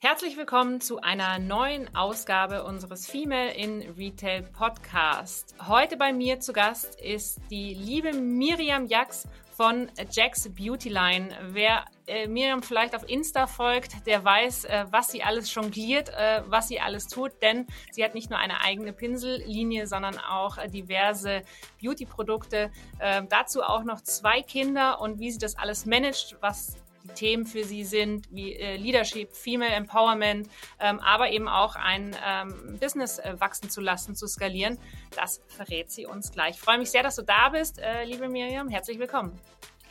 Herzlich 0.00 0.36
willkommen 0.36 0.80
zu 0.80 1.00
einer 1.00 1.40
neuen 1.40 1.92
Ausgabe 1.96 2.62
unseres 2.62 3.04
Female 3.10 3.52
in 3.52 3.82
Retail 3.98 4.42
Podcast. 4.44 5.56
Heute 5.66 5.96
bei 5.96 6.12
mir 6.12 6.38
zu 6.38 6.52
Gast 6.52 7.00
ist 7.00 7.40
die 7.50 7.74
liebe 7.74 8.12
Miriam 8.12 8.86
Jax 8.86 9.26
von 9.56 9.90
Jax 10.12 10.50
Beauty 10.54 10.88
Line. 10.88 11.30
Wer 11.50 11.84
äh, 12.06 12.28
Miriam 12.28 12.62
vielleicht 12.62 12.94
auf 12.94 13.08
Insta 13.08 13.48
folgt, 13.48 14.06
der 14.06 14.24
weiß, 14.24 14.66
äh, 14.66 14.84
was 14.88 15.10
sie 15.10 15.24
alles 15.24 15.52
jongliert, 15.52 16.10
äh, 16.10 16.42
was 16.46 16.68
sie 16.68 16.78
alles 16.78 17.08
tut, 17.08 17.32
denn 17.42 17.66
sie 17.90 18.04
hat 18.04 18.14
nicht 18.14 18.30
nur 18.30 18.38
eine 18.38 18.60
eigene 18.60 18.92
Pinsellinie, 18.92 19.88
sondern 19.88 20.16
auch 20.18 20.58
äh, 20.58 20.68
diverse 20.68 21.42
Beauty-Produkte. 21.82 22.70
Ähm, 23.00 23.26
dazu 23.28 23.64
auch 23.64 23.82
noch 23.82 24.00
zwei 24.02 24.42
Kinder 24.42 25.00
und 25.00 25.18
wie 25.18 25.32
sie 25.32 25.38
das 25.38 25.58
alles 25.58 25.86
managt, 25.86 26.36
was 26.40 26.76
Themen 27.14 27.46
für 27.46 27.64
sie 27.64 27.84
sind, 27.84 28.26
wie 28.30 28.54
äh, 28.54 28.76
Leadership, 28.76 29.32
Female 29.34 29.72
Empowerment, 29.72 30.48
ähm, 30.80 31.00
aber 31.00 31.30
eben 31.30 31.48
auch 31.48 31.76
ein 31.76 32.16
ähm, 32.26 32.78
Business 32.80 33.18
äh, 33.18 33.34
wachsen 33.38 33.70
zu 33.70 33.80
lassen, 33.80 34.14
zu 34.14 34.26
skalieren. 34.26 34.78
Das 35.16 35.40
verrät 35.48 35.90
sie 35.90 36.06
uns 36.06 36.32
gleich. 36.32 36.56
Ich 36.56 36.60
freue 36.60 36.78
mich 36.78 36.90
sehr, 36.90 37.02
dass 37.02 37.16
du 37.16 37.22
da 37.22 37.48
bist, 37.50 37.78
äh, 37.78 38.04
liebe 38.04 38.28
Miriam. 38.28 38.68
Herzlich 38.68 38.98
willkommen. 38.98 39.38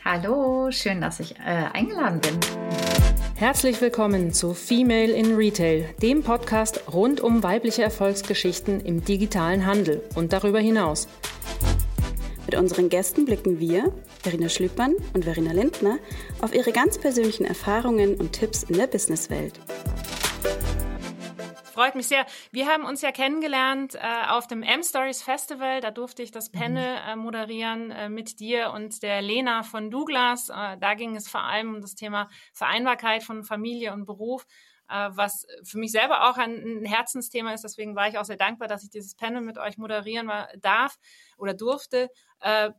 Hallo, 0.04 0.70
schön, 0.70 1.00
dass 1.00 1.20
ich 1.20 1.38
äh, 1.38 1.66
eingeladen 1.72 2.20
bin. 2.20 2.38
Herzlich 3.34 3.80
willkommen 3.80 4.32
zu 4.32 4.52
Female 4.52 5.12
in 5.12 5.36
Retail, 5.36 5.94
dem 6.02 6.24
Podcast 6.24 6.92
rund 6.92 7.20
um 7.20 7.42
weibliche 7.42 7.82
Erfolgsgeschichten 7.82 8.80
im 8.80 9.04
digitalen 9.04 9.64
Handel 9.64 10.02
und 10.16 10.32
darüber 10.32 10.58
hinaus. 10.58 11.06
Mit 12.50 12.58
unseren 12.58 12.88
Gästen 12.88 13.26
blicken 13.26 13.60
wir, 13.60 13.92
Verena 14.22 14.48
Schlüppmann 14.48 14.94
und 15.12 15.24
Verena 15.26 15.52
Lindner, 15.52 15.98
auf 16.40 16.54
ihre 16.54 16.72
ganz 16.72 16.98
persönlichen 16.98 17.44
Erfahrungen 17.44 18.14
und 18.18 18.32
Tipps 18.32 18.62
in 18.62 18.78
der 18.78 18.86
Businesswelt. 18.86 19.60
Freut 21.64 21.94
mich 21.94 22.08
sehr. 22.08 22.24
Wir 22.50 22.66
haben 22.66 22.86
uns 22.86 23.02
ja 23.02 23.12
kennengelernt 23.12 23.96
äh, 23.96 24.00
auf 24.30 24.46
dem 24.46 24.62
M-Stories 24.62 25.22
Festival. 25.22 25.82
Da 25.82 25.90
durfte 25.90 26.22
ich 26.22 26.30
das 26.30 26.50
mhm. 26.50 26.58
Panel 26.58 26.96
äh, 27.06 27.16
moderieren 27.16 27.90
äh, 27.90 28.08
mit 28.08 28.40
dir 28.40 28.72
und 28.74 29.02
der 29.02 29.20
Lena 29.20 29.62
von 29.62 29.90
Douglas. 29.90 30.48
Äh, 30.48 30.78
da 30.80 30.94
ging 30.94 31.16
es 31.16 31.28
vor 31.28 31.42
allem 31.42 31.74
um 31.74 31.80
das 31.82 31.96
Thema 31.96 32.30
Vereinbarkeit 32.54 33.24
von 33.24 33.44
Familie 33.44 33.92
und 33.92 34.06
Beruf 34.06 34.46
was 34.88 35.46
für 35.64 35.78
mich 35.78 35.92
selber 35.92 36.28
auch 36.28 36.36
ein, 36.36 36.84
Herzensthema 36.84 37.52
ist. 37.52 37.64
Deswegen 37.64 37.94
war 37.94 38.08
ich 38.08 38.18
auch 38.18 38.24
sehr 38.24 38.36
dankbar, 38.36 38.68
dass 38.68 38.82
ich 38.82 38.90
dieses 38.90 39.14
Panel 39.14 39.42
mit 39.42 39.58
euch 39.58 39.78
moderieren 39.78 40.30
darf 40.60 40.98
oder 41.36 41.54
durfte 41.54 42.10
äh, 42.40 42.70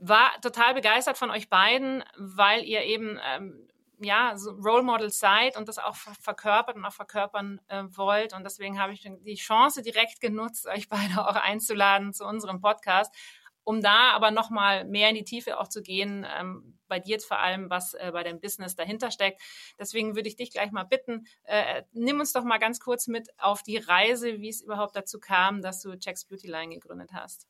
war 0.00 0.30
total 0.40 0.74
begeistert 0.74 1.18
von 1.18 1.30
euch 1.30 1.48
beiden, 1.48 2.02
weil 2.16 2.64
ihr 2.64 2.82
eben 2.82 3.20
ähm, 3.22 3.68
ja 4.00 4.36
so 4.36 4.52
Role 4.52 4.82
Models 4.82 5.18
seid 5.18 5.56
und 5.56 5.68
das 5.68 5.78
auch 5.78 5.94
verkörpert 5.94 6.76
und 6.76 6.84
auch 6.84 6.92
verkörpern 6.92 7.60
äh, 7.68 7.84
wollt. 7.90 8.32
Und 8.32 8.44
deswegen 8.44 8.80
habe 8.80 8.94
ich 8.94 9.02
die 9.02 9.34
Chance 9.34 9.82
direkt 9.82 10.20
genutzt, 10.20 10.66
euch 10.66 10.88
beide 10.88 11.28
auch 11.28 11.36
einzuladen 11.36 12.14
zu 12.14 12.24
unserem 12.24 12.60
Podcast, 12.60 13.14
um 13.62 13.82
da 13.82 14.12
aber 14.12 14.30
noch 14.30 14.50
mal 14.50 14.84
mehr 14.86 15.10
in 15.10 15.16
die 15.16 15.24
Tiefe 15.24 15.60
auch 15.60 15.68
zu 15.68 15.82
gehen. 15.82 16.26
Ähm, 16.38 16.79
bei 16.90 16.98
dir 16.98 17.12
jetzt 17.12 17.24
vor 17.24 17.38
allem, 17.38 17.70
was 17.70 17.94
äh, 17.94 18.10
bei 18.12 18.22
deinem 18.22 18.40
Business 18.40 18.76
dahinter 18.76 19.10
steckt. 19.10 19.40
Deswegen 19.78 20.14
würde 20.14 20.28
ich 20.28 20.36
dich 20.36 20.50
gleich 20.50 20.70
mal 20.72 20.84
bitten, 20.84 21.26
äh, 21.44 21.84
nimm 21.92 22.20
uns 22.20 22.32
doch 22.34 22.44
mal 22.44 22.58
ganz 22.58 22.80
kurz 22.80 23.06
mit 23.06 23.28
auf 23.38 23.62
die 23.62 23.78
Reise, 23.78 24.40
wie 24.40 24.50
es 24.50 24.60
überhaupt 24.60 24.94
dazu 24.94 25.18
kam, 25.18 25.62
dass 25.62 25.80
du 25.80 25.94
Jack's 25.98 26.26
Beauty 26.26 26.48
Line 26.48 26.74
gegründet 26.74 27.12
hast. 27.14 27.46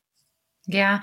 Ja, 0.65 1.01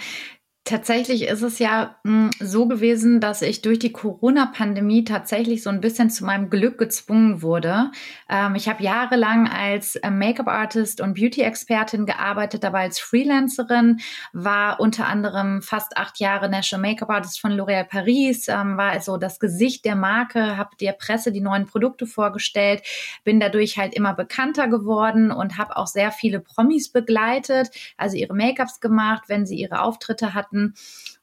Tatsächlich 0.68 1.22
ist 1.22 1.40
es 1.40 1.58
ja 1.60 1.96
mh, 2.04 2.24
hm, 2.24 2.30
so 2.40 2.68
gewesen, 2.68 3.20
dass 3.20 3.40
ich 3.40 3.62
durch 3.62 3.78
die 3.78 3.90
Corona-Pandemie 3.90 5.02
tatsächlich 5.02 5.62
so 5.62 5.70
ein 5.70 5.80
bisschen 5.80 6.10
zu 6.10 6.26
meinem 6.26 6.50
Glück 6.50 6.76
gezwungen 6.76 7.40
wurde. 7.40 7.90
Ähm, 8.28 8.54
ich 8.54 8.68
habe 8.68 8.82
jahrelang 8.82 9.48
als 9.48 9.96
äh, 9.96 10.10
Make-up-Artist 10.10 11.00
und 11.00 11.14
Beauty-Expertin 11.14 12.04
gearbeitet, 12.04 12.64
dabei 12.64 12.82
als 12.82 13.00
Freelancerin, 13.00 14.00
war 14.34 14.78
unter 14.78 15.06
anderem 15.06 15.62
fast 15.62 15.96
acht 15.96 16.20
Jahre 16.20 16.50
National 16.50 16.90
Make-up-Artist 16.90 17.40
von 17.40 17.52
L'Oréal 17.52 17.84
Paris, 17.84 18.48
ähm, 18.48 18.76
war 18.76 18.90
also 18.90 19.16
das 19.16 19.40
Gesicht 19.40 19.86
der 19.86 19.96
Marke, 19.96 20.58
habe 20.58 20.76
der 20.78 20.92
Presse 20.92 21.32
die 21.32 21.40
neuen 21.40 21.64
Produkte 21.64 22.06
vorgestellt, 22.06 22.82
bin 23.24 23.40
dadurch 23.40 23.78
halt 23.78 23.94
immer 23.94 24.12
bekannter 24.12 24.68
geworden 24.68 25.30
und 25.30 25.56
habe 25.56 25.78
auch 25.78 25.86
sehr 25.86 26.12
viele 26.12 26.40
Promis 26.40 26.92
begleitet, 26.92 27.70
also 27.96 28.18
ihre 28.18 28.34
Make-ups 28.34 28.80
gemacht, 28.80 29.22
wenn 29.28 29.46
sie 29.46 29.56
ihre 29.56 29.80
Auftritte 29.80 30.34
hatten 30.34 30.57
hatten 30.58 30.74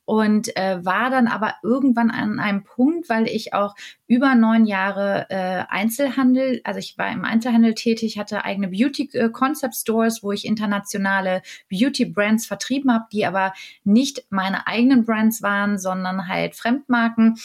und 0.07 0.55
äh, 0.55 0.85
war 0.85 1.09
dann 1.09 1.27
aber 1.27 1.55
irgendwann 1.63 2.11
an 2.11 2.39
einem 2.39 2.63
Punkt, 2.63 3.09
weil 3.09 3.27
ich 3.27 3.55
auch 3.55 3.73
über 4.05 4.35
neun 4.35 4.67
Jahre 4.67 5.25
äh, 5.29 5.63
Einzelhandel, 5.67 6.61
also 6.63 6.79
ich 6.79 6.95
war 6.99 7.11
im 7.11 7.25
Einzelhandel 7.25 7.73
tätig, 7.73 8.19
hatte 8.19 8.45
eigene 8.45 8.67
Beauty 8.67 9.09
äh, 9.13 9.29
Concept 9.29 9.73
Stores, 9.73 10.21
wo 10.21 10.31
ich 10.31 10.45
internationale 10.45 11.41
Beauty 11.71 12.05
Brands 12.05 12.45
vertrieben 12.45 12.93
habe, 12.93 13.05
die 13.11 13.25
aber 13.25 13.53
nicht 13.83 14.27
meine 14.29 14.67
eigenen 14.67 15.05
Brands 15.05 15.41
waren, 15.41 15.79
sondern 15.79 16.27
halt 16.27 16.55
Fremdmarken. 16.55 17.39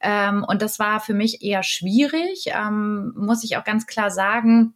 Ähm, 0.00 0.42
und 0.42 0.62
das 0.62 0.78
war 0.78 1.00
für 1.00 1.14
mich 1.14 1.42
eher 1.42 1.62
schwierig, 1.62 2.46
ähm, 2.46 3.12
muss 3.14 3.44
ich 3.44 3.58
auch 3.58 3.64
ganz 3.64 3.86
klar 3.86 4.10
sagen 4.10 4.72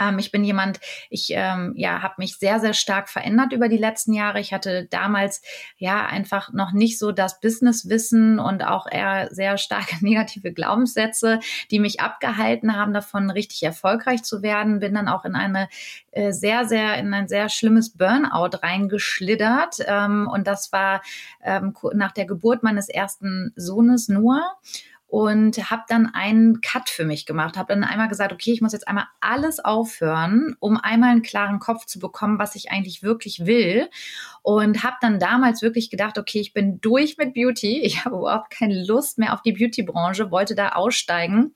ähm, 0.00 0.18
ich 0.18 0.32
bin 0.32 0.44
jemand, 0.44 0.80
ich 1.10 1.28
ähm, 1.30 1.72
ja, 1.76 2.02
habe 2.02 2.14
mich 2.18 2.38
sehr, 2.38 2.60
sehr 2.60 2.74
stark 2.74 3.08
verändert 3.08 3.52
über 3.52 3.68
die 3.68 3.76
letzten 3.76 4.12
Jahre. 4.12 4.40
Ich 4.40 4.52
hatte 4.52 4.86
damals 4.90 5.42
ja 5.76 6.06
einfach 6.06 6.52
noch 6.52 6.72
nicht 6.72 6.98
so 6.98 7.12
das 7.12 7.40
Businesswissen 7.40 8.38
und 8.38 8.64
auch 8.64 8.86
eher 8.90 9.28
sehr 9.30 9.58
starke 9.58 9.96
negative 10.04 10.52
Glaubenssätze, 10.52 11.40
die 11.70 11.78
mich 11.78 12.00
abgehalten 12.00 12.76
haben, 12.76 12.92
davon 12.92 13.30
richtig 13.30 13.62
erfolgreich 13.62 14.22
zu 14.22 14.42
werden. 14.42 14.80
Bin 14.80 14.94
dann 14.94 15.08
auch 15.08 15.24
in 15.24 15.34
eine 15.34 15.68
äh, 16.12 16.32
sehr, 16.32 16.66
sehr, 16.66 16.96
in 16.98 17.12
ein 17.14 17.28
sehr 17.28 17.48
schlimmes 17.48 17.90
Burnout 17.90 18.58
reingeschlittert. 18.62 19.78
Ähm, 19.86 20.28
und 20.32 20.46
das 20.46 20.72
war 20.72 21.02
ähm, 21.42 21.74
nach 21.94 22.12
der 22.12 22.26
Geburt 22.26 22.62
meines 22.62 22.88
ersten 22.88 23.52
Sohnes 23.56 24.08
Noah 24.08 24.56
und 25.08 25.70
habe 25.70 25.82
dann 25.88 26.06
einen 26.12 26.60
Cut 26.60 26.88
für 26.88 27.04
mich 27.04 27.26
gemacht, 27.26 27.56
habe 27.56 27.72
dann 27.72 27.84
einmal 27.84 28.08
gesagt, 28.08 28.32
okay, 28.32 28.52
ich 28.52 28.60
muss 28.60 28.72
jetzt 28.72 28.88
einmal 28.88 29.06
alles 29.20 29.60
aufhören, 29.60 30.56
um 30.58 30.76
einmal 30.76 31.10
einen 31.10 31.22
klaren 31.22 31.60
Kopf 31.60 31.86
zu 31.86 32.00
bekommen, 32.00 32.40
was 32.40 32.56
ich 32.56 32.70
eigentlich 32.70 33.02
wirklich 33.02 33.46
will. 33.46 33.88
Und 34.42 34.82
habe 34.82 34.96
dann 35.00 35.20
damals 35.20 35.62
wirklich 35.62 35.90
gedacht, 35.90 36.18
okay, 36.18 36.40
ich 36.40 36.52
bin 36.52 36.80
durch 36.80 37.16
mit 37.18 37.34
Beauty, 37.34 37.80
ich 37.80 38.04
habe 38.04 38.16
überhaupt 38.16 38.50
keine 38.50 38.84
Lust 38.84 39.18
mehr 39.18 39.32
auf 39.32 39.42
die 39.42 39.52
Beauty-Branche, 39.52 40.30
wollte 40.30 40.54
da 40.54 40.70
aussteigen 40.70 41.54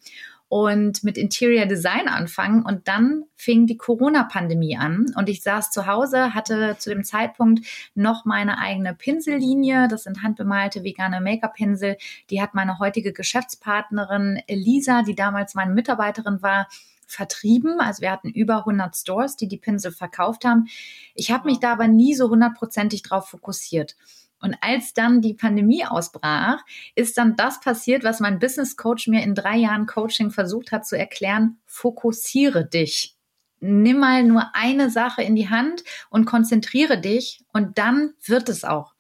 und 0.51 1.05
mit 1.05 1.17
Interior 1.17 1.65
Design 1.65 2.09
anfangen. 2.09 2.65
Und 2.65 2.89
dann 2.89 3.23
fing 3.37 3.69
die 3.69 3.77
Corona-Pandemie 3.77 4.77
an 4.77 5.07
und 5.17 5.29
ich 5.29 5.43
saß 5.43 5.71
zu 5.71 5.87
Hause, 5.87 6.35
hatte 6.35 6.75
zu 6.77 6.91
dem 6.91 7.05
Zeitpunkt 7.05 7.65
noch 7.95 8.25
meine 8.25 8.59
eigene 8.59 8.93
Pinsellinie. 8.93 9.87
Das 9.87 10.03
sind 10.03 10.25
handbemalte 10.25 10.83
vegane 10.83 11.21
Make-up-Pinsel. 11.21 11.97
Die 12.31 12.43
hat 12.43 12.55
meine 12.55 12.81
heutige 12.81 13.13
Geschäftspartnerin 13.13 14.43
Elisa, 14.49 15.03
die 15.03 15.15
damals 15.15 15.55
meine 15.55 15.73
Mitarbeiterin 15.73 16.43
war, 16.43 16.67
vertrieben. 17.07 17.79
Also 17.79 18.03
wir 18.03 18.11
hatten 18.11 18.31
über 18.31 18.59
100 18.59 18.97
Stores, 18.97 19.37
die 19.37 19.47
die 19.47 19.57
Pinsel 19.57 19.93
verkauft 19.93 20.45
haben. 20.45 20.67
Ich 21.15 21.31
habe 21.31 21.49
mich 21.49 21.61
da 21.61 21.73
aber 21.75 21.87
nie 21.87 22.15
so 22.15 22.29
hundertprozentig 22.29 23.05
drauf 23.05 23.29
fokussiert. 23.29 23.95
Und 24.41 24.57
als 24.61 24.95
dann 24.95 25.21
die 25.21 25.35
Pandemie 25.35 25.85
ausbrach, 25.85 26.61
ist 26.95 27.19
dann 27.19 27.37
das 27.37 27.61
passiert, 27.61 28.05
was 28.05 28.21
mein 28.21 28.39
Business 28.39 28.77
Coach 28.77 29.07
mir 29.07 29.23
in 29.23 29.35
drei 29.35 29.57
Jahren 29.57 29.87
Coaching 29.87 30.31
versucht 30.31 30.73
hat 30.73 30.87
zu 30.87 30.97
erklären. 30.97 31.59
Fokussiere 31.67 32.67
dich. 32.67 33.17
Nimm 33.61 33.99
mal 33.99 34.25
nur 34.25 34.55
eine 34.55 34.89
Sache 34.89 35.23
in 35.23 35.37
die 35.37 35.51
Hand 35.51 35.85
und 36.09 36.25
konzentriere 36.25 36.99
dich 36.99 37.45
und 37.53 37.77
dann 37.77 38.15
wird 38.25 38.49
es 38.49 38.65
auch. 38.65 38.95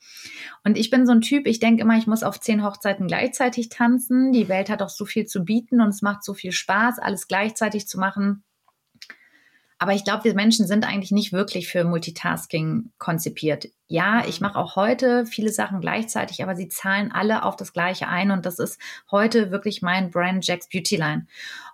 Und 0.65 0.77
ich 0.77 0.91
bin 0.91 1.07
so 1.07 1.13
ein 1.13 1.23
Typ, 1.23 1.47
ich 1.47 1.61
denke 1.61 1.81
immer, 1.81 1.97
ich 1.97 2.07
muss 2.07 2.23
auf 2.23 2.39
zehn 2.39 2.63
Hochzeiten 2.63 3.07
gleichzeitig 3.07 3.71
tanzen. 3.71 4.33
Die 4.33 4.49
Welt 4.49 4.69
hat 4.69 4.83
auch 4.83 4.91
so 4.91 5.07
viel 5.07 5.25
zu 5.25 5.45
bieten 5.45 5.81
und 5.81 5.89
es 5.89 6.03
macht 6.03 6.23
so 6.23 6.35
viel 6.35 6.53
Spaß, 6.53 6.99
alles 6.99 7.27
gleichzeitig 7.27 7.89
zu 7.89 7.99
machen. 7.99 8.45
Aber 9.83 9.95
ich 9.95 10.05
glaube, 10.05 10.25
wir 10.25 10.35
Menschen 10.35 10.67
sind 10.67 10.87
eigentlich 10.87 11.11
nicht 11.11 11.33
wirklich 11.33 11.69
für 11.69 11.85
Multitasking 11.85 12.93
konzipiert. 12.99 13.69
Ja, 13.89 14.23
ich 14.29 14.39
mhm. 14.39 14.49
mache 14.49 14.59
auch 14.59 14.77
heute 14.77 15.25
viele 15.25 15.51
Sachen 15.51 15.81
gleichzeitig, 15.81 16.43
aber 16.43 16.55
sie 16.55 16.69
zahlen 16.69 17.11
alle 17.11 17.45
auf 17.45 17.57
das 17.57 17.73
Gleiche 17.73 18.07
ein 18.07 18.31
und 18.31 18.45
das 18.45 18.59
ist 18.59 18.79
heute 19.11 19.51
wirklich 19.51 19.81
mein 19.81 20.11
Brand 20.11 20.47
Jack's 20.47 20.69
Beauty 20.69 20.97
Line. 20.97 21.27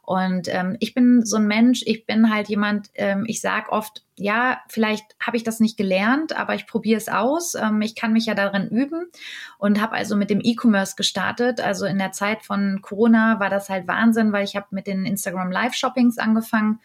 Und 0.03 0.47
ähm, 0.47 0.77
ich 0.79 0.95
bin 0.95 1.27
so 1.27 1.37
ein 1.37 1.49
Mensch, 1.49 1.83
ich 1.85 2.07
bin 2.07 2.33
halt 2.33 2.49
jemand, 2.49 2.91
ähm, 2.95 3.25
ich 3.27 3.41
sag 3.41 3.73
oft, 3.73 4.05
ja, 4.15 4.61
vielleicht 4.69 5.05
habe 5.21 5.37
ich 5.37 5.43
das 5.43 5.59
nicht 5.59 5.77
gelernt, 5.77 6.37
aber 6.37 6.55
ich 6.55 6.69
probiere 6.69 6.99
es 6.99 7.09
aus. 7.09 7.57
Ähm, 7.57 7.83
ich 7.83 7.97
kann 7.97 8.13
mich 8.13 8.27
ja 8.27 8.37
darin 8.37 8.69
üben 8.69 9.11
und 9.59 9.81
habe 9.83 9.97
also 9.97 10.15
mit 10.15 10.31
dem 10.31 10.41
E-Commerce 10.41 10.95
gestartet. 10.95 11.61
Also 11.61 11.87
in 11.87 11.99
der 11.99 12.13
Zeit 12.13 12.45
von 12.45 12.83
Corona 12.83 13.41
war 13.41 13.51
das 13.51 13.69
halt 13.69 13.89
Wahnsinn, 13.89 14.31
weil 14.31 14.45
ich 14.45 14.55
habe 14.55 14.67
mit 14.71 14.87
den 14.87 15.05
Instagram 15.07 15.51
Live 15.51 15.75
Shoppings 15.75 16.19
angefangen 16.19 16.79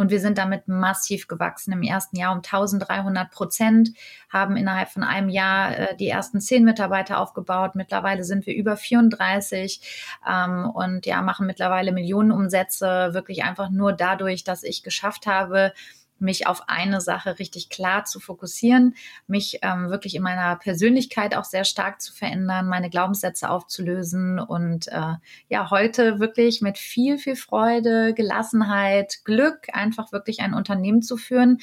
Und 0.00 0.10
wir 0.10 0.18
sind 0.18 0.38
damit 0.38 0.66
massiv 0.66 1.28
gewachsen. 1.28 1.74
Im 1.74 1.82
ersten 1.82 2.16
Jahr 2.16 2.32
um 2.32 2.38
1300 2.38 3.30
Prozent, 3.30 3.90
haben 4.30 4.56
innerhalb 4.56 4.88
von 4.88 5.02
einem 5.02 5.28
Jahr 5.28 5.76
äh, 5.76 5.94
die 5.94 6.08
ersten 6.08 6.40
zehn 6.40 6.64
Mitarbeiter 6.64 7.18
aufgebaut. 7.18 7.74
Mittlerweile 7.74 8.24
sind 8.24 8.46
wir 8.46 8.54
über 8.54 8.78
34 8.78 10.18
ähm, 10.26 10.70
und 10.70 11.04
ja, 11.04 11.20
machen 11.20 11.46
mittlerweile 11.46 11.92
Millionenumsätze, 11.92 13.10
wirklich 13.12 13.44
einfach 13.44 13.68
nur 13.68 13.92
dadurch, 13.92 14.42
dass 14.42 14.62
ich 14.62 14.82
geschafft 14.82 15.26
habe, 15.26 15.74
mich 16.20 16.46
auf 16.46 16.68
eine 16.68 17.00
Sache 17.00 17.38
richtig 17.38 17.68
klar 17.68 18.04
zu 18.04 18.20
fokussieren, 18.20 18.94
mich 19.26 19.58
ähm, 19.62 19.90
wirklich 19.90 20.14
in 20.14 20.22
meiner 20.22 20.56
Persönlichkeit 20.56 21.34
auch 21.34 21.44
sehr 21.44 21.64
stark 21.64 22.00
zu 22.00 22.12
verändern, 22.12 22.68
meine 22.68 22.90
Glaubenssätze 22.90 23.50
aufzulösen 23.50 24.38
und 24.38 24.88
äh, 24.88 25.14
ja, 25.48 25.70
heute 25.70 26.20
wirklich 26.20 26.60
mit 26.60 26.78
viel, 26.78 27.18
viel 27.18 27.36
Freude, 27.36 28.14
Gelassenheit, 28.14 29.20
Glück 29.24 29.68
einfach 29.72 30.12
wirklich 30.12 30.40
ein 30.40 30.54
Unternehmen 30.54 31.02
zu 31.02 31.16
führen 31.16 31.58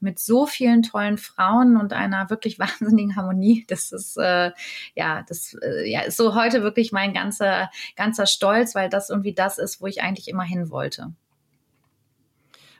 mit 0.00 0.18
so 0.18 0.46
vielen 0.46 0.82
tollen 0.82 1.18
Frauen 1.18 1.76
und 1.76 1.92
einer 1.92 2.30
wirklich 2.30 2.58
wahnsinnigen 2.58 3.16
Harmonie. 3.16 3.64
Das 3.68 3.92
ist 3.92 4.16
äh, 4.16 4.52
ja, 4.94 5.24
das 5.28 5.54
äh, 5.62 5.90
ja, 5.90 6.02
ist 6.02 6.16
so 6.16 6.34
heute 6.34 6.62
wirklich 6.62 6.92
mein 6.92 7.12
ganzer 7.12 7.70
ganzer 7.96 8.26
Stolz, 8.26 8.74
weil 8.74 8.88
das 8.88 9.10
irgendwie 9.10 9.34
das 9.34 9.58
ist, 9.58 9.80
wo 9.80 9.86
ich 9.86 10.02
eigentlich 10.02 10.28
immer 10.28 10.44
hin 10.44 10.70
wollte. 10.70 11.12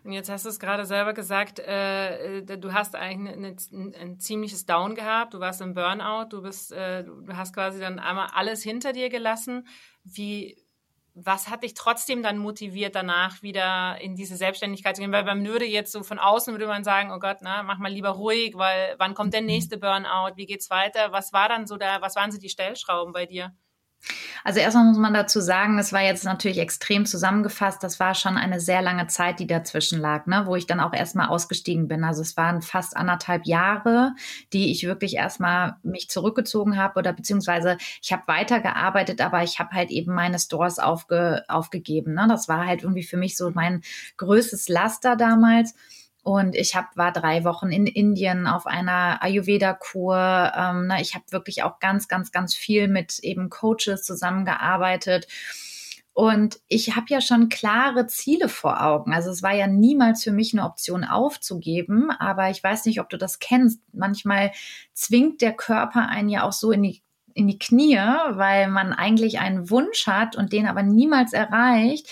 Und 0.05 0.13
jetzt 0.13 0.31
hast 0.31 0.45
du 0.45 0.49
es 0.49 0.61
gerade 0.61 0.85
selber 0.87 1.13
gesagt, 1.13 1.59
äh, 1.59 2.39
äh 2.39 2.59
du 2.59 2.73
hast 2.73 2.95
eigentlich 2.95 3.37
eine, 3.37 3.57
ein, 3.73 3.95
ein, 3.95 4.21
ziemliches 4.21 4.67
Down 4.67 4.95
gehabt, 4.95 5.35
du 5.35 5.41
warst 5.41 5.61
im 5.61 5.75
Burnout, 5.75 6.29
du 6.31 6.43
bist, 6.43 6.73
äh, 6.73 7.05
du 7.05 7.37
hast 7.37 7.55
quasi 7.55 7.81
dann 7.81 7.99
einmal 7.99 8.29
alles 8.35 8.63
hinter 8.63 8.93
dir 8.93 9.09
gelassen. 9.09 9.67
Wie, 10.05 10.57
was 11.15 11.49
hat 11.49 11.65
dich 11.65 11.75
trotzdem 11.75 12.23
dann 12.23 12.39
motiviert, 12.39 12.95
danach 12.95 13.43
wieder 13.43 14.01
in 14.01 14.15
diese 14.15 14.37
Selbstständigkeit 14.37 14.95
zu 14.97 15.03
gehen? 15.03 15.13
Weil 15.13 15.25
man 15.25 15.45
würde 15.45 15.65
jetzt 15.65 15.93
so 15.93 16.03
von 16.03 16.19
außen 16.19 16.55
würde 16.55 16.67
man 16.67 16.85
sagen, 16.85 17.11
oh 17.13 17.19
Gott, 17.19 17.39
na, 17.41 17.63
mach 17.63 17.79
mal 17.79 17.93
lieber 17.93 18.11
ruhig, 18.11 18.57
weil 18.57 18.95
wann 18.99 19.15
kommt 19.15 19.35
der 19.35 19.41
nächste 19.41 19.79
Burnout? 19.79 20.37
Wie 20.37 20.47
geht's 20.47 20.71
weiter? 20.71 21.13
Was 21.13 21.33
war 21.33 21.49
dann 21.49 21.67
so 21.67 21.77
da, 21.77 22.01
was 22.01 22.15
waren 22.15 22.31
so 22.31 22.39
die 22.39 22.49
Stellschrauben 22.49 23.13
bei 23.13 23.27
dir? 23.27 23.53
Also 24.45 24.61
erstmal 24.61 24.85
muss 24.85 24.99
man 24.99 25.13
dazu 25.13 25.41
sagen, 25.41 25.79
es 25.79 25.93
war 25.93 26.03
jetzt 26.03 26.25
natürlich 26.25 26.59
extrem 26.59 27.05
zusammengefasst. 27.07 27.83
Das 27.83 28.01
war 28.01 28.15
schon 28.15 28.37
eine 28.37 28.61
sehr 28.61 28.83
lange 28.83 29.07
Zeit, 29.07 29.41
die 29.41 29.47
dazwischen 29.47 30.01
lag, 30.01 30.27
ne? 30.27 30.45
wo 30.47 30.57
ich 30.57 30.67
dann 30.67 30.81
auch 30.81 30.93
erstmal 30.93 31.29
ausgestiegen 31.29 31.89
bin. 31.89 32.05
Also 32.05 32.23
es 32.23 32.37
waren 32.37 32.63
fast 32.63 32.97
anderthalb 32.97 33.47
Jahre, 33.47 34.13
die 34.53 34.71
ich 34.71 34.85
wirklich 34.85 35.17
erstmal 35.17 35.77
mich 35.83 36.09
zurückgezogen 36.09 36.77
habe 36.77 36.99
oder 36.99 37.13
beziehungsweise 37.13 37.77
ich 38.03 38.13
habe 38.13 38.23
weitergearbeitet, 38.27 39.21
aber 39.21 39.43
ich 39.43 39.59
habe 39.59 39.73
halt 39.73 39.91
eben 39.91 40.15
meine 40.15 40.39
Stores 40.39 40.79
aufge, 40.79 41.45
aufgegeben. 41.49 42.15
Ne? 42.15 42.27
Das 42.29 42.49
war 42.49 42.67
halt 42.67 42.83
irgendwie 42.83 43.05
für 43.05 43.17
mich 43.17 43.37
so 43.37 43.51
mein 43.51 43.83
größtes 44.17 44.69
Laster 44.69 45.17
damals. 45.17 45.75
Und 46.29 46.57
ich 46.57 46.77
hab, 46.77 46.95
war 46.95 47.11
drei 47.11 47.43
Wochen 47.45 47.71
in 47.71 47.87
Indien 47.87 48.47
auf 48.47 48.67
einer 48.67 49.23
Ayurveda-Kur. 49.23 50.53
Ähm, 50.55 50.89
ne, 50.89 51.01
ich 51.01 51.15
habe 51.15 51.25
wirklich 51.31 51.63
auch 51.63 51.79
ganz, 51.79 52.07
ganz, 52.07 52.33
ganz 52.33 52.55
viel 52.55 52.87
mit 52.87 53.21
eben 53.21 53.49
Coaches 53.49 54.03
zusammengearbeitet. 54.03 55.27
Und 56.13 56.61
ich 56.69 56.95
habe 56.95 57.07
ja 57.09 57.23
schon 57.23 57.49
klare 57.49 58.09
Ziele 58.09 58.51
vor 58.51 58.85
Augen. 58.85 59.15
Also 59.15 59.31
es 59.31 59.43
war 59.43 59.55
ja 59.55 59.67
niemals 59.67 60.23
für 60.23 60.33
mich 60.33 60.53
eine 60.53 60.67
Option 60.67 61.03
aufzugeben. 61.03 62.11
Aber 62.11 62.51
ich 62.51 62.63
weiß 62.63 62.85
nicht, 62.85 63.01
ob 63.01 63.09
du 63.09 63.17
das 63.17 63.39
kennst. 63.39 63.81
Manchmal 63.95 64.53
zwingt 64.93 65.41
der 65.41 65.55
Körper 65.55 66.11
einen 66.11 66.29
ja 66.29 66.43
auch 66.43 66.53
so 66.53 66.73
in 66.73 66.83
die 66.83 67.01
in 67.33 67.47
die 67.47 67.59
Knie, 67.59 67.97
weil 67.97 68.69
man 68.69 68.93
eigentlich 68.93 69.39
einen 69.39 69.71
Wunsch 69.71 70.07
hat 70.07 70.37
und 70.37 70.53
den 70.53 70.67
aber 70.67 70.83
niemals 70.83 71.33
erreicht, 71.33 72.07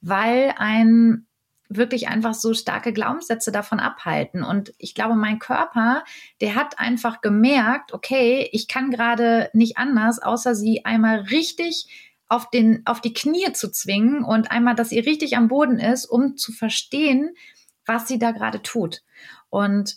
weil 0.00 0.54
ein 0.56 1.28
wirklich 1.70 2.08
einfach 2.08 2.34
so 2.34 2.52
starke 2.52 2.92
Glaubenssätze 2.92 3.52
davon 3.52 3.78
abhalten. 3.78 4.42
Und 4.42 4.74
ich 4.76 4.94
glaube, 4.94 5.14
mein 5.14 5.38
Körper, 5.38 6.04
der 6.40 6.56
hat 6.56 6.78
einfach 6.78 7.20
gemerkt, 7.20 7.94
okay, 7.94 8.48
ich 8.52 8.66
kann 8.68 8.90
gerade 8.90 9.48
nicht 9.54 9.78
anders, 9.78 10.20
außer 10.20 10.54
sie 10.54 10.84
einmal 10.84 11.20
richtig 11.20 11.86
auf, 12.28 12.50
den, 12.50 12.82
auf 12.86 13.00
die 13.00 13.14
Knie 13.14 13.52
zu 13.52 13.70
zwingen 13.70 14.24
und 14.24 14.50
einmal, 14.50 14.74
dass 14.74 14.90
sie 14.90 14.98
richtig 14.98 15.36
am 15.36 15.48
Boden 15.48 15.78
ist, 15.78 16.06
um 16.06 16.36
zu 16.36 16.52
verstehen, 16.52 17.34
was 17.86 18.08
sie 18.08 18.18
da 18.18 18.32
gerade 18.32 18.62
tut. 18.62 19.02
Und 19.48 19.96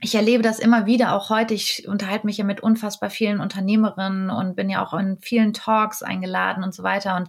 ich 0.00 0.14
erlebe 0.14 0.42
das 0.42 0.58
immer 0.58 0.86
wieder, 0.86 1.14
auch 1.14 1.30
heute. 1.30 1.54
Ich 1.54 1.86
unterhalte 1.86 2.26
mich 2.26 2.36
ja 2.36 2.44
mit 2.44 2.60
unfassbar 2.60 3.10
vielen 3.10 3.40
Unternehmerinnen 3.40 4.30
und 4.30 4.56
bin 4.56 4.70
ja 4.70 4.84
auch 4.84 4.94
in 4.94 5.18
vielen 5.20 5.52
Talks 5.52 6.02
eingeladen 6.02 6.64
und 6.64 6.74
so 6.74 6.82
weiter. 6.82 7.16
Und 7.16 7.28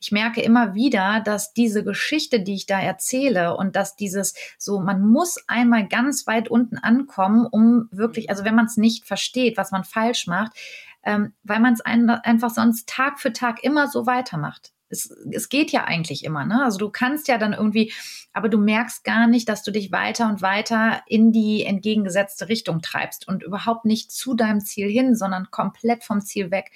ich 0.00 0.12
merke 0.12 0.40
immer 0.42 0.74
wieder, 0.74 1.20
dass 1.24 1.52
diese 1.52 1.84
Geschichte, 1.84 2.40
die 2.40 2.54
ich 2.54 2.66
da 2.66 2.80
erzähle 2.80 3.56
und 3.56 3.76
dass 3.76 3.96
dieses 3.96 4.34
so, 4.56 4.80
man 4.80 5.06
muss 5.06 5.36
einmal 5.48 5.88
ganz 5.88 6.26
weit 6.26 6.48
unten 6.48 6.78
ankommen, 6.78 7.46
um 7.46 7.88
wirklich, 7.90 8.30
also 8.30 8.44
wenn 8.44 8.54
man 8.54 8.66
es 8.66 8.76
nicht 8.76 9.06
versteht, 9.06 9.56
was 9.56 9.72
man 9.72 9.84
falsch 9.84 10.26
macht, 10.26 10.52
ähm, 11.04 11.32
weil 11.42 11.60
man 11.60 11.74
es 11.74 11.80
ein, 11.80 12.08
einfach 12.10 12.50
sonst 12.50 12.88
Tag 12.88 13.20
für 13.20 13.32
Tag 13.32 13.64
immer 13.64 13.88
so 13.88 14.06
weitermacht 14.06 14.72
es, 14.90 15.10
es 15.32 15.48
geht 15.48 15.70
ja 15.70 15.84
eigentlich 15.84 16.24
immer, 16.24 16.44
ne? 16.44 16.64
Also 16.64 16.78
du 16.78 16.90
kannst 16.90 17.28
ja 17.28 17.38
dann 17.38 17.52
irgendwie, 17.52 17.92
aber 18.32 18.48
du 18.48 18.58
merkst 18.58 19.04
gar 19.04 19.26
nicht, 19.26 19.48
dass 19.48 19.62
du 19.62 19.70
dich 19.70 19.92
weiter 19.92 20.28
und 20.28 20.42
weiter 20.42 21.02
in 21.06 21.32
die 21.32 21.64
entgegengesetzte 21.64 22.48
Richtung 22.48 22.80
treibst 22.80 23.28
und 23.28 23.42
überhaupt 23.42 23.84
nicht 23.84 24.10
zu 24.10 24.34
deinem 24.34 24.60
Ziel 24.60 24.88
hin, 24.88 25.14
sondern 25.14 25.50
komplett 25.50 26.04
vom 26.04 26.20
Ziel 26.20 26.50
weg. 26.50 26.70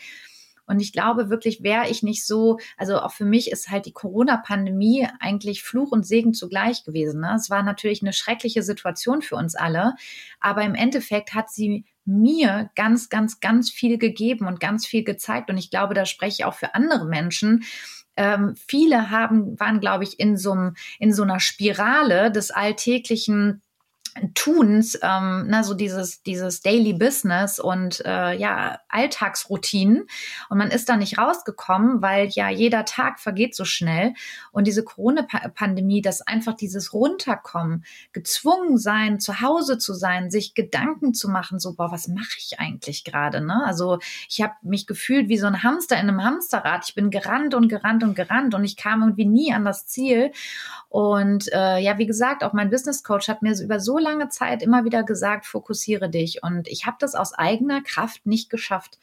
Und 0.72 0.80
ich 0.80 0.94
glaube 0.94 1.28
wirklich, 1.28 1.62
wäre 1.62 1.90
ich 1.90 2.02
nicht 2.02 2.26
so, 2.26 2.58
also 2.78 2.98
auch 2.98 3.12
für 3.12 3.26
mich 3.26 3.50
ist 3.50 3.68
halt 3.68 3.84
die 3.84 3.92
Corona-Pandemie 3.92 5.06
eigentlich 5.20 5.62
Fluch 5.62 5.92
und 5.92 6.06
Segen 6.06 6.32
zugleich 6.32 6.82
gewesen. 6.82 7.20
Ne? 7.20 7.34
Es 7.36 7.50
war 7.50 7.62
natürlich 7.62 8.00
eine 8.00 8.14
schreckliche 8.14 8.62
Situation 8.62 9.20
für 9.20 9.36
uns 9.36 9.54
alle, 9.54 9.94
aber 10.40 10.62
im 10.62 10.74
Endeffekt 10.74 11.34
hat 11.34 11.50
sie 11.50 11.84
mir 12.06 12.70
ganz, 12.74 13.10
ganz, 13.10 13.40
ganz 13.40 13.70
viel 13.70 13.98
gegeben 13.98 14.46
und 14.46 14.60
ganz 14.60 14.86
viel 14.86 15.04
gezeigt. 15.04 15.50
Und 15.50 15.58
ich 15.58 15.68
glaube, 15.68 15.92
da 15.92 16.06
spreche 16.06 16.36
ich 16.40 16.44
auch 16.46 16.54
für 16.54 16.74
andere 16.74 17.04
Menschen, 17.04 17.64
ähm, 18.16 18.54
viele 18.56 19.10
haben, 19.10 19.58
waren, 19.60 19.80
glaube 19.80 20.04
ich, 20.04 20.18
in 20.20 20.38
so, 20.38 20.54
in 20.98 21.12
so 21.12 21.22
einer 21.22 21.40
Spirale 21.40 22.30
des 22.30 22.50
alltäglichen 22.50 23.62
Tuns, 24.34 24.94
ähm, 25.02 25.46
na, 25.48 25.62
so 25.62 25.74
dieses, 25.74 26.22
dieses 26.22 26.60
Daily 26.60 26.92
Business 26.92 27.58
und 27.58 28.04
äh, 28.04 28.36
ja, 28.36 28.78
Alltagsroutinen. 28.88 30.06
Und 30.50 30.58
man 30.58 30.70
ist 30.70 30.88
da 30.88 30.96
nicht 30.96 31.18
rausgekommen, 31.18 32.02
weil 32.02 32.28
ja 32.28 32.50
jeder 32.50 32.84
Tag 32.84 33.20
vergeht 33.20 33.56
so 33.56 33.64
schnell. 33.64 34.12
Und 34.50 34.66
diese 34.66 34.84
Corona-Pandemie, 34.84 36.02
dass 36.02 36.20
einfach 36.20 36.54
dieses 36.54 36.92
Runterkommen, 36.92 37.84
gezwungen 38.12 38.76
sein, 38.76 39.18
zu 39.18 39.40
Hause 39.40 39.78
zu 39.78 39.94
sein, 39.94 40.30
sich 40.30 40.54
Gedanken 40.54 41.14
zu 41.14 41.30
machen, 41.30 41.58
so, 41.58 41.74
boah, 41.74 41.90
was 41.90 42.08
mache 42.08 42.36
ich 42.38 42.60
eigentlich 42.60 43.04
gerade? 43.04 43.40
Ne? 43.40 43.62
Also 43.64 43.98
ich 44.28 44.42
habe 44.42 44.54
mich 44.62 44.86
gefühlt 44.86 45.28
wie 45.28 45.38
so 45.38 45.46
ein 45.46 45.62
Hamster 45.62 45.96
in 45.96 46.08
einem 46.08 46.22
Hamsterrad. 46.22 46.84
Ich 46.86 46.94
bin 46.94 47.10
gerannt 47.10 47.54
und 47.54 47.68
gerannt 47.68 48.02
und 48.02 48.14
gerannt 48.14 48.54
und 48.54 48.64
ich 48.64 48.76
kam 48.76 49.00
irgendwie 49.00 49.26
nie 49.26 49.54
an 49.54 49.64
das 49.64 49.86
Ziel. 49.86 50.32
Und 50.90 51.50
äh, 51.52 51.78
ja, 51.78 51.96
wie 51.96 52.06
gesagt, 52.06 52.44
auch 52.44 52.52
mein 52.52 52.68
Business 52.68 53.02
Coach 53.02 53.28
hat 53.28 53.40
mir 53.40 53.58
über 53.58 53.80
so 53.80 54.01
lange 54.02 54.28
Zeit 54.28 54.62
immer 54.62 54.84
wieder 54.84 55.02
gesagt, 55.02 55.46
fokussiere 55.46 56.10
dich. 56.10 56.42
Und 56.42 56.68
ich 56.68 56.86
habe 56.86 56.96
das 57.00 57.14
aus 57.14 57.32
eigener 57.32 57.82
Kraft 57.82 58.26
nicht 58.26 58.50
geschafft. 58.50 58.98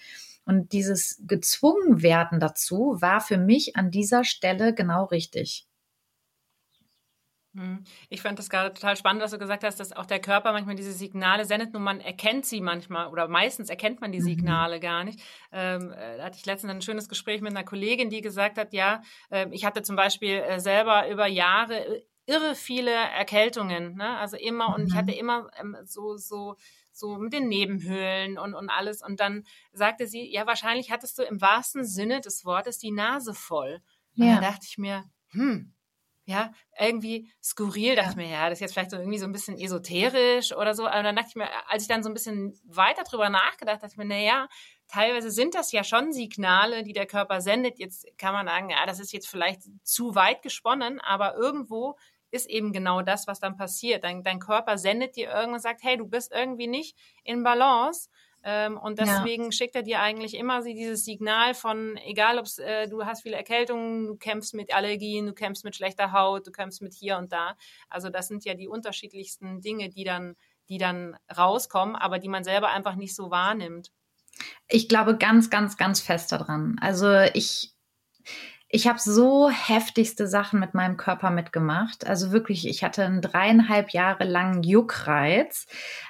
Und 0.45 0.73
dieses 0.73 1.21
gezwungen 1.27 2.01
werden 2.01 2.39
dazu 2.39 2.97
war 2.99 3.21
für 3.21 3.37
mich 3.37 3.75
an 3.75 3.91
dieser 3.91 4.23
Stelle 4.23 4.73
genau 4.73 5.05
richtig. 5.05 5.69
Hm. 7.55 7.83
Ich 8.09 8.21
fand 8.21 8.37
das 8.37 8.49
gerade 8.49 8.73
total 8.73 8.95
spannend, 8.95 9.23
was 9.23 9.31
du 9.31 9.39
gesagt 9.39 9.63
hast, 9.63 9.79
dass 9.79 9.91
auch 9.91 10.05
der 10.05 10.19
Körper 10.19 10.51
manchmal 10.51 10.75
diese 10.75 10.91
Signale 10.91 11.45
sendet, 11.45 11.73
nur 11.73 11.81
man 11.81 11.99
erkennt 11.99 12.45
sie 12.45 12.61
manchmal 12.61 13.07
oder 13.07 13.27
meistens 13.27 13.69
erkennt 13.69 14.01
man 14.01 14.11
die 14.11 14.19
mhm. 14.19 14.25
Signale 14.25 14.77
mhm. 14.77 14.81
gar 14.81 15.03
nicht. 15.03 15.19
Ähm, 15.51 15.91
äh, 15.91 16.17
da 16.17 16.25
hatte 16.25 16.37
ich 16.37 16.45
letztens 16.45 16.71
ein 16.71 16.81
schönes 16.81 17.09
Gespräch 17.09 17.41
mit 17.41 17.51
einer 17.51 17.63
Kollegin, 17.63 18.11
die 18.11 18.21
gesagt 18.21 18.59
hat, 18.59 18.71
ja, 18.73 19.01
äh, 19.31 19.47
ich 19.51 19.65
hatte 19.65 19.81
zum 19.81 19.95
Beispiel 19.95 20.35
äh, 20.35 20.59
selber 20.59 21.09
über 21.09 21.25
Jahre 21.25 21.79
äh, 21.79 22.01
irre 22.29 22.55
viele 22.55 22.91
Erkältungen, 22.91 23.95
ne? 23.95 24.17
also 24.17 24.37
immer 24.37 24.75
und 24.75 24.87
ich 24.87 24.95
hatte 24.95 25.11
mhm. 25.11 25.19
immer 25.19 25.51
ähm, 25.59 25.77
so 25.85 26.17
so 26.17 26.55
so 26.91 27.17
mit 27.17 27.33
den 27.33 27.47
Nebenhöhlen 27.47 28.37
und 28.37 28.53
und 28.53 28.69
alles 28.69 29.01
und 29.01 29.19
dann 29.19 29.45
sagte 29.73 30.05
sie, 30.07 30.31
ja 30.31 30.45
wahrscheinlich 30.45 30.91
hattest 30.91 31.17
du 31.17 31.23
im 31.23 31.41
wahrsten 31.41 31.83
Sinne 31.83 32.21
des 32.21 32.45
Wortes 32.45 32.77
die 32.77 32.91
Nase 32.91 33.33
voll. 33.33 33.81
Und 34.17 34.25
ja. 34.25 34.35
da 34.35 34.41
dachte 34.51 34.65
ich 34.67 34.77
mir, 34.77 35.05
hm, 35.31 35.73
ja, 36.29 36.51
irgendwie 36.79 37.31
skurril, 37.41 37.95
dachte 37.95 38.11
ich 38.11 38.15
mir, 38.17 38.29
ja, 38.29 38.49
das 38.49 38.57
ist 38.57 38.61
jetzt 38.61 38.73
vielleicht 38.73 38.91
so 38.91 38.97
irgendwie 38.97 39.17
so 39.17 39.25
ein 39.25 39.31
bisschen 39.31 39.57
esoterisch 39.57 40.55
oder 40.55 40.75
so. 40.75 40.85
Aber 40.85 41.01
dann 41.01 41.15
dachte 41.15 41.29
ich 41.29 41.35
mir, 41.35 41.47
als 41.67 41.81
ich 41.81 41.89
dann 41.89 42.03
so 42.03 42.09
ein 42.09 42.13
bisschen 42.13 42.53
weiter 42.65 43.03
drüber 43.03 43.29
nachgedacht, 43.29 43.81
dachte 43.81 43.93
ich 43.93 43.97
mir, 43.97 44.05
naja, 44.05 44.47
teilweise 44.87 45.31
sind 45.31 45.55
das 45.55 45.71
ja 45.71 45.83
schon 45.83 46.13
Signale, 46.13 46.83
die 46.83 46.93
der 46.93 47.07
Körper 47.07 47.41
sendet. 47.41 47.79
Jetzt 47.79 48.05
kann 48.19 48.33
man 48.33 48.45
sagen, 48.45 48.69
ja, 48.69 48.85
das 48.85 48.99
ist 48.99 49.11
jetzt 49.11 49.27
vielleicht 49.27 49.63
zu 49.81 50.13
weit 50.13 50.43
gesponnen, 50.43 50.99
aber 50.99 51.33
irgendwo 51.33 51.97
ist 52.31 52.49
eben 52.49 52.73
genau 52.73 53.01
das, 53.01 53.27
was 53.27 53.39
dann 53.39 53.57
passiert. 53.57 54.03
Dein, 54.03 54.23
dein 54.23 54.39
Körper 54.39 54.77
sendet 54.77 55.15
dir 55.15 55.29
irgendwas 55.29 55.59
und 55.59 55.63
sagt, 55.63 55.83
hey, 55.83 55.97
du 55.97 56.07
bist 56.07 56.31
irgendwie 56.33 56.67
nicht 56.67 56.95
in 57.23 57.43
Balance 57.43 58.09
Ähm, 58.41 58.77
und 58.77 58.99
deswegen 58.99 59.45
ja. 59.45 59.51
schickt 59.51 59.75
er 59.75 59.83
dir 59.83 59.99
eigentlich 59.99 60.33
immer 60.33 60.61
dieses 60.61 61.03
Signal 61.03 61.53
von, 61.53 61.97
egal 61.97 62.39
ob 62.39 62.45
äh, 62.59 62.87
du 62.87 63.05
hast 63.05 63.23
viele 63.23 63.35
Erkältungen, 63.35 64.07
du 64.07 64.15
kämpfst 64.15 64.53
mit 64.53 64.73
Allergien, 64.73 65.25
du 65.25 65.33
kämpfst 65.33 65.65
mit 65.65 65.75
schlechter 65.75 66.13
Haut, 66.13 66.47
du 66.47 66.51
kämpfst 66.51 66.81
mit 66.81 66.93
hier 66.93 67.17
und 67.17 67.33
da. 67.33 67.57
Also 67.89 68.09
das 68.09 68.27
sind 68.29 68.45
ja 68.45 68.53
die 68.53 68.69
unterschiedlichsten 68.69 69.59
Dinge, 69.59 69.89
die 69.89 70.05
dann, 70.05 70.35
die 70.69 70.77
dann 70.77 71.17
rauskommen, 71.35 71.95
aber 71.95 72.19
die 72.19 72.29
man 72.29 72.45
selber 72.45 72.69
einfach 72.69 72.95
nicht 72.95 73.13
so 73.13 73.29
wahrnimmt. 73.29 73.91
Ich 74.69 74.87
glaube 74.87 75.17
ganz, 75.17 75.49
ganz, 75.49 75.75
ganz 75.75 75.99
fest 75.99 76.31
daran. 76.31 76.77
Also 76.79 77.11
ich, 77.33 77.73
ich 78.69 78.87
habe 78.87 78.99
so 78.99 79.49
heftigste 79.49 80.27
Sachen 80.27 80.59
mit 80.59 80.75
meinem 80.75 80.95
Körper 80.95 81.31
mitgemacht. 81.31 82.05
Also 82.05 82.31
wirklich, 82.31 82.67
ich 82.67 82.83
hatte 82.83 83.03
einen 83.03 83.21
dreieinhalb 83.21 83.89
Jahre 83.91 84.25
langen 84.25 84.63
Juckreiz, 84.63 85.65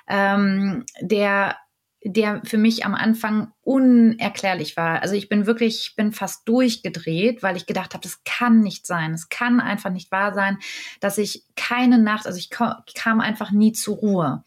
ähm, 0.08 0.86
der 1.00 1.56
der 2.01 2.42
für 2.46 2.58
mich 2.58 2.86
am 2.86 2.96
Anfang 2.96 3.51
unerklärlich 3.62 4.78
war. 4.78 5.01
Also 5.01 5.16
ich 5.16 5.28
bin 5.28 5.46
wirklich, 5.46 5.82
ich 5.82 5.96
bin 5.98 6.13
fast 6.13 6.48
durchgedreht, 6.48 7.44
weil 7.44 7.58
ich 7.58 7.66
gedacht 7.66 7.94
habe, 7.94 8.01
das 8.01 8.24
kann 8.24 8.62
nicht 8.62 8.88
sein. 8.88 9.13
Es 9.13 9.28
kann 9.28 9.60
einfach 9.60 9.89
nicht 9.89 10.10
wahr 10.10 10.34
sein, 10.34 10.60
dass 11.01 11.18
ich 11.18 11.44
keine 11.58 11.98
Nacht, 11.98 12.25
also 12.25 12.39
ich 12.39 12.50
kam 12.50 13.20
einfach 13.20 13.51
nie 13.51 13.74
zur 13.74 13.98
Ruhe. 13.98 14.46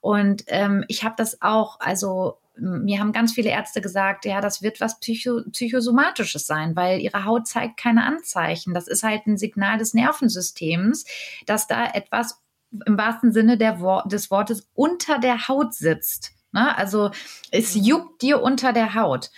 Und 0.00 0.42
ähm, 0.48 0.84
ich 0.88 1.04
habe 1.04 1.14
das 1.16 1.40
auch, 1.40 1.78
also 1.78 2.38
mir 2.60 3.00
haben 3.00 3.12
ganz 3.12 3.32
viele 3.32 3.50
Ärzte 3.50 3.80
gesagt, 3.80 4.24
ja, 4.24 4.40
das 4.40 4.62
wird 4.62 4.80
was 4.80 4.98
Psycho 5.00 5.42
psychosomatisches 5.50 6.46
sein, 6.46 6.76
weil 6.76 7.00
ihre 7.00 7.24
Haut 7.24 7.46
zeigt 7.46 7.78
keine 7.78 8.04
Anzeichen. 8.04 8.74
Das 8.74 8.88
ist 8.88 9.02
halt 9.02 9.26
ein 9.26 9.36
Signal 9.36 9.78
des 9.78 9.94
Nervensystems, 9.94 11.04
dass 11.46 11.66
da 11.66 11.86
etwas 11.86 12.42
im 12.86 12.98
wahrsten 12.98 13.32
Sinne 13.32 13.56
der, 13.56 13.78
des 14.06 14.30
Wortes 14.30 14.68
unter 14.74 15.18
der 15.18 15.48
Haut 15.48 15.74
sitzt. 15.74 16.32
Ne? 16.52 16.76
Also 16.76 17.10
es 17.50 17.74
mhm. 17.74 17.82
juckt 17.82 18.22
dir 18.22 18.42
unter 18.42 18.72
der 18.72 18.94
Haut. 18.94 19.30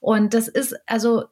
Und 0.00 0.34
das 0.34 0.48
ist 0.48 0.76
also 0.86 1.24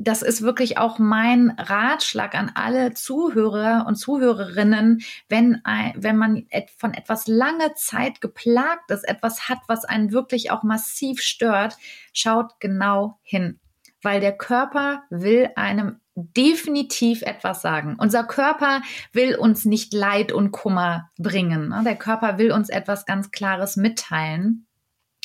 das 0.00 0.22
ist 0.22 0.42
wirklich 0.42 0.78
auch 0.78 1.00
mein 1.00 1.50
Ratschlag 1.58 2.36
an 2.36 2.52
alle 2.54 2.94
Zuhörer 2.94 3.84
und 3.88 3.96
Zuhörerinnen, 3.96 5.02
wenn, 5.28 5.60
wenn 5.96 6.16
man 6.16 6.46
von 6.76 6.94
etwas 6.94 7.26
lange 7.26 7.74
Zeit 7.74 8.20
geplagt 8.20 8.92
ist, 8.92 9.02
etwas 9.02 9.48
hat, 9.48 9.58
was 9.66 9.84
einen 9.84 10.12
wirklich 10.12 10.52
auch 10.52 10.62
massiv 10.62 11.20
stört, 11.20 11.76
schaut 12.12 12.60
genau 12.60 13.18
hin. 13.22 13.58
Weil 14.00 14.20
der 14.20 14.36
Körper 14.36 15.02
will 15.10 15.50
einem 15.56 16.00
definitiv 16.14 17.22
etwas 17.22 17.60
sagen. 17.60 17.96
Unser 17.98 18.22
Körper 18.22 18.82
will 19.12 19.34
uns 19.34 19.64
nicht 19.64 19.92
Leid 19.92 20.30
und 20.30 20.52
Kummer 20.52 21.10
bringen. 21.18 21.74
Der 21.84 21.96
Körper 21.96 22.38
will 22.38 22.52
uns 22.52 22.68
etwas 22.68 23.04
ganz 23.04 23.32
Klares 23.32 23.76
mitteilen. 23.76 24.66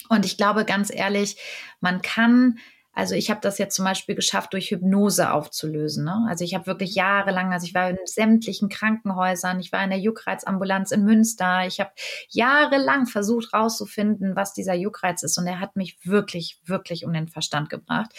Und 0.09 0.25
ich 0.25 0.37
glaube 0.37 0.65
ganz 0.65 0.91
ehrlich, 0.93 1.37
man 1.79 2.01
kann 2.01 2.57
also 2.95 3.15
ich 3.15 3.31
habe 3.31 3.41
das 3.41 3.57
jetzt 3.57 3.75
zum 3.75 3.85
Beispiel 3.85 4.13
geschafft, 4.13 4.53
durch 4.53 4.69
Hypnose 4.69 5.31
aufzulösen. 5.31 6.05
Ne? 6.05 6.25
Also 6.29 6.43
ich 6.43 6.53
habe 6.53 6.67
wirklich 6.67 6.93
jahrelang, 6.93 7.51
also 7.51 7.65
ich 7.65 7.73
war 7.73 7.89
in 7.89 7.97
sämtlichen 8.05 8.69
Krankenhäusern, 8.69 9.59
ich 9.59 9.71
war 9.71 9.83
in 9.83 9.89
der 9.89 9.99
Juckreizambulanz 9.99 10.91
in 10.91 11.03
Münster, 11.03 11.65
ich 11.65 11.79
habe 11.79 11.89
jahrelang 12.29 13.07
versucht 13.07 13.51
rauszufinden, 13.51 14.35
was 14.35 14.53
dieser 14.53 14.75
Juckreiz 14.75 15.23
ist. 15.23 15.39
Und 15.39 15.47
er 15.47 15.59
hat 15.59 15.75
mich 15.75 15.97
wirklich, 16.03 16.59
wirklich 16.65 17.03
um 17.03 17.13
den 17.13 17.27
Verstand 17.27 17.71
gebracht. 17.71 18.11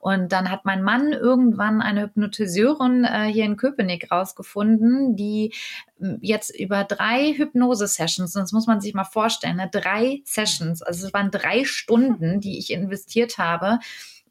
Und 0.00 0.32
dann 0.32 0.50
hat 0.50 0.64
mein 0.64 0.82
Mann 0.82 1.12
irgendwann 1.12 1.82
eine 1.82 2.04
Hypnotiseurin 2.04 3.04
äh, 3.04 3.26
hier 3.26 3.44
in 3.44 3.58
Köpenick 3.58 4.10
rausgefunden, 4.10 5.14
die 5.14 5.52
jetzt 6.20 6.58
über 6.58 6.84
drei 6.84 7.32
Hypnose-Sessions, 7.34 8.32
das 8.32 8.52
muss 8.52 8.66
man 8.66 8.80
sich 8.80 8.94
mal 8.94 9.04
vorstellen, 9.04 9.56
ne? 9.56 9.68
drei 9.70 10.20
Sessions, 10.24 10.82
also 10.82 11.06
es 11.06 11.14
waren 11.14 11.30
drei 11.30 11.64
Stunden, 11.64 12.40
die 12.40 12.58
ich 12.58 12.72
investiert 12.72 13.38
habe, 13.38 13.78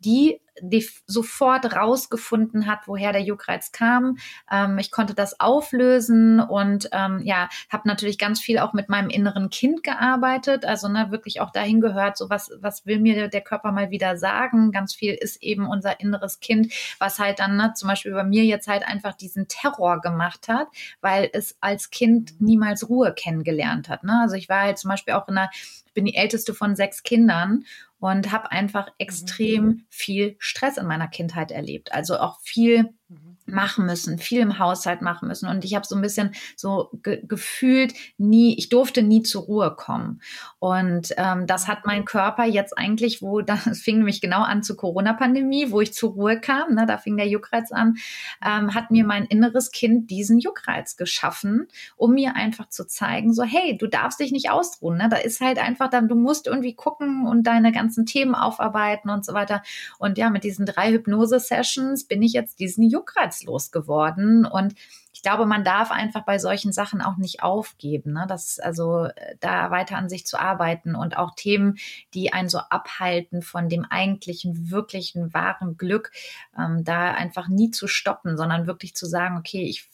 die, 0.04 0.42
die 0.62 0.88
sofort 1.08 1.76
rausgefunden 1.76 2.68
hat, 2.68 2.82
woher 2.86 3.14
der 3.14 3.22
Juckreiz 3.22 3.72
kam. 3.72 4.18
Ähm, 4.52 4.78
ich 4.78 4.92
konnte 4.92 5.14
das 5.14 5.40
auflösen 5.40 6.40
und 6.40 6.90
ähm, 6.92 7.22
ja, 7.24 7.50
habe 7.70 7.88
natürlich 7.88 8.18
ganz 8.18 8.40
viel 8.40 8.60
auch 8.60 8.74
mit 8.74 8.90
meinem 8.90 9.10
inneren 9.10 9.50
Kind 9.50 9.84
gearbeitet. 9.84 10.66
Also 10.66 10.88
ne, 10.88 11.10
wirklich 11.10 11.42
auch 11.42 11.52
dahin 11.52 11.82
gehört, 11.82 12.18
so 12.18 12.30
was, 12.30 12.52
was 12.60 12.86
will 12.86 13.00
mir 13.00 13.28
der 13.28 13.42
Körper 13.42 13.72
mal 13.72 13.90
wieder 13.90 14.18
sagen. 14.18 14.72
Ganz 14.72 14.94
viel 14.94 15.14
ist 15.14 15.42
eben 15.42 15.68
unser 15.68 16.00
inneres 16.00 16.40
Kind, 16.40 16.74
was 17.00 17.18
halt 17.18 17.40
dann 17.40 17.56
ne, 17.56 17.74
zum 17.76 17.90
Beispiel 17.90 18.12
bei 18.12 18.24
mir 18.24 18.44
jetzt 18.44 18.68
halt 18.68 18.86
einfach 18.86 19.14
diesen 19.14 19.48
Terror 19.48 20.02
gemacht 20.02 20.48
hat, 20.48 20.68
weil 21.00 21.30
es 21.34 21.58
als 21.62 21.90
Kind 21.90 22.40
niemals 22.40 22.90
Ruhe 22.90 23.14
kennengelernt 23.14 23.90
hat. 23.90 24.04
Ne? 24.04 24.20
Also 24.22 24.36
ich 24.36 24.50
war 24.50 24.62
halt 24.62 24.78
zum 24.78 24.90
Beispiel 24.90 25.14
auch 25.14 25.28
in 25.28 25.38
einer 25.38 25.50
ich 25.92 25.94
bin 25.94 26.06
die 26.06 26.16
älteste 26.16 26.54
von 26.54 26.78
sechs 26.78 27.04
Kindern 27.04 27.66
und 28.02 28.32
habe 28.32 28.52
einfach 28.52 28.88
mhm. 28.88 28.94
extrem 28.98 29.86
viel 29.90 30.36
Stress 30.40 30.78
in 30.78 30.88
meiner 30.88 31.08
Kindheit 31.08 31.52
erlebt. 31.52 31.94
Also 31.94 32.18
auch 32.18 32.42
viel 32.42 32.90
mhm. 33.08 33.31
Machen 33.52 33.86
müssen, 33.86 34.18
viel 34.18 34.42
im 34.42 34.60
Haushalt 34.60 35.02
machen 35.02 35.28
müssen. 35.28 35.48
Und 35.48 35.64
ich 35.64 35.76
habe 35.76 35.86
so 35.86 35.96
ein 35.96 36.02
bisschen 36.02 36.34
so 36.56 36.90
ge 37.04 37.22
gefühlt, 37.28 37.94
nie, 38.18 38.58
ich 38.58 38.70
durfte 38.70 39.04
nie 39.04 39.22
zur 39.22 39.44
Ruhe 39.44 39.76
kommen. 39.76 40.22
Und 40.60 41.14
ähm, 41.18 41.48
das 41.48 41.68
hat 41.68 41.86
mein 41.86 42.06
Körper 42.06 42.46
jetzt 42.46 42.78
eigentlich, 42.78 43.22
wo 43.22 43.42
das 43.52 43.80
fing 43.80 43.98
nämlich 43.98 44.22
genau 44.22 44.42
an 44.42 44.64
zur 44.64 44.78
Corona-Pandemie, 44.78 45.72
wo 45.72 45.82
ich 45.82 45.94
zur 45.94 46.12
Ruhe 46.12 46.40
kam, 46.40 46.76
ne, 46.76 46.86
da 46.86 46.98
fing 46.98 47.18
der 47.18 47.28
Juckreiz 47.28 47.72
an, 47.72 47.98
ähm, 48.46 48.74
hat 48.74 48.92
mir 48.92 49.06
mein 49.06 49.26
inneres 49.26 49.72
Kind 49.72 50.10
diesen 50.10 50.40
Juckreiz 50.40 50.96
geschaffen, 50.98 51.68
um 51.96 52.14
mir 52.14 52.36
einfach 52.36 52.70
zu 52.70 52.86
zeigen, 52.86 53.34
so 53.34 53.44
hey, 53.44 53.78
du 53.78 53.88
darfst 53.88 54.20
dich 54.20 54.32
nicht 54.32 54.50
ausruhen. 54.50 54.98
Ne? 54.98 55.10
Da 55.10 55.18
ist 55.18 55.42
halt 55.42 55.60
einfach 55.60 55.90
dann, 55.90 56.08
du 56.08 56.16
musst 56.16 56.48
irgendwie 56.48 56.74
gucken 56.74 57.28
und 57.28 57.44
deine 57.44 57.72
ganzen 57.72 58.02
ganzen 58.02 58.06
Themen 58.06 58.36
aufarbeiten 58.36 59.10
und 59.10 59.26
so 59.26 59.34
weiter. 59.34 59.64
Und 60.00 60.18
ja, 60.18 60.30
mit 60.30 60.44
diesen 60.44 60.66
drei 60.66 60.92
Hypnose-Sessions 60.92 62.06
bin 62.06 62.22
ich 62.22 62.34
jetzt 62.34 62.60
diesen 62.60 62.90
Juckreiz 62.90 63.41
losgeworden 63.46 64.46
und 64.46 64.76
ich 65.14 65.22
glaube, 65.30 65.46
man 65.46 65.64
darf 65.64 65.92
einfach 65.92 66.24
bei 66.26 66.40
solchen 66.40 66.72
Sachen 66.72 67.00
auch 67.00 67.18
nicht 67.18 67.44
aufgeben. 67.44 68.14
Ne? 68.14 68.26
Das, 68.28 68.60
also 68.60 69.06
äh, 69.06 69.36
da 69.40 69.70
weiter 69.70 69.96
an 69.98 70.10
sich 70.10 70.26
zu 70.26 70.40
arbeiten 70.40 70.96
und 70.96 71.16
auch 71.16 71.36
Themen, 71.36 71.78
die 72.16 72.34
einen 72.34 72.50
so 72.50 72.58
abhalten 72.58 73.44
von 73.44 73.70
dem 73.70 73.86
eigentlichen, 73.86 74.72
wirklichen, 74.72 75.32
wahren 75.32 75.78
Glück, 75.78 76.12
ähm, 76.58 76.84
da 76.84 77.12
einfach 77.12 77.50
nie 77.50 77.70
zu 77.70 77.88
stoppen, 77.88 78.36
sondern 78.36 78.66
wirklich 78.66 78.96
zu 78.96 79.06
sagen, 79.06 79.38
okay, 79.38 79.64
ich 79.64 79.90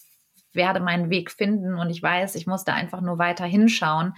werde 0.54 0.80
meinen 0.80 1.10
Weg 1.10 1.30
finden 1.32 1.76
und 1.76 1.90
ich 1.90 2.02
weiß, 2.02 2.36
ich 2.36 2.48
muss 2.48 2.64
da 2.64 2.74
einfach 2.74 3.02
nur 3.02 3.18
weiter 3.18 3.46
hinschauen. 3.46 4.14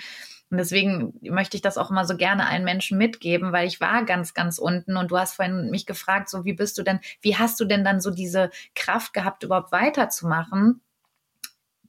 Und 0.49 0.57
deswegen 0.57 1.13
möchte 1.21 1.57
ich 1.57 1.61
das 1.61 1.77
auch 1.77 1.91
immer 1.91 2.05
so 2.05 2.17
gerne 2.17 2.47
allen 2.47 2.63
Menschen 2.63 2.97
mitgeben, 2.97 3.51
weil 3.51 3.67
ich 3.67 3.79
war 3.81 4.03
ganz, 4.03 4.33
ganz 4.33 4.57
unten 4.57 4.97
und 4.97 5.11
du 5.11 5.17
hast 5.17 5.35
vorhin 5.35 5.69
mich 5.69 5.85
gefragt, 5.85 6.29
so 6.29 6.43
wie 6.45 6.53
bist 6.53 6.77
du 6.77 6.83
denn, 6.83 6.99
wie 7.21 7.35
hast 7.37 7.59
du 7.59 7.65
denn 7.65 7.83
dann 7.83 8.01
so 8.01 8.09
diese 8.11 8.49
Kraft 8.75 9.13
gehabt, 9.13 9.43
überhaupt 9.43 9.71
weiterzumachen? 9.71 10.81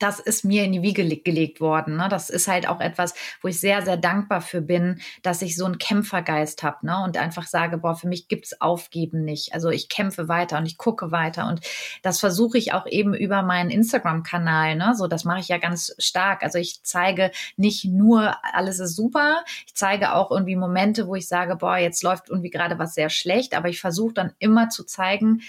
Das 0.00 0.18
ist 0.18 0.44
mir 0.44 0.64
in 0.64 0.72
die 0.72 0.82
Wiege 0.82 1.06
gelegt 1.20 1.60
worden. 1.60 1.96
Ne? 1.96 2.08
Das 2.10 2.30
ist 2.30 2.48
halt 2.48 2.66
auch 2.66 2.80
etwas, 2.80 3.14
wo 3.42 3.48
ich 3.48 3.60
sehr, 3.60 3.82
sehr 3.82 3.96
dankbar 3.96 4.40
für 4.40 4.62
bin, 4.62 5.00
dass 5.22 5.42
ich 5.42 5.56
so 5.56 5.66
einen 5.66 5.78
Kämpfergeist 5.78 6.62
habe 6.62 6.86
ne? 6.86 7.04
und 7.04 7.16
einfach 7.18 7.46
sage, 7.46 7.78
boah, 7.78 7.94
für 7.94 8.08
mich 8.08 8.26
gibt's 8.26 8.60
Aufgeben 8.60 9.24
nicht. 9.24 9.54
Also 9.54 9.68
ich 9.68 9.88
kämpfe 9.88 10.26
weiter 10.26 10.58
und 10.58 10.66
ich 10.66 10.78
gucke 10.78 11.12
weiter 11.12 11.46
und 11.48 11.60
das 12.02 12.18
versuche 12.18 12.56
ich 12.56 12.72
auch 12.72 12.86
eben 12.86 13.14
über 13.14 13.42
meinen 13.42 13.70
Instagram-Kanal. 13.70 14.76
Ne? 14.76 14.94
So, 14.96 15.06
das 15.06 15.24
mache 15.24 15.40
ich 15.40 15.48
ja 15.48 15.58
ganz 15.58 15.94
stark. 15.98 16.42
Also 16.42 16.58
ich 16.58 16.82
zeige 16.82 17.30
nicht 17.56 17.84
nur, 17.84 18.34
alles 18.42 18.80
ist 18.80 18.96
super. 18.96 19.44
Ich 19.66 19.74
zeige 19.74 20.14
auch 20.14 20.30
irgendwie 20.30 20.56
Momente, 20.56 21.06
wo 21.06 21.14
ich 21.14 21.28
sage, 21.28 21.56
boah, 21.56 21.76
jetzt 21.76 22.02
läuft 22.02 22.30
irgendwie 22.30 22.50
gerade 22.50 22.78
was 22.78 22.94
sehr 22.94 23.10
schlecht, 23.10 23.54
aber 23.54 23.68
ich 23.68 23.80
versuche 23.80 24.14
dann 24.14 24.32
immer 24.38 24.70
zu 24.70 24.84
zeigen, 24.84 25.42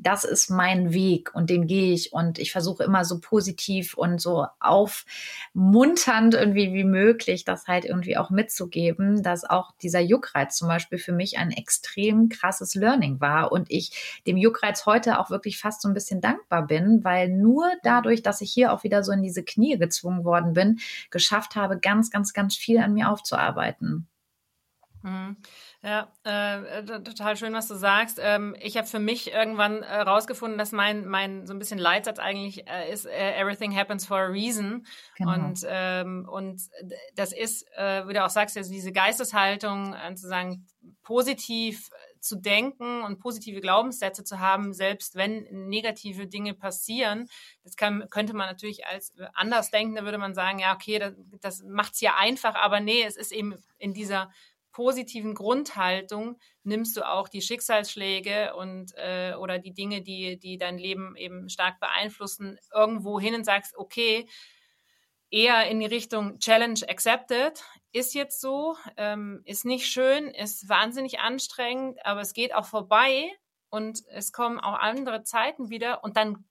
das 0.00 0.24
ist 0.24 0.48
mein 0.48 0.92
Weg 0.92 1.34
und 1.34 1.50
den 1.50 1.66
gehe 1.66 1.92
ich 1.92 2.12
und 2.12 2.38
ich 2.38 2.52
versuche 2.52 2.84
immer 2.84 3.04
so 3.04 3.18
positiv 3.20 3.94
und 3.94 4.20
so 4.20 4.46
aufmunternd 4.60 6.34
irgendwie 6.34 6.72
wie 6.72 6.84
möglich 6.84 7.44
das 7.44 7.66
halt 7.66 7.84
irgendwie 7.84 8.16
auch 8.16 8.30
mitzugeben, 8.30 9.22
dass 9.22 9.44
auch 9.44 9.72
dieser 9.82 10.00
Juckreiz 10.00 10.56
zum 10.56 10.68
Beispiel 10.68 10.98
für 10.98 11.12
mich 11.12 11.38
ein 11.38 11.50
extrem 11.50 12.28
krasses 12.28 12.76
Learning 12.76 13.20
war 13.20 13.50
und 13.50 13.70
ich 13.70 14.20
dem 14.26 14.36
Juckreiz 14.36 14.86
heute 14.86 15.18
auch 15.18 15.30
wirklich 15.30 15.58
fast 15.58 15.82
so 15.82 15.88
ein 15.88 15.94
bisschen 15.94 16.20
dankbar 16.20 16.66
bin, 16.66 17.02
weil 17.02 17.28
nur 17.28 17.68
dadurch, 17.82 18.22
dass 18.22 18.40
ich 18.40 18.52
hier 18.52 18.72
auch 18.72 18.84
wieder 18.84 19.02
so 19.02 19.10
in 19.10 19.22
diese 19.22 19.42
Knie 19.42 19.78
gezwungen 19.78 20.24
worden 20.24 20.52
bin, 20.52 20.78
geschafft 21.10 21.56
habe, 21.56 21.78
ganz, 21.80 22.10
ganz, 22.10 22.32
ganz 22.32 22.56
viel 22.56 22.78
an 22.78 22.94
mir 22.94 23.10
aufzuarbeiten. 23.10 24.06
Mhm. 25.02 25.36
Ja, 25.80 26.12
äh, 26.24 26.82
total 26.84 27.36
schön, 27.36 27.54
was 27.54 27.68
du 27.68 27.76
sagst. 27.76 28.18
Ähm, 28.20 28.56
ich 28.60 28.76
habe 28.76 28.88
für 28.88 28.98
mich 28.98 29.32
irgendwann 29.32 29.84
herausgefunden, 29.84 30.58
äh, 30.58 30.62
dass 30.62 30.72
mein, 30.72 31.06
mein 31.06 31.46
so 31.46 31.54
ein 31.54 31.60
bisschen 31.60 31.78
Leitsatz 31.78 32.18
eigentlich 32.18 32.68
äh, 32.68 32.92
ist, 32.92 33.06
äh, 33.06 33.40
everything 33.40 33.76
happens 33.76 34.04
for 34.04 34.18
a 34.18 34.26
reason. 34.26 34.84
Genau. 35.16 35.34
Und, 35.34 35.60
ähm, 35.68 36.28
und 36.28 36.62
das 37.14 37.32
ist, 37.32 37.64
äh, 37.76 38.08
wie 38.08 38.12
du 38.12 38.24
auch 38.24 38.30
sagst, 38.30 38.56
also 38.56 38.72
diese 38.72 38.90
Geisteshaltung, 38.90 39.94
äh, 39.94 40.12
zu 40.16 40.26
sagen, 40.26 40.66
positiv 41.04 41.90
zu 42.18 42.34
denken 42.34 43.02
und 43.02 43.20
positive 43.20 43.60
Glaubenssätze 43.60 44.24
zu 44.24 44.40
haben, 44.40 44.72
selbst 44.72 45.14
wenn 45.14 45.46
negative 45.68 46.26
Dinge 46.26 46.54
passieren. 46.54 47.28
Das 47.62 47.76
kann, 47.76 48.08
könnte 48.10 48.34
man 48.34 48.48
natürlich 48.48 48.84
als 48.84 49.14
anders 49.32 49.70
denken, 49.70 49.94
da 49.94 50.02
würde 50.02 50.18
man 50.18 50.34
sagen, 50.34 50.58
ja, 50.58 50.74
okay, 50.74 50.98
das, 50.98 51.14
das 51.40 51.62
macht 51.62 51.94
es 51.94 52.00
ja 52.00 52.16
einfach, 52.16 52.56
aber 52.56 52.80
nee, 52.80 53.04
es 53.04 53.16
ist 53.16 53.30
eben 53.30 53.54
in 53.78 53.94
dieser 53.94 54.32
positiven 54.78 55.34
Grundhaltung 55.34 56.38
nimmst 56.62 56.96
du 56.96 57.02
auch 57.02 57.28
die 57.28 57.42
Schicksalsschläge 57.42 58.54
und 58.54 58.92
äh, 58.94 59.34
oder 59.34 59.58
die 59.58 59.74
Dinge, 59.74 60.02
die, 60.02 60.38
die 60.38 60.56
dein 60.56 60.78
Leben 60.78 61.16
eben 61.16 61.48
stark 61.48 61.80
beeinflussen, 61.80 62.60
irgendwo 62.72 63.18
hin 63.18 63.34
und 63.34 63.42
sagst, 63.44 63.76
okay, 63.76 64.28
eher 65.32 65.68
in 65.68 65.80
die 65.80 65.86
Richtung 65.86 66.38
Challenge 66.38 66.78
accepted. 66.88 67.60
Ist 67.90 68.14
jetzt 68.14 68.40
so, 68.40 68.76
ähm, 68.96 69.42
ist 69.46 69.64
nicht 69.64 69.88
schön, 69.88 70.28
ist 70.28 70.68
wahnsinnig 70.68 71.18
anstrengend, 71.18 71.98
aber 72.06 72.20
es 72.20 72.32
geht 72.32 72.54
auch 72.54 72.66
vorbei 72.66 73.32
und 73.70 74.04
es 74.12 74.30
kommen 74.30 74.60
auch 74.60 74.78
andere 74.78 75.24
Zeiten 75.24 75.70
wieder 75.70 76.04
und 76.04 76.16
dann 76.16 76.44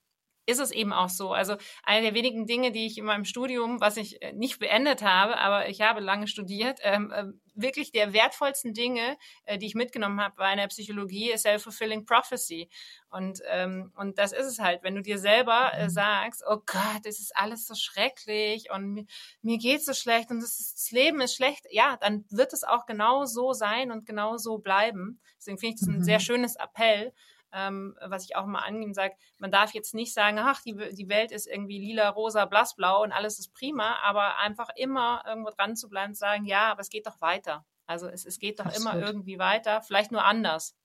ist 0.48 0.60
es 0.60 0.72
eben 0.72 0.94
auch 0.94 1.10
so. 1.10 1.34
Also 1.34 1.58
eine 1.84 2.01
der 2.01 2.13
wenigen 2.13 2.48
Dinge, 2.48 2.72
die 2.72 2.88
ich 2.88 2.98
in 2.98 3.06
meinem 3.06 3.25
Studium, 3.25 3.82
was 3.82 3.98
ich 3.98 4.22
äh, 4.22 4.32
nicht 4.32 4.60
beendet 4.60 5.04
habe, 5.04 5.38
aber 5.38 5.68
ich 5.70 5.82
habe 5.82 6.00
lange 6.00 6.27
studiert, 6.27 6.80
ähm, 6.84 7.12
äh, 7.12 7.25
wirklich 7.54 7.92
der 7.92 8.13
wertvollsten 8.13 8.74
Dinge, 8.74 9.18
äh, 9.44 9.58
die 9.58 9.66
ich 9.66 9.75
mitgenommen 9.75 10.22
habe 10.22 10.36
bei 10.38 10.46
einer 10.46 10.68
Psychologie, 10.68 11.32
ist 11.32 11.42
Self-Fulfilling 11.42 12.06
Prophecy. 12.06 12.70
Und, 13.10 13.42
ähm, 13.48 13.92
und 13.96 14.18
das 14.18 14.32
ist 14.32 14.46
es 14.46 14.60
halt, 14.60 14.84
wenn 14.84 14.96
du 14.96 15.01
dir 15.01 15.20
selber 15.20 15.74
äh, 15.74 15.86
mhm. 15.86 15.89
sagst, 15.89 16.44
oh 16.48 16.60
Gott, 16.66 17.06
es 17.06 17.20
ist 17.20 17.36
alles 17.36 17.68
so 17.68 17.75
schrecklich 17.75 18.72
und 18.72 18.94
mir, 18.94 19.06
mir 19.42 19.58
geht 19.58 19.84
so 19.84 19.94
schlecht 19.94 20.32
und 20.32 20.39
das, 20.39 20.60
ist, 20.60 20.75
das 20.75 20.92
Leben 20.92 21.20
ist 21.20 21.36
schlecht, 21.36 21.66
ja, 21.72 21.98
dann 22.00 22.24
wird 22.30 22.54
es 22.54 22.63
auch 22.63 22.86
genau 22.86 23.25
so 23.25 23.51
sein 23.51 23.92
und 23.92 24.06
genau 24.06 24.38
so 24.38 24.60
bleiben. 24.60 25.20
Deswegen 25.38 25.58
finde 25.58 25.75
ich 25.75 25.80
das 25.82 25.89
ein 25.89 26.04
sehr 26.04 26.20
mhm. 26.20 26.24
schönes 26.24 26.56
Appell 26.56 27.13
ähm, 27.54 27.96
was 28.01 28.25
ich 28.25 28.36
auch 28.36 28.46
mal 28.46 28.60
angehen 28.60 28.94
sage, 28.94 29.16
man 29.38 29.51
darf 29.51 29.74
jetzt 29.74 29.94
nicht 29.94 30.13
sagen, 30.13 30.38
ach, 30.39 30.62
die, 30.62 30.75
die 30.94 31.10
Welt 31.10 31.32
ist 31.32 31.48
irgendwie 31.48 31.80
lila, 31.80 32.10
rosa, 32.10 32.46
blassblau 32.46 33.04
und 33.04 33.12
alles 33.12 33.39
ist 33.39 33.54
prima, 33.54 33.98
aber 34.04 34.38
einfach 34.39 34.70
immer 34.75 35.24
irgendwo 35.27 35.50
dran 35.50 35.75
zu 35.75 35.89
bleiben 35.89 36.12
und 36.12 36.18
sagen, 36.18 36.46
ja, 36.46 36.72
aber 36.72 36.82
es 36.82 36.89
geht 36.89 37.08
doch 37.08 37.22
weiter. 37.22 37.66
Also 37.86 38.08
es, 38.08 38.25
es 38.25 38.39
geht 38.39 38.60
doch 38.60 38.66
Absolut. 38.66 38.94
immer 38.94 39.06
irgendwie 39.06 39.39
weiter, 39.39 39.82
vielleicht 39.82 40.12
nur 40.12 40.24
anders. 40.24 40.75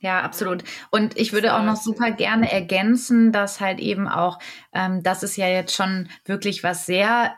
Ja, 0.00 0.20
absolut. 0.20 0.62
Und 0.90 1.16
ich 1.18 1.32
würde 1.32 1.56
auch 1.56 1.62
noch 1.64 1.74
super 1.74 2.12
gerne 2.12 2.52
ergänzen, 2.52 3.32
dass 3.32 3.60
halt 3.60 3.80
eben 3.80 4.06
auch, 4.06 4.38
ähm, 4.72 5.02
das 5.02 5.24
ist 5.24 5.36
ja 5.36 5.48
jetzt 5.48 5.74
schon 5.74 6.08
wirklich 6.24 6.62
was 6.62 6.86
sehr 6.86 7.36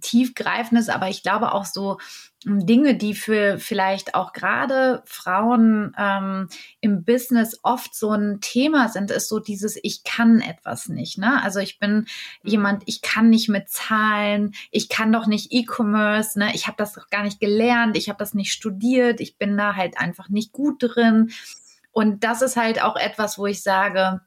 tiefgreifendes, 0.00 0.88
aber 0.88 1.08
ich 1.08 1.22
glaube 1.22 1.52
auch 1.52 1.64
so 1.64 1.98
hm, 2.44 2.66
Dinge, 2.66 2.96
die 2.96 3.14
für 3.14 3.58
vielleicht 3.58 4.14
auch 4.14 4.32
gerade 4.32 5.02
Frauen 5.06 5.94
ähm, 5.98 6.48
im 6.80 7.04
Business 7.04 7.58
oft 7.62 7.94
so 7.94 8.10
ein 8.10 8.40
Thema 8.40 8.88
sind, 8.88 9.10
ist 9.10 9.28
so 9.28 9.38
dieses 9.38 9.78
Ich 9.82 10.04
kann 10.04 10.40
etwas 10.40 10.88
nicht. 10.88 11.18
Ne? 11.18 11.42
Also 11.42 11.60
ich 11.60 11.78
bin 11.78 11.94
mhm. 11.94 12.06
jemand, 12.42 12.82
ich 12.86 13.02
kann 13.02 13.30
nicht 13.30 13.48
mit 13.48 13.68
Zahlen, 13.68 14.54
ich 14.70 14.88
kann 14.88 15.12
doch 15.12 15.26
nicht 15.26 15.52
E-Commerce, 15.52 16.38
ne? 16.38 16.50
ich 16.54 16.66
habe 16.66 16.76
das 16.78 16.94
doch 16.94 17.08
gar 17.10 17.22
nicht 17.22 17.40
gelernt, 17.40 17.96
ich 17.96 18.08
habe 18.08 18.18
das 18.18 18.34
nicht 18.34 18.52
studiert, 18.52 19.20
ich 19.20 19.38
bin 19.38 19.56
da 19.56 19.76
halt 19.76 19.98
einfach 19.98 20.28
nicht 20.28 20.52
gut 20.52 20.76
drin. 20.80 21.30
Und 21.92 22.24
das 22.24 22.42
ist 22.42 22.56
halt 22.56 22.82
auch 22.82 22.96
etwas, 22.96 23.38
wo 23.38 23.46
ich 23.46 23.62
sage, 23.62 24.20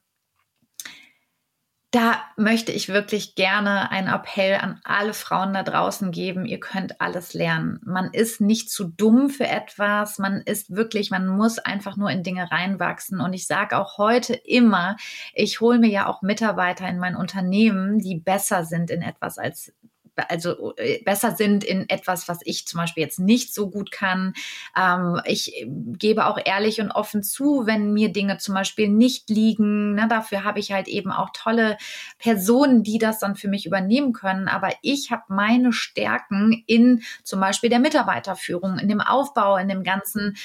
da 1.91 2.22
möchte 2.38 2.72
ich 2.72 2.89
wirklich 2.89 3.34
gerne 3.34 3.89
einen 3.89 4.10
Appell 4.10 4.55
an 4.55 4.79
alle 4.84 5.13
Frauen 5.13 5.53
da 5.53 5.63
draußen 5.63 6.12
geben. 6.12 6.46
Ihr 6.46 6.60
könnt 6.60 7.01
alles 7.01 7.34
lernen. 7.34 7.79
Man 7.84 8.12
ist 8.13 8.41
nicht 8.41 8.69
zu 8.69 8.89
dumm 8.89 9.31
für 9.31 9.48
etwas. 9.48 10.19
Man 10.19 10.41
ist 10.41 10.75
wirklich, 10.75 11.10
man 11.10 11.27
muss 11.27 11.58
einfach 11.58 11.98
nur 11.98 12.12
in 12.12 12.22
Dinge 12.22 12.51
reinwachsen. 12.51 13.19
Und 13.19 13.34
ich 13.34 13.48
sage 13.48 13.75
auch 13.75 13.98
heute 13.98 14.36
immer, 14.36 14.98
ich 15.34 15.62
hole 15.62 15.79
mir 15.79 15.89
ja 15.89 16.05
auch 16.05 16.22
Mitarbeiter 16.22 16.88
in 16.88 17.00
mein 17.00 17.15
Unternehmen, 17.15 17.98
die 17.98 18.19
besser 18.19 18.65
sind 18.65 18.91
in 18.91 19.01
etwas 19.01 19.39
als 19.39 19.74
also 20.29 20.75
äh, 20.77 21.01
besser 21.03 21.35
sind 21.35 21.63
in 21.63 21.89
etwas, 21.89 22.27
was 22.27 22.39
ich 22.43 22.67
zum 22.67 22.79
Beispiel 22.79 23.03
jetzt 23.03 23.19
nicht 23.19 23.53
so 23.53 23.69
gut 23.69 23.91
kann. 23.91 24.33
Ähm, 24.77 25.21
ich 25.25 25.65
gebe 25.67 26.25
auch 26.25 26.39
ehrlich 26.43 26.81
und 26.81 26.91
offen 26.91 27.23
zu, 27.23 27.65
wenn 27.65 27.93
mir 27.93 28.11
Dinge 28.11 28.38
zum 28.38 28.55
Beispiel 28.55 28.89
nicht 28.89 29.29
liegen. 29.29 29.95
Ne, 29.95 30.07
dafür 30.09 30.43
habe 30.43 30.59
ich 30.59 30.71
halt 30.71 30.88
eben 30.88 31.11
auch 31.11 31.29
tolle 31.33 31.77
Personen, 32.17 32.83
die 32.83 32.97
das 32.97 33.19
dann 33.19 33.35
für 33.35 33.47
mich 33.47 33.65
übernehmen 33.65 34.13
können. 34.13 34.47
Aber 34.47 34.69
ich 34.81 35.11
habe 35.11 35.23
meine 35.29 35.73
Stärken 35.73 36.63
in 36.67 37.01
zum 37.23 37.39
Beispiel 37.39 37.69
der 37.69 37.79
Mitarbeiterführung, 37.79 38.79
in 38.79 38.89
dem 38.89 39.01
Aufbau, 39.01 39.57
in 39.57 39.69
dem 39.69 39.83
ganzen 39.83 40.35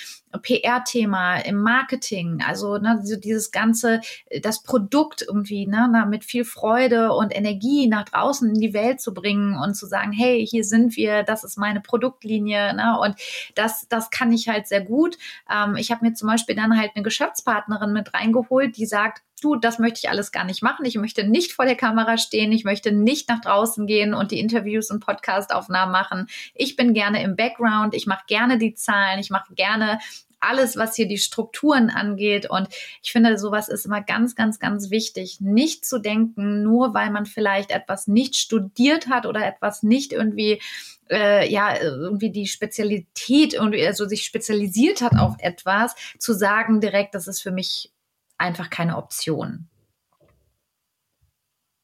PR-Thema, 0.43 1.37
im 1.37 1.61
Marketing, 1.61 2.43
also 2.47 2.79
ne, 2.79 3.01
so 3.03 3.17
dieses 3.17 3.51
ganze, 3.51 4.01
das 4.43 4.63
Produkt 4.63 5.23
irgendwie 5.23 5.67
ne, 5.67 6.07
mit 6.09 6.25
viel 6.25 6.45
Freude 6.45 7.13
und 7.13 7.35
Energie 7.35 7.87
nach 7.87 8.05
draußen 8.05 8.49
in 8.49 8.61
die 8.61 8.75
Welt 8.75 9.01
zu 9.01 9.15
bringen 9.15 9.57
und 9.65 9.75
zu 9.75 9.87
sagen, 9.87 10.13
hey, 10.13 10.47
hier 10.47 10.65
sind 10.65 10.97
wir, 10.97 11.23
das 11.25 11.43
ist 11.43 11.59
meine 11.59 11.81
Produktlinie, 11.81 12.75
ne, 12.75 12.99
und 13.01 13.17
das, 13.55 13.89
das 13.89 14.11
kann 14.11 14.33
ich 14.33 14.49
halt 14.49 14.69
sehr 14.69 14.83
gut. 14.83 15.17
Ähm, 15.51 15.77
ich 15.77 15.91
habe 15.91 16.05
mir 16.05 16.15
zum 16.15 16.29
Beispiel 16.29 16.55
dann 16.55 16.79
halt 16.79 16.93
eine 16.95 17.03
Geschäftspartnerin 17.03 17.93
mit 17.93 18.15
reingeholt, 18.15 18.77
die 18.77 18.87
sagt, 18.87 19.23
du, 19.45 19.57
das 19.57 19.79
möchte 19.79 20.01
ich 20.03 20.11
alles 20.11 20.33
gar 20.33 20.45
nicht 20.45 20.63
machen. 20.63 20.87
Ich 20.87 20.97
möchte 20.97 21.25
nicht 21.25 21.53
vor 21.53 21.67
der 21.67 21.77
Kamera 21.77 22.17
stehen. 22.17 22.51
Ich 22.53 22.65
möchte 22.65 22.93
nicht 22.93 23.29
nach 23.29 23.41
draußen 23.41 23.87
gehen 23.87 24.15
und 24.15 24.31
die 24.31 24.41
Interviews 24.41 24.91
und 24.91 25.05
Podcastaufnahmen 25.05 25.93
machen. 25.93 26.29
Ich 26.55 26.77
bin 26.77 26.95
gerne 26.95 27.23
im 27.23 27.37
Background. 27.37 27.95
Ich 27.95 28.07
mache 28.07 28.25
gerne 28.27 28.59
die 28.59 28.75
Zahlen. 28.75 29.21
Ich 29.21 29.31
mache 29.31 29.55
gerne 29.55 29.99
alles, 30.47 30.77
was 30.77 30.97
hier 30.97 31.09
die 31.09 31.19
Strukturen 31.19 31.91
angeht. 31.91 32.49
Und 32.49 32.69
ich 33.03 33.13
finde, 33.13 33.39
sowas 33.39 33.69
ist 33.69 33.87
immer 33.87 34.03
ganz, 34.03 34.35
ganz, 34.35 34.59
ganz 34.59 34.91
wichtig, 34.91 35.41
nicht 35.41 35.85
zu 35.85 35.99
denken, 35.99 36.63
nur 36.63 36.95
weil 36.95 37.11
man 37.11 37.27
vielleicht 37.27 37.71
etwas 37.71 38.07
nicht 38.07 38.37
studiert 38.37 39.09
hat 39.09 39.27
oder 39.27 39.47
etwas 39.47 39.83
nicht 39.83 40.13
irgendwie 40.13 40.61
äh, 41.11 41.51
ja 41.51 41.77
irgendwie 41.81 42.31
die 42.31 42.47
Spezialität 42.47 43.55
irgendwie 43.55 43.87
also 43.87 44.07
sich 44.07 44.25
spezialisiert 44.25 45.03
hat 45.03 45.17
auf 45.19 45.35
etwas, 45.39 45.95
zu 46.19 46.33
sagen 46.33 46.81
direkt, 46.81 47.15
das 47.15 47.27
ist 47.27 47.43
für 47.43 47.51
mich 47.51 47.93
einfach 48.39 48.71
keine 48.71 48.97
Option. 48.97 49.69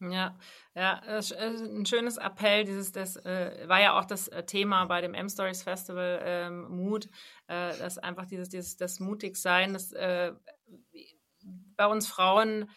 Ja, 0.00 0.34
ja, 0.80 1.02
ein 1.02 1.84
schönes 1.84 2.16
Appell. 2.16 2.64
Dieses, 2.64 2.90
das 2.90 3.16
äh, 3.16 3.64
war 3.66 3.82
ja 3.82 3.98
auch 3.98 4.06
das 4.06 4.28
äh, 4.28 4.44
Thema 4.44 4.86
bei 4.86 5.02
dem 5.02 5.12
M-Stories 5.12 5.62
Festival 5.62 6.22
ähm, 6.24 6.68
Mut, 6.70 7.06
äh, 7.48 7.76
dass 7.76 7.98
einfach 7.98 8.24
dieses, 8.24 8.48
dieses 8.48 8.78
das 8.78 8.98
Mutigsein, 8.98 9.74
das 9.74 9.92
äh, 9.92 10.32
bei 11.76 11.86
uns 11.86 12.06
Frauen 12.06 12.70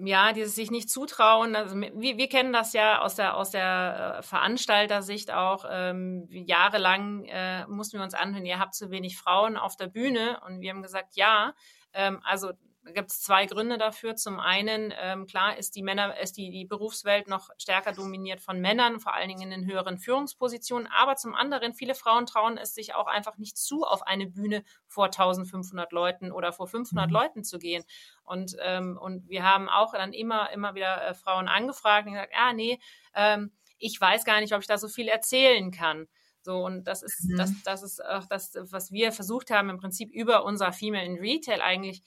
ja, 0.00 0.32
dieses 0.32 0.54
sich 0.54 0.70
nicht 0.70 0.90
zutrauen. 0.90 1.56
Also 1.56 1.74
wir, 1.78 2.16
wir 2.16 2.28
kennen 2.28 2.52
das 2.52 2.72
ja 2.72 3.00
aus 3.00 3.14
der 3.14 3.36
aus 3.36 3.50
der 3.50 4.18
äh, 4.18 4.22
Veranstaltersicht 4.22 5.30
auch. 5.32 5.64
Ähm, 5.70 6.26
jahrelang 6.30 7.24
äh, 7.24 7.66
mussten 7.66 7.98
wir 7.98 8.04
uns 8.04 8.14
anhören, 8.14 8.46
ihr 8.46 8.58
habt 8.58 8.74
zu 8.74 8.90
wenig 8.90 9.16
Frauen 9.18 9.56
auf 9.56 9.76
der 9.76 9.88
Bühne 9.88 10.40
und 10.46 10.60
wir 10.60 10.70
haben 10.70 10.82
gesagt, 10.82 11.16
ja. 11.16 11.54
Ähm, 11.94 12.20
also 12.24 12.52
gibt 12.84 13.10
es 13.10 13.20
zwei 13.20 13.46
Gründe 13.46 13.78
dafür. 13.78 14.16
Zum 14.16 14.40
einen, 14.40 14.92
ähm, 15.00 15.26
klar, 15.26 15.56
ist 15.56 15.76
die 15.76 15.82
Männer, 15.82 16.18
ist 16.18 16.36
die, 16.36 16.50
die 16.50 16.64
Berufswelt 16.64 17.28
noch 17.28 17.50
stärker 17.56 17.92
dominiert 17.92 18.40
von 18.40 18.60
Männern, 18.60 19.00
vor 19.00 19.14
allen 19.14 19.28
Dingen 19.28 19.42
in 19.42 19.50
den 19.50 19.66
höheren 19.70 19.98
Führungspositionen. 19.98 20.88
Aber 20.88 21.16
zum 21.16 21.34
anderen, 21.34 21.74
viele 21.74 21.94
Frauen 21.94 22.26
trauen 22.26 22.58
es 22.58 22.74
sich 22.74 22.94
auch 22.94 23.06
einfach 23.06 23.38
nicht 23.38 23.56
zu, 23.56 23.84
auf 23.84 24.02
eine 24.06 24.26
Bühne 24.26 24.64
vor 24.88 25.06
1500 25.06 25.92
Leuten 25.92 26.32
oder 26.32 26.52
vor 26.52 26.66
500 26.66 27.06
mhm. 27.06 27.12
Leuten 27.12 27.44
zu 27.44 27.58
gehen. 27.58 27.84
Und, 28.24 28.56
ähm, 28.60 28.98
und 29.00 29.28
wir 29.28 29.44
haben 29.44 29.68
auch 29.68 29.92
dann 29.92 30.12
immer, 30.12 30.50
immer 30.50 30.74
wieder 30.74 31.06
äh, 31.06 31.14
Frauen 31.14 31.48
angefragt 31.48 32.06
und 32.06 32.14
gesagt, 32.14 32.32
ah, 32.36 32.52
nee, 32.52 32.80
ähm, 33.14 33.52
ich 33.78 34.00
weiß 34.00 34.24
gar 34.24 34.40
nicht, 34.40 34.54
ob 34.54 34.60
ich 34.60 34.66
da 34.66 34.78
so 34.78 34.88
viel 34.88 35.08
erzählen 35.08 35.70
kann. 35.70 36.08
So, 36.44 36.64
und 36.64 36.84
das 36.84 37.02
ist, 37.02 37.24
mhm. 37.24 37.36
das, 37.36 37.52
das 37.64 37.82
ist 37.82 38.04
auch 38.04 38.26
das, 38.26 38.52
was 38.56 38.90
wir 38.90 39.12
versucht 39.12 39.50
haben, 39.50 39.70
im 39.70 39.78
Prinzip 39.78 40.10
über 40.12 40.44
unser 40.44 40.72
Female 40.72 41.04
in 41.04 41.18
Retail 41.18 41.62
eigentlich 41.62 42.02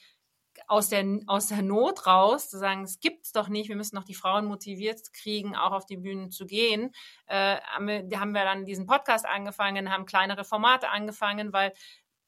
aus 0.68 0.90
der, 0.90 1.06
aus 1.28 1.48
der 1.48 1.62
Not 1.62 2.08
raus, 2.08 2.50
zu 2.50 2.58
sagen, 2.58 2.84
es 2.84 3.00
gibt's 3.00 3.32
doch 3.32 3.48
nicht, 3.48 3.70
wir 3.70 3.76
müssen 3.76 3.96
noch 3.96 4.04
die 4.04 4.16
Frauen 4.16 4.46
motiviert 4.46 5.14
kriegen, 5.14 5.56
auch 5.56 5.72
auf 5.72 5.86
die 5.86 5.98
Bühnen 5.98 6.32
zu 6.32 6.46
gehen, 6.46 6.92
äh, 7.28 7.58
haben, 7.58 7.88
wir, 7.88 8.20
haben 8.20 8.34
wir 8.34 8.44
dann 8.44 8.66
diesen 8.66 8.86
Podcast 8.86 9.26
angefangen, 9.26 9.92
haben 9.92 10.06
kleinere 10.06 10.44
Formate 10.44 10.90
angefangen, 10.90 11.54
weil 11.54 11.74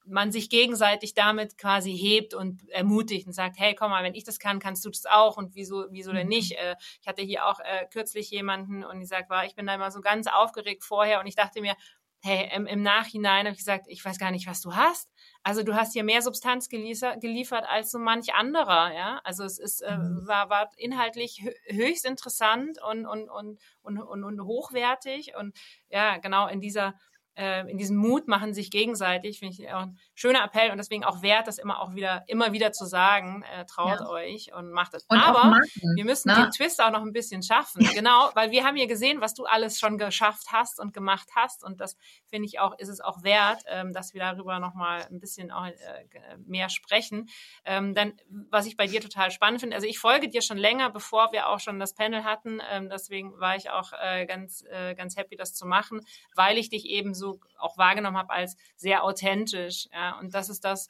man 0.08 0.32
sich 0.32 0.48
gegenseitig 0.50 1.14
damit 1.14 1.58
quasi 1.58 1.96
hebt 1.96 2.34
und 2.34 2.68
ermutigt 2.70 3.26
und 3.26 3.32
sagt, 3.32 3.58
hey, 3.58 3.74
komm 3.74 3.90
mal, 3.90 4.02
wenn 4.02 4.14
ich 4.14 4.24
das 4.24 4.38
kann, 4.38 4.58
kannst 4.58 4.84
du 4.84 4.90
das 4.90 5.06
auch 5.06 5.36
und 5.36 5.54
wieso, 5.54 5.86
wieso 5.90 6.12
denn 6.12 6.26
mhm. 6.26 6.30
nicht? 6.30 6.52
Äh, 6.52 6.76
ich 7.00 7.06
hatte 7.06 7.22
hier 7.22 7.46
auch 7.46 7.60
äh, 7.60 7.86
kürzlich 7.92 8.30
jemanden 8.30 8.84
und 8.84 9.00
die 9.00 9.06
sagt, 9.06 9.30
war, 9.30 9.44
ich 9.44 9.54
bin 9.54 9.66
da 9.66 9.74
immer 9.74 9.90
so 9.90 10.00
ganz 10.00 10.26
aufgeregt 10.26 10.84
vorher 10.84 11.20
und 11.20 11.26
ich 11.26 11.34
dachte 11.34 11.60
mir, 11.60 11.74
hey, 12.20 12.50
im, 12.54 12.66
im 12.66 12.82
Nachhinein 12.82 13.46
habe 13.46 13.52
ich 13.52 13.58
gesagt, 13.58 13.86
ich 13.88 14.04
weiß 14.04 14.18
gar 14.18 14.30
nicht, 14.30 14.46
was 14.46 14.60
du 14.60 14.74
hast. 14.74 15.08
Also 15.42 15.62
du 15.62 15.74
hast 15.74 15.92
hier 15.92 16.04
mehr 16.04 16.20
Substanz 16.20 16.68
geliefert 16.68 17.64
als 17.68 17.90
so 17.90 17.98
manch 17.98 18.34
anderer, 18.34 18.92
ja. 18.94 19.20
Also 19.24 19.44
es 19.44 19.58
ist, 19.58 19.80
äh, 19.82 19.96
mhm. 19.96 20.26
war, 20.26 20.50
war 20.50 20.70
inhaltlich 20.76 21.42
höchst 21.66 22.04
interessant 22.04 22.78
und, 22.82 23.06
und, 23.06 23.28
und, 23.28 23.60
und, 23.82 23.98
und, 24.00 24.24
und 24.24 24.40
hochwertig 24.42 25.34
und 25.38 25.56
ja, 25.90 26.18
genau 26.18 26.48
in 26.48 26.60
dieser 26.60 26.94
äh, 27.38 27.70
in 27.70 27.78
diesem 27.78 27.96
Mut 27.96 28.26
machen 28.26 28.52
sich 28.52 28.70
gegenseitig, 28.70 29.38
finde 29.38 29.54
ich 29.54 29.72
auch 29.72 29.82
ein 29.82 29.98
schöner 30.14 30.44
Appell 30.44 30.70
und 30.72 30.78
deswegen 30.78 31.04
auch 31.04 31.22
wert, 31.22 31.46
das 31.46 31.58
immer 31.58 31.80
auch 31.80 31.94
wieder, 31.94 32.24
immer 32.26 32.52
wieder 32.52 32.72
zu 32.72 32.84
sagen, 32.84 33.44
äh, 33.54 33.64
traut 33.64 34.00
ja. 34.00 34.08
euch 34.08 34.52
und 34.52 34.72
macht 34.72 34.94
es. 34.94 35.06
Aber 35.08 35.56
wir 35.94 36.04
müssen 36.04 36.28
Na? 36.28 36.42
den 36.42 36.50
Twist 36.50 36.82
auch 36.82 36.90
noch 36.90 37.02
ein 37.02 37.12
bisschen 37.12 37.42
schaffen. 37.42 37.88
genau, 37.94 38.30
weil 38.34 38.50
wir 38.50 38.64
haben 38.64 38.76
hier 38.76 38.88
gesehen, 38.88 39.20
was 39.20 39.34
du 39.34 39.44
alles 39.44 39.78
schon 39.78 39.98
geschafft 39.98 40.48
hast 40.50 40.80
und 40.80 40.92
gemacht 40.92 41.28
hast 41.36 41.64
und 41.64 41.80
das 41.80 41.96
finde 42.26 42.46
ich 42.46 42.58
auch, 42.58 42.76
ist 42.78 42.88
es 42.88 43.00
auch 43.00 43.22
wert, 43.22 43.62
ähm, 43.68 43.92
dass 43.92 44.14
wir 44.14 44.20
darüber 44.20 44.58
nochmal 44.58 45.06
ein 45.08 45.20
bisschen 45.20 45.52
auch 45.52 45.66
äh, 45.66 45.74
mehr 46.44 46.68
sprechen. 46.68 47.28
Ähm, 47.64 47.94
denn 47.94 48.16
was 48.28 48.66
ich 48.66 48.76
bei 48.76 48.88
dir 48.88 49.00
total 49.00 49.30
spannend 49.30 49.60
finde, 49.60 49.76
also 49.76 49.86
ich 49.86 50.00
folge 50.00 50.28
dir 50.28 50.42
schon 50.42 50.58
länger, 50.58 50.90
bevor 50.90 51.30
wir 51.30 51.48
auch 51.48 51.60
schon 51.60 51.78
das 51.78 51.94
Panel 51.94 52.24
hatten, 52.24 52.60
ähm, 52.68 52.88
deswegen 52.90 53.38
war 53.38 53.54
ich 53.54 53.70
auch 53.70 53.92
äh, 53.92 54.26
ganz, 54.26 54.64
äh, 54.70 54.96
ganz 54.96 55.16
happy, 55.16 55.36
das 55.36 55.54
zu 55.54 55.66
machen, 55.66 56.00
weil 56.34 56.58
ich 56.58 56.68
dich 56.68 56.84
eben 56.86 57.14
so 57.14 57.27
auch 57.58 57.78
wahrgenommen 57.78 58.16
habe 58.16 58.32
als 58.32 58.56
sehr 58.76 59.04
authentisch. 59.04 59.88
Ja, 59.92 60.18
und 60.18 60.34
das 60.34 60.48
ist 60.48 60.64
das, 60.64 60.88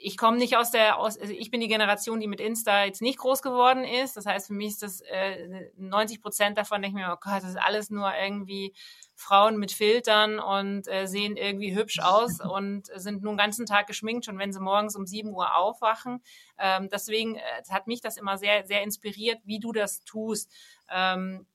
ich 0.00 0.16
komme 0.16 0.36
nicht 0.36 0.56
aus 0.56 0.70
der, 0.70 0.98
aus, 0.98 1.18
also 1.18 1.32
ich 1.32 1.50
bin 1.50 1.60
die 1.60 1.68
Generation, 1.68 2.20
die 2.20 2.26
mit 2.26 2.40
Insta 2.40 2.84
jetzt 2.84 3.02
nicht 3.02 3.18
groß 3.18 3.42
geworden 3.42 3.84
ist. 3.84 4.16
Das 4.16 4.26
heißt, 4.26 4.48
für 4.48 4.52
mich 4.52 4.68
ist 4.68 4.82
das 4.82 5.00
äh, 5.02 5.70
90 5.76 6.20
Prozent 6.20 6.58
davon, 6.58 6.82
denke 6.82 6.98
ich 6.98 7.04
mir, 7.04 7.12
oh 7.12 7.18
Gott, 7.20 7.42
das 7.42 7.50
ist 7.50 7.56
alles 7.56 7.90
nur 7.90 8.12
irgendwie 8.14 8.74
Frauen 9.14 9.58
mit 9.58 9.72
Filtern 9.72 10.38
und 10.38 10.88
äh, 10.88 11.06
sehen 11.06 11.36
irgendwie 11.36 11.74
hübsch 11.74 12.00
aus 12.00 12.40
und 12.40 12.86
sind 12.94 13.22
nun 13.22 13.34
den 13.34 13.38
ganzen 13.38 13.66
Tag 13.66 13.86
geschminkt, 13.86 14.24
schon 14.24 14.38
wenn 14.38 14.52
sie 14.52 14.60
morgens 14.60 14.96
um 14.96 15.06
7 15.06 15.30
Uhr 15.30 15.56
aufwachen. 15.56 16.22
Ähm, 16.58 16.88
deswegen 16.90 17.36
äh, 17.36 17.62
hat 17.70 17.86
mich 17.86 18.00
das 18.00 18.16
immer 18.16 18.38
sehr, 18.38 18.66
sehr 18.66 18.82
inspiriert, 18.82 19.38
wie 19.44 19.60
du 19.60 19.72
das 19.72 20.02
tust. 20.04 20.50
Ähm, 20.90 21.46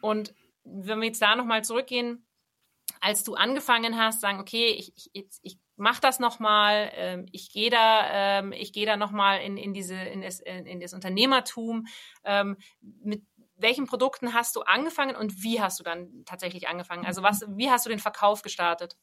und 0.00 0.34
wenn 0.64 1.00
wir 1.00 1.06
jetzt 1.06 1.22
da 1.22 1.34
nochmal 1.34 1.64
zurückgehen, 1.64 2.27
als 3.00 3.24
du 3.24 3.34
angefangen 3.34 3.98
hast, 3.98 4.20
sagen, 4.20 4.40
okay, 4.40 4.68
ich, 4.68 4.92
ich, 5.12 5.26
ich 5.42 5.58
mache 5.76 6.00
das 6.00 6.18
nochmal, 6.18 6.90
ähm, 6.94 7.26
ich 7.32 7.52
gehe 7.52 7.70
da, 7.70 8.38
ähm, 8.38 8.52
ich 8.52 8.72
gehe 8.72 8.86
da 8.86 8.96
nochmal 8.96 9.40
in, 9.40 9.56
in 9.56 9.72
diese, 9.72 9.94
in 9.94 10.22
das, 10.22 10.40
in 10.40 10.80
das 10.80 10.92
Unternehmertum. 10.92 11.86
Ähm, 12.24 12.56
mit 12.80 13.22
welchen 13.56 13.86
Produkten 13.86 14.34
hast 14.34 14.56
du 14.56 14.62
angefangen 14.62 15.16
und 15.16 15.42
wie 15.42 15.60
hast 15.60 15.80
du 15.80 15.84
dann 15.84 16.24
tatsächlich 16.24 16.68
angefangen? 16.68 17.06
Also 17.06 17.22
was, 17.22 17.44
wie 17.48 17.70
hast 17.70 17.86
du 17.86 17.90
den 17.90 17.98
Verkauf 17.98 18.42
gestartet? 18.42 18.96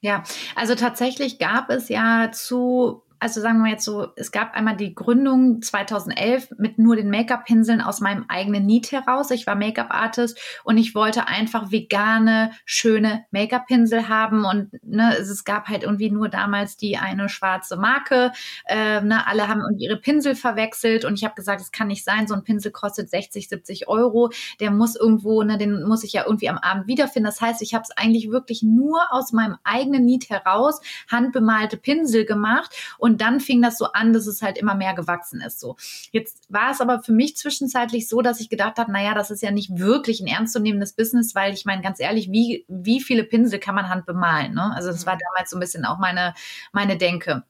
Ja, 0.00 0.22
also 0.54 0.74
tatsächlich 0.74 1.38
gab 1.38 1.68
es 1.68 1.88
ja 1.88 2.32
zu 2.32 3.02
also 3.20 3.40
sagen 3.42 3.62
wir 3.62 3.70
jetzt 3.70 3.84
so, 3.84 4.08
es 4.16 4.32
gab 4.32 4.54
einmal 4.54 4.76
die 4.76 4.94
Gründung 4.94 5.60
2011 5.60 6.52
mit 6.56 6.78
nur 6.78 6.96
den 6.96 7.10
Make-up-Pinseln 7.10 7.82
aus 7.82 8.00
meinem 8.00 8.24
eigenen 8.28 8.64
Need 8.64 8.92
heraus. 8.92 9.30
Ich 9.30 9.46
war 9.46 9.54
Make-up-Artist 9.54 10.38
und 10.64 10.78
ich 10.78 10.94
wollte 10.94 11.28
einfach 11.28 11.70
vegane, 11.70 12.52
schöne 12.64 13.26
Make-up-Pinsel 13.30 14.08
haben 14.08 14.44
und 14.44 14.70
ne, 14.82 15.16
es 15.18 15.44
gab 15.44 15.68
halt 15.68 15.82
irgendwie 15.82 16.10
nur 16.10 16.30
damals 16.30 16.78
die 16.78 16.96
eine 16.96 17.28
schwarze 17.28 17.76
Marke. 17.76 18.32
Äh, 18.64 19.02
ne, 19.02 19.26
alle 19.26 19.48
haben 19.48 19.60
irgendwie 19.60 19.84
ihre 19.84 19.98
Pinsel 19.98 20.34
verwechselt 20.34 21.04
und 21.04 21.14
ich 21.14 21.24
habe 21.24 21.34
gesagt, 21.34 21.60
es 21.60 21.72
kann 21.72 21.88
nicht 21.88 22.04
sein, 22.04 22.26
so 22.26 22.34
ein 22.34 22.42
Pinsel 22.42 22.72
kostet 22.72 23.10
60, 23.10 23.48
70 23.48 23.88
Euro. 23.88 24.30
Der 24.60 24.70
muss 24.70 24.96
irgendwo, 24.96 25.42
ne, 25.42 25.58
den 25.58 25.84
muss 25.84 26.04
ich 26.04 26.14
ja 26.14 26.24
irgendwie 26.24 26.48
am 26.48 26.58
Abend 26.58 26.86
wiederfinden. 26.86 27.26
Das 27.26 27.42
heißt, 27.42 27.60
ich 27.60 27.74
habe 27.74 27.82
es 27.82 27.90
eigentlich 27.96 28.30
wirklich 28.30 28.62
nur 28.62 29.02
aus 29.10 29.32
meinem 29.32 29.58
eigenen 29.62 30.06
Need 30.06 30.30
heraus 30.30 30.80
handbemalte 31.08 31.76
Pinsel 31.76 32.24
gemacht 32.24 32.74
und 32.98 33.09
und 33.10 33.20
dann 33.20 33.40
fing 33.40 33.60
das 33.60 33.76
so 33.76 33.86
an, 33.86 34.12
dass 34.12 34.28
es 34.28 34.40
halt 34.40 34.56
immer 34.56 34.76
mehr 34.76 34.94
gewachsen 34.94 35.40
ist. 35.40 35.58
So. 35.58 35.74
Jetzt 36.12 36.44
war 36.48 36.70
es 36.70 36.80
aber 36.80 37.02
für 37.02 37.10
mich 37.10 37.36
zwischenzeitlich 37.36 38.08
so, 38.08 38.22
dass 38.22 38.38
ich 38.38 38.48
gedacht 38.48 38.78
habe, 38.78 38.92
naja, 38.92 39.14
das 39.14 39.32
ist 39.32 39.42
ja 39.42 39.50
nicht 39.50 39.78
wirklich 39.78 40.20
ein 40.20 40.28
ernstzunehmendes 40.28 40.92
Business, 40.92 41.34
weil 41.34 41.52
ich 41.52 41.64
meine, 41.64 41.82
ganz 41.82 41.98
ehrlich, 41.98 42.30
wie, 42.30 42.64
wie 42.68 43.00
viele 43.00 43.24
Pinsel 43.24 43.58
kann 43.58 43.74
man 43.74 43.88
Hand 43.88 44.06
bemalen? 44.06 44.54
Ne? 44.54 44.72
Also 44.76 44.92
das 44.92 45.06
war 45.06 45.16
mhm. 45.16 45.22
damals 45.34 45.50
so 45.50 45.56
ein 45.56 45.60
bisschen 45.60 45.84
auch 45.84 45.98
meine, 45.98 46.34
meine 46.72 46.96
Denke 46.96 47.42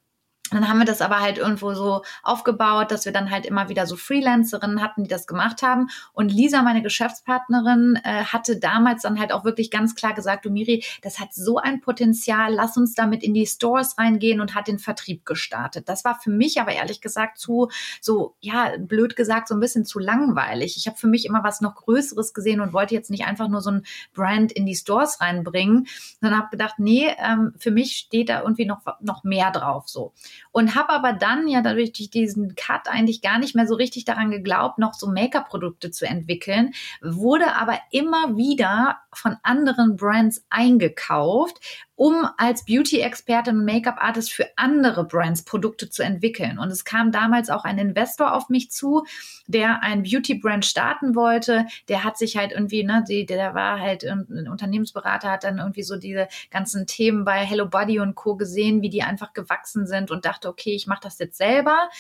dann 0.51 0.69
haben 0.69 0.79
wir 0.79 0.85
das 0.85 1.01
aber 1.01 1.21
halt 1.21 1.39
irgendwo 1.39 1.75
so 1.75 2.03
aufgebaut, 2.23 2.91
dass 2.91 3.05
wir 3.05 3.13
dann 3.13 3.31
halt 3.31 3.47
immer 3.47 3.69
wieder 3.69 3.87
so 3.87 3.97
Freelancerinnen 3.97 4.83
hatten, 4.83 5.05
die 5.05 5.09
das 5.09 5.27
gemacht 5.27 5.63
haben. 5.63 5.89
Und 6.13 6.33
Lisa, 6.33 6.63
meine 6.63 6.83
Geschäftspartnerin, 6.83 7.99
äh, 8.03 8.25
hatte 8.25 8.59
damals 8.59 9.03
dann 9.03 9.19
halt 9.19 9.33
auch 9.33 9.45
wirklich 9.45 9.71
ganz 9.71 9.95
klar 9.95 10.15
gesagt, 10.15 10.45
du 10.45 10.51
Miri, 10.51 10.85
das 11.03 11.21
hat 11.21 11.33
so 11.33 11.59
ein 11.59 11.81
Potenzial, 11.81 12.53
lass 12.53 12.77
uns 12.77 12.95
damit 12.95 13.23
in 13.23 13.35
die 13.35 13.47
Stores 13.47 13.97
reingehen 13.99 14.41
und 14.41 14.55
hat 14.55 14.67
den 14.67 14.79
Vertrieb 14.79 15.25
gestartet. 15.25 15.89
Das 15.89 16.05
war 16.05 16.19
für 16.19 16.31
mich 16.31 16.61
aber 16.61 16.73
ehrlich 16.73 17.01
gesagt 17.01 17.39
zu, 17.39 17.69
so, 18.01 18.35
ja, 18.41 18.73
blöd 18.79 19.17
gesagt, 19.17 19.49
so 19.49 19.55
ein 19.55 19.61
bisschen 19.61 19.85
zu 19.85 19.99
langweilig. 19.99 20.77
Ich 20.77 20.87
habe 20.87 20.97
für 20.97 21.07
mich 21.07 21.27
immer 21.27 21.45
was 21.45 21.61
noch 21.61 21.77
Größeres 21.77 22.35
gesehen 22.35 22.61
und 22.61 22.73
wollte 22.73 22.95
jetzt 22.95 23.11
nicht 23.11 23.25
einfach 23.25 23.49
nur 23.49 23.61
so 23.61 23.71
ein 23.71 23.83
Brand 24.15 24.53
in 24.53 24.67
die 24.67 24.75
Stores 24.75 25.21
reinbringen, 25.21 25.87
sondern 26.21 26.41
habe 26.41 26.51
gedacht, 26.51 26.75
nee, 26.79 27.09
ähm, 27.19 27.55
für 27.59 27.71
mich 27.71 27.97
steht 27.97 28.29
da 28.29 28.43
irgendwie 28.43 28.67
noch, 28.67 28.81
noch 29.01 29.23
mehr 29.25 29.51
drauf 29.51 29.89
so 29.89 30.13
und 30.53 30.75
habe 30.75 30.91
aber 30.91 31.13
dann 31.13 31.49
ja 31.49 31.63
dadurch 31.63 31.93
durch 31.93 32.11
diesen 32.11 32.55
Cut 32.55 32.89
eigentlich 32.89 33.23
gar 33.23 33.39
nicht 33.39 33.55
mehr 33.55 33.67
so 33.67 33.75
richtig 33.75 34.05
daran 34.05 34.31
geglaubt, 34.31 34.79
noch 34.79 34.95
so 34.95 35.09
Make-up-Produkte 35.09 35.91
zu 35.91 36.07
entwickeln, 36.07 36.73
wurde 37.03 37.55
aber 37.55 37.79
immer 37.91 38.37
wieder 38.37 38.99
von 39.13 39.37
anderen 39.43 39.97
Brands 39.97 40.45
eingekauft, 40.51 41.59
um 42.01 42.27
als 42.39 42.65
Beauty-Expertin 42.65 43.59
und 43.59 43.67
Make-up-Artist 43.67 44.33
für 44.33 44.47
andere 44.57 45.05
Brands 45.05 45.43
Produkte 45.43 45.91
zu 45.91 46.03
entwickeln. 46.03 46.59
Und 46.59 46.71
es 46.71 46.87
kam 46.87 47.13
damals 47.13 47.51
auch 47.51 47.65
ein 47.65 47.77
Investor 47.77 48.33
auf 48.33 48.49
mich 48.49 48.71
zu, 48.71 49.05
der 49.47 49.83
ein 49.83 50.05
Beauty-Brand 50.05 50.65
starten 50.65 51.15
wollte. 51.15 51.67
Der 51.91 52.03
hat 52.03 52.17
sich 52.17 52.39
halt 52.39 52.53
irgendwie, 52.53 52.85
ne, 52.85 53.05
die, 53.07 53.27
der 53.27 53.55
war 53.55 53.79
halt 53.81 54.03
ein 54.03 54.49
Unternehmensberater, 54.51 55.31
hat 55.31 55.45
dann 55.45 55.59
irgendwie 55.59 55.83
so 55.83 55.97
diese 55.97 56.29
ganzen 56.51 56.87
Themen 56.87 57.27
bei 57.27 57.45
Hello 57.45 57.67
Body 57.67 58.01
und 58.01 58.15
Co. 58.15 58.35
gesehen, 58.35 58.81
wie 58.81 58.89
die 58.89 59.03
einfach 59.03 59.35
gewachsen 59.35 59.87
sind 59.87 60.11
und 60.11 60.25
dachte, 60.25 60.49
okay, 60.49 60.75
ich 60.75 60.87
mache 60.87 61.03
das 61.03 61.19
jetzt 61.19 61.37
selber. 61.37 61.91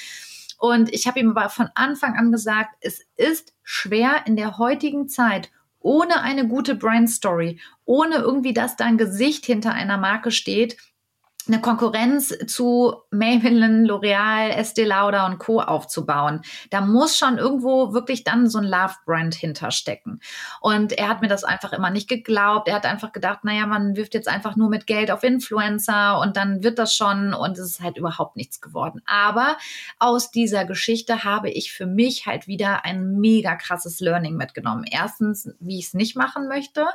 Und 0.56 0.90
ich 0.94 1.06
habe 1.08 1.20
ihm 1.20 1.36
aber 1.36 1.50
von 1.50 1.68
Anfang 1.74 2.16
an 2.16 2.32
gesagt, 2.32 2.74
es 2.80 3.04
ist 3.16 3.52
schwer 3.62 4.22
in 4.24 4.36
der 4.36 4.56
heutigen 4.56 5.08
Zeit 5.08 5.50
ohne 5.80 6.22
eine 6.22 6.46
gute 6.46 6.74
Brand 6.74 7.10
Story, 7.10 7.58
ohne 7.84 8.16
irgendwie, 8.16 8.54
dass 8.54 8.76
da 8.76 8.84
ein 8.84 8.98
Gesicht 8.98 9.46
hinter 9.46 9.72
einer 9.72 9.96
Marke 9.96 10.30
steht, 10.30 10.76
eine 11.50 11.60
Konkurrenz 11.60 12.32
zu 12.46 12.94
Maybelline, 13.10 13.86
L'Oreal, 13.86 14.50
Estee 14.50 14.84
Lauder 14.84 15.26
und 15.26 15.38
Co. 15.38 15.60
aufzubauen. 15.60 16.42
Da 16.70 16.80
muss 16.80 17.18
schon 17.18 17.38
irgendwo 17.38 17.92
wirklich 17.92 18.22
dann 18.22 18.48
so 18.48 18.58
ein 18.58 18.64
Love-Brand 18.64 19.34
hinterstecken. 19.34 20.20
Und 20.60 20.92
er 20.92 21.08
hat 21.08 21.22
mir 21.22 21.28
das 21.28 21.42
einfach 21.42 21.72
immer 21.72 21.90
nicht 21.90 22.08
geglaubt. 22.08 22.68
Er 22.68 22.76
hat 22.76 22.86
einfach 22.86 23.12
gedacht, 23.12 23.40
naja, 23.42 23.66
man 23.66 23.96
wirft 23.96 24.14
jetzt 24.14 24.28
einfach 24.28 24.54
nur 24.54 24.68
mit 24.68 24.86
Geld 24.86 25.10
auf 25.10 25.24
Influencer 25.24 26.20
und 26.20 26.36
dann 26.36 26.62
wird 26.62 26.78
das 26.78 26.94
schon 26.94 27.34
und 27.34 27.58
es 27.58 27.72
ist 27.72 27.80
halt 27.80 27.96
überhaupt 27.96 28.36
nichts 28.36 28.60
geworden. 28.60 29.02
Aber 29.06 29.56
aus 29.98 30.30
dieser 30.30 30.64
Geschichte 30.64 31.24
habe 31.24 31.50
ich 31.50 31.72
für 31.72 31.86
mich 31.86 32.26
halt 32.26 32.46
wieder 32.46 32.84
ein 32.84 33.18
mega 33.18 33.56
krasses 33.56 33.98
Learning 33.98 34.36
mitgenommen. 34.36 34.84
Erstens, 34.88 35.50
wie 35.58 35.78
ich 35.78 35.86
es 35.86 35.94
nicht 35.94 36.16
machen 36.16 36.46
möchte. 36.46 36.86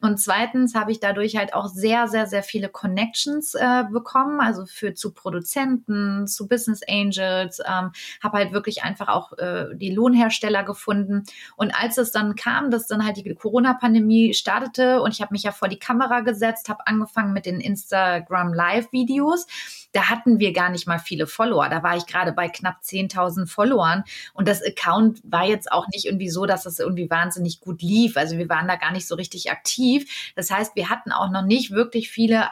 Und 0.00 0.18
zweitens 0.18 0.74
habe 0.74 0.92
ich 0.92 1.00
dadurch 1.00 1.36
halt 1.36 1.52
auch 1.52 1.66
sehr, 1.66 2.08
sehr, 2.08 2.26
sehr 2.26 2.42
viele 2.42 2.68
Connections 2.68 3.54
äh, 3.54 3.84
bekommen, 3.98 4.40
also 4.40 4.64
für 4.66 4.94
zu 4.94 5.12
Produzenten, 5.12 6.26
zu 6.26 6.46
Business 6.46 6.82
Angels, 6.88 7.60
ähm, 7.66 7.90
habe 8.22 8.38
halt 8.38 8.52
wirklich 8.52 8.84
einfach 8.84 9.08
auch 9.08 9.32
äh, 9.38 9.66
die 9.74 9.90
Lohnhersteller 9.90 10.62
gefunden. 10.62 11.24
Und 11.56 11.72
als 11.72 11.98
es 11.98 12.12
dann 12.12 12.36
kam, 12.36 12.70
dass 12.70 12.86
dann 12.86 13.04
halt 13.04 13.16
die 13.16 13.34
Corona-Pandemie 13.34 14.34
startete 14.34 15.02
und 15.02 15.12
ich 15.12 15.20
habe 15.20 15.32
mich 15.32 15.42
ja 15.42 15.52
vor 15.52 15.68
die 15.68 15.78
Kamera 15.78 16.20
gesetzt, 16.20 16.68
habe 16.68 16.86
angefangen 16.86 17.32
mit 17.32 17.46
den 17.46 17.60
Instagram 17.60 18.54
Live-Videos, 18.54 19.46
da 19.92 20.10
hatten 20.10 20.38
wir 20.38 20.52
gar 20.52 20.70
nicht 20.70 20.86
mal 20.86 20.98
viele 20.98 21.26
Follower. 21.26 21.68
Da 21.68 21.82
war 21.82 21.96
ich 21.96 22.06
gerade 22.06 22.32
bei 22.32 22.48
knapp 22.48 22.80
10.000 22.84 23.46
Followern 23.46 24.04
und 24.34 24.46
das 24.46 24.62
Account 24.62 25.20
war 25.24 25.46
jetzt 25.46 25.72
auch 25.72 25.88
nicht 25.88 26.04
irgendwie 26.04 26.28
so, 26.28 26.46
dass 26.46 26.64
das 26.64 26.78
irgendwie 26.78 27.10
wahnsinnig 27.10 27.60
gut 27.60 27.82
lief. 27.82 28.16
Also 28.16 28.38
wir 28.38 28.48
waren 28.48 28.68
da 28.68 28.76
gar 28.76 28.92
nicht 28.92 29.08
so 29.08 29.14
richtig 29.14 29.50
aktiv. 29.50 30.32
Das 30.36 30.50
heißt, 30.50 30.76
wir 30.76 30.90
hatten 30.90 31.10
auch 31.10 31.30
noch 31.30 31.42
nicht 31.42 31.70
wirklich 31.70 32.10
viele 32.10 32.48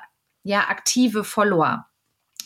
ja 0.47 0.69
aktive 0.71 1.25
Follower. 1.25 1.87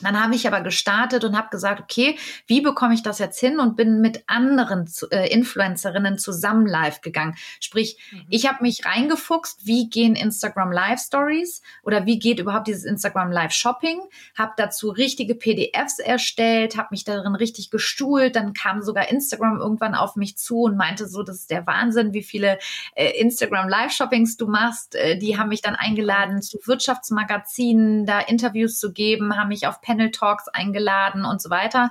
Dann 0.02 0.22
habe 0.22 0.34
ich 0.34 0.46
aber 0.46 0.60
gestartet 0.60 1.24
und 1.24 1.36
habe 1.36 1.48
gesagt, 1.50 1.80
okay, 1.80 2.16
wie 2.46 2.60
bekomme 2.60 2.94
ich 2.94 3.02
das 3.02 3.18
jetzt 3.18 3.38
hin 3.40 3.60
und 3.60 3.76
bin 3.76 4.00
mit 4.00 4.24
anderen 4.26 4.90
äh, 5.10 5.28
Influencerinnen 5.30 6.18
zusammen 6.18 6.66
live 6.66 7.00
gegangen. 7.00 7.36
Sprich, 7.60 7.98
mhm. 8.10 8.26
ich 8.30 8.48
habe 8.48 8.62
mich 8.62 8.84
reingefuchst, 8.84 9.66
wie 9.66 9.88
gehen 9.88 10.16
Instagram 10.16 10.72
Live 10.72 11.00
Stories 11.00 11.62
oder 11.82 12.06
wie 12.06 12.18
geht 12.18 12.38
überhaupt 12.38 12.68
dieses 12.68 12.84
Instagram 12.84 13.30
Live 13.30 13.52
Shopping, 13.52 14.00
habe 14.36 14.52
dazu 14.56 14.90
richtige 14.90 15.34
PDFs 15.34 15.98
erstellt, 15.98 16.76
habe 16.76 16.88
mich 16.92 17.04
darin 17.04 17.34
richtig 17.34 17.70
gestuhlt, 17.70 18.36
dann 18.36 18.52
kam 18.52 18.82
sogar 18.82 19.08
Instagram 19.08 19.58
irgendwann 19.58 19.94
auf 19.94 20.16
mich 20.16 20.36
zu 20.36 20.62
und 20.62 20.76
meinte 20.76 21.08
so, 21.08 21.22
das 21.22 21.36
ist 21.36 21.50
der 21.50 21.66
Wahnsinn, 21.66 22.12
wie 22.12 22.22
viele 22.22 22.58
äh, 22.94 23.10
Instagram 23.20 23.68
Live 23.68 23.92
Shoppings 23.92 24.36
du 24.36 24.46
machst. 24.46 24.94
Äh, 24.94 25.18
die 25.18 25.38
haben 25.38 25.48
mich 25.48 25.62
dann 25.62 25.74
eingeladen 25.74 26.42
zu 26.42 26.58
Wirtschaftsmagazinen, 26.64 28.06
da 28.06 28.20
Interviews 28.20 28.78
zu 28.78 28.92
geben, 28.92 29.36
haben 29.36 29.48
mich 29.48 29.66
auf 29.66 29.80
Panel 29.90 30.12
Talks 30.12 30.46
eingeladen 30.46 31.24
und 31.24 31.42
so 31.42 31.50
weiter 31.50 31.90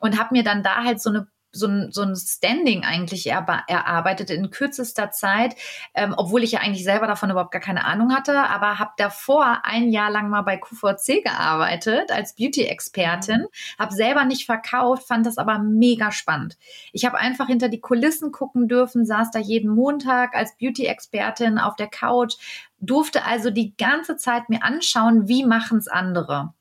und 0.00 0.18
habe 0.18 0.30
mir 0.32 0.44
dann 0.44 0.62
da 0.62 0.84
halt 0.84 1.00
so 1.00 1.10
eine 1.10 1.26
so 1.54 1.68
ein, 1.68 1.92
so 1.92 2.02
ein 2.02 2.16
Standing 2.16 2.84
eigentlich 2.84 3.28
erarbeitet 3.28 4.30
in 4.30 4.50
kürzester 4.50 5.10
Zeit, 5.10 5.54
ähm, 5.94 6.14
obwohl 6.16 6.42
ich 6.42 6.52
ja 6.52 6.60
eigentlich 6.60 6.84
selber 6.84 7.06
davon 7.06 7.30
überhaupt 7.30 7.52
gar 7.52 7.60
keine 7.60 7.84
Ahnung 7.84 8.12
hatte, 8.12 8.36
aber 8.36 8.78
habe 8.78 8.92
davor 8.96 9.60
ein 9.62 9.90
Jahr 9.90 10.10
lang 10.10 10.28
mal 10.28 10.42
bei 10.42 10.56
QVC 10.56 11.22
gearbeitet 11.22 12.10
als 12.10 12.34
Beauty-Expertin, 12.34 13.42
mhm. 13.42 13.78
habe 13.78 13.94
selber 13.94 14.24
nicht 14.24 14.46
verkauft, 14.46 15.06
fand 15.06 15.26
das 15.26 15.38
aber 15.38 15.58
mega 15.58 16.10
spannend. 16.10 16.58
Ich 16.92 17.04
habe 17.04 17.18
einfach 17.18 17.46
hinter 17.46 17.68
die 17.68 17.80
Kulissen 17.80 18.32
gucken 18.32 18.68
dürfen, 18.68 19.06
saß 19.06 19.30
da 19.30 19.38
jeden 19.38 19.70
Montag 19.70 20.34
als 20.34 20.56
Beauty-Expertin 20.58 21.58
auf 21.58 21.76
der 21.76 21.88
Couch, 21.88 22.34
durfte 22.80 23.24
also 23.24 23.50
die 23.50 23.76
ganze 23.76 24.16
Zeit 24.16 24.48
mir 24.48 24.62
anschauen, 24.62 25.28
wie 25.28 25.46
machen 25.46 25.78
es 25.78 25.88
andere. 25.88 26.52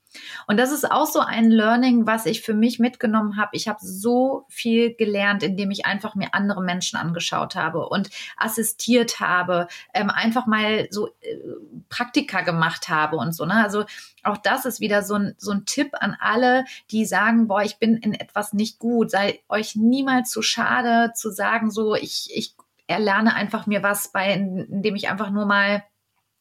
Und 0.47 0.58
das 0.58 0.71
ist 0.71 0.89
auch 0.89 1.06
so 1.06 1.19
ein 1.19 1.49
Learning, 1.49 2.06
was 2.06 2.26
ich 2.26 2.41
für 2.41 2.54
mich 2.54 2.80
mitgenommen 2.80 3.38
habe. 3.38 3.52
Ich 3.54 3.67
habe 3.67 3.80
so 3.82 4.45
viel 4.49 4.95
gelernt, 4.95 5.43
indem 5.43 5.71
ich 5.71 5.86
einfach 5.86 6.15
mir 6.15 6.34
andere 6.34 6.62
Menschen 6.62 6.97
angeschaut 6.97 7.56
habe 7.56 7.88
und 7.88 8.10
assistiert 8.38 9.19
habe, 9.19 9.67
ähm, 9.93 10.10
einfach 10.10 10.45
mal 10.45 10.88
so 10.91 11.08
äh, 11.21 11.38
Praktika 11.89 12.41
gemacht 12.41 12.89
habe 12.89 13.17
und 13.17 13.34
so. 13.34 13.45
Ne? 13.45 13.56
Also 13.56 13.86
auch 14.23 14.38
das 14.38 14.65
ist 14.65 14.80
wieder 14.80 15.04
so 15.04 15.15
ein, 15.15 15.36
so 15.38 15.52
ein 15.52 15.65
Tipp 15.65 15.91
an 15.99 16.15
alle, 16.19 16.65
die 16.91 17.06
sagen, 17.06 17.47
boah, 17.47 17.63
ich 17.63 17.78
bin 17.78 17.97
in 17.97 18.13
etwas 18.13 18.54
nicht 18.54 18.80
gut. 18.80 19.12
Sei 19.12 19.41
euch 19.49 19.76
niemals 19.76 20.30
zu 20.30 20.41
schade 20.41 21.13
zu 21.13 21.32
sagen, 21.32 21.71
so 21.71 21.95
ich, 21.95 22.30
ich 22.34 22.56
erlerne 22.88 23.34
einfach 23.34 23.65
mir 23.65 23.84
was 23.84 24.12
bei, 24.12 24.34
indem 24.34 24.95
ich 24.95 25.10
einfach 25.10 25.30
nur 25.30 25.45
mal 25.45 25.84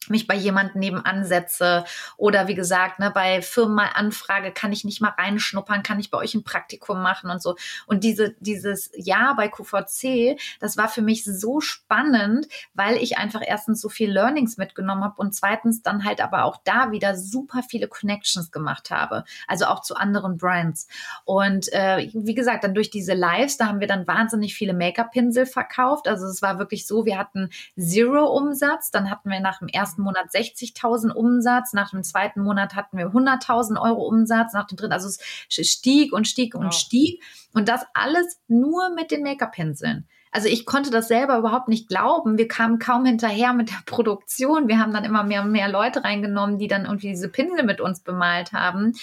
mich 0.09 0.27
bei 0.27 0.35
jemandem 0.35 0.79
nebenan 0.79 1.25
setze 1.25 1.85
oder 2.17 2.47
wie 2.47 2.55
gesagt, 2.55 2.99
ne, 2.99 3.11
bei 3.11 3.41
Firmen 3.41 3.75
mal 3.75 3.89
anfrage, 3.93 4.51
kann 4.51 4.71
ich 4.71 4.83
nicht 4.83 5.01
mal 5.01 5.13
reinschnuppern, 5.17 5.83
kann 5.83 5.99
ich 5.99 6.11
bei 6.11 6.17
euch 6.17 6.33
ein 6.35 6.43
Praktikum 6.43 7.01
machen 7.01 7.29
und 7.29 7.41
so. 7.41 7.55
Und 7.85 8.03
diese, 8.03 8.35
dieses 8.39 8.91
Jahr 8.95 9.35
bei 9.35 9.47
QVC, 9.47 10.39
das 10.59 10.77
war 10.77 10.87
für 10.87 11.01
mich 11.01 11.23
so 11.25 11.61
spannend, 11.61 12.47
weil 12.73 12.97
ich 12.97 13.17
einfach 13.17 13.41
erstens 13.45 13.81
so 13.81 13.89
viel 13.89 14.11
Learnings 14.11 14.57
mitgenommen 14.57 15.03
habe 15.03 15.15
und 15.17 15.33
zweitens 15.33 15.81
dann 15.81 16.03
halt 16.03 16.21
aber 16.21 16.45
auch 16.45 16.57
da 16.63 16.91
wieder 16.91 17.15
super 17.15 17.63
viele 17.63 17.87
Connections 17.87 18.51
gemacht 18.51 18.91
habe, 18.91 19.23
also 19.47 19.65
auch 19.65 19.81
zu 19.81 19.95
anderen 19.95 20.37
Brands. 20.37 20.87
Und 21.25 21.71
äh, 21.73 22.09
wie 22.13 22.35
gesagt, 22.35 22.63
dann 22.63 22.73
durch 22.73 22.89
diese 22.89 23.13
Lives, 23.13 23.57
da 23.57 23.67
haben 23.67 23.79
wir 23.79 23.87
dann 23.87 24.07
wahnsinnig 24.07 24.55
viele 24.55 24.73
Make-up-Pinsel 24.73 25.45
verkauft. 25.45 26.07
Also 26.07 26.25
es 26.25 26.41
war 26.41 26.59
wirklich 26.59 26.87
so, 26.87 27.05
wir 27.05 27.17
hatten 27.17 27.49
Zero-Umsatz, 27.77 28.91
dann 28.91 29.09
hatten 29.09 29.29
wir 29.29 29.39
nach 29.39 29.59
dem 29.59 29.67
ersten 29.67 29.92
ersten 29.93 30.01
Monat 30.01 30.29
60.000 30.31 31.11
Umsatz, 31.11 31.73
nach 31.73 31.91
dem 31.91 32.03
zweiten 32.03 32.41
Monat 32.41 32.75
hatten 32.75 32.97
wir 32.97 33.07
100.000 33.07 33.79
Euro 33.79 34.07
Umsatz, 34.07 34.53
nach 34.53 34.67
dem 34.67 34.77
dritten, 34.77 34.93
also 34.93 35.07
es 35.07 35.19
stieg 35.49 36.13
und 36.13 36.27
stieg 36.27 36.55
und 36.55 36.65
wow. 36.65 36.73
stieg. 36.73 37.23
Und 37.53 37.69
das 37.69 37.85
alles 37.93 38.39
nur 38.47 38.89
mit 38.95 39.11
den 39.11 39.23
Make-up-Pinseln. 39.23 40.07
Also 40.33 40.47
ich 40.49 40.65
konnte 40.65 40.89
das 40.89 41.07
selber 41.07 41.37
überhaupt 41.37 41.67
nicht 41.67 41.87
glauben. 41.87 42.39
Wir 42.39 42.47
kamen 42.47 42.79
kaum 42.79 43.05
hinterher 43.05 43.53
mit 43.53 43.69
der 43.69 43.81
Produktion. 43.85 44.67
Wir 44.67 44.79
haben 44.79 44.91
dann 44.91 45.05
immer 45.05 45.23
mehr 45.23 45.43
und 45.43 45.51
mehr 45.51 45.69
Leute 45.69 46.03
reingenommen, 46.03 46.57
die 46.57 46.67
dann 46.67 46.85
irgendwie 46.85 47.09
diese 47.09 47.29
Pinsel 47.29 47.63
mit 47.63 47.79
uns 47.79 47.99
bemalt 48.01 48.51
haben. 48.51 48.93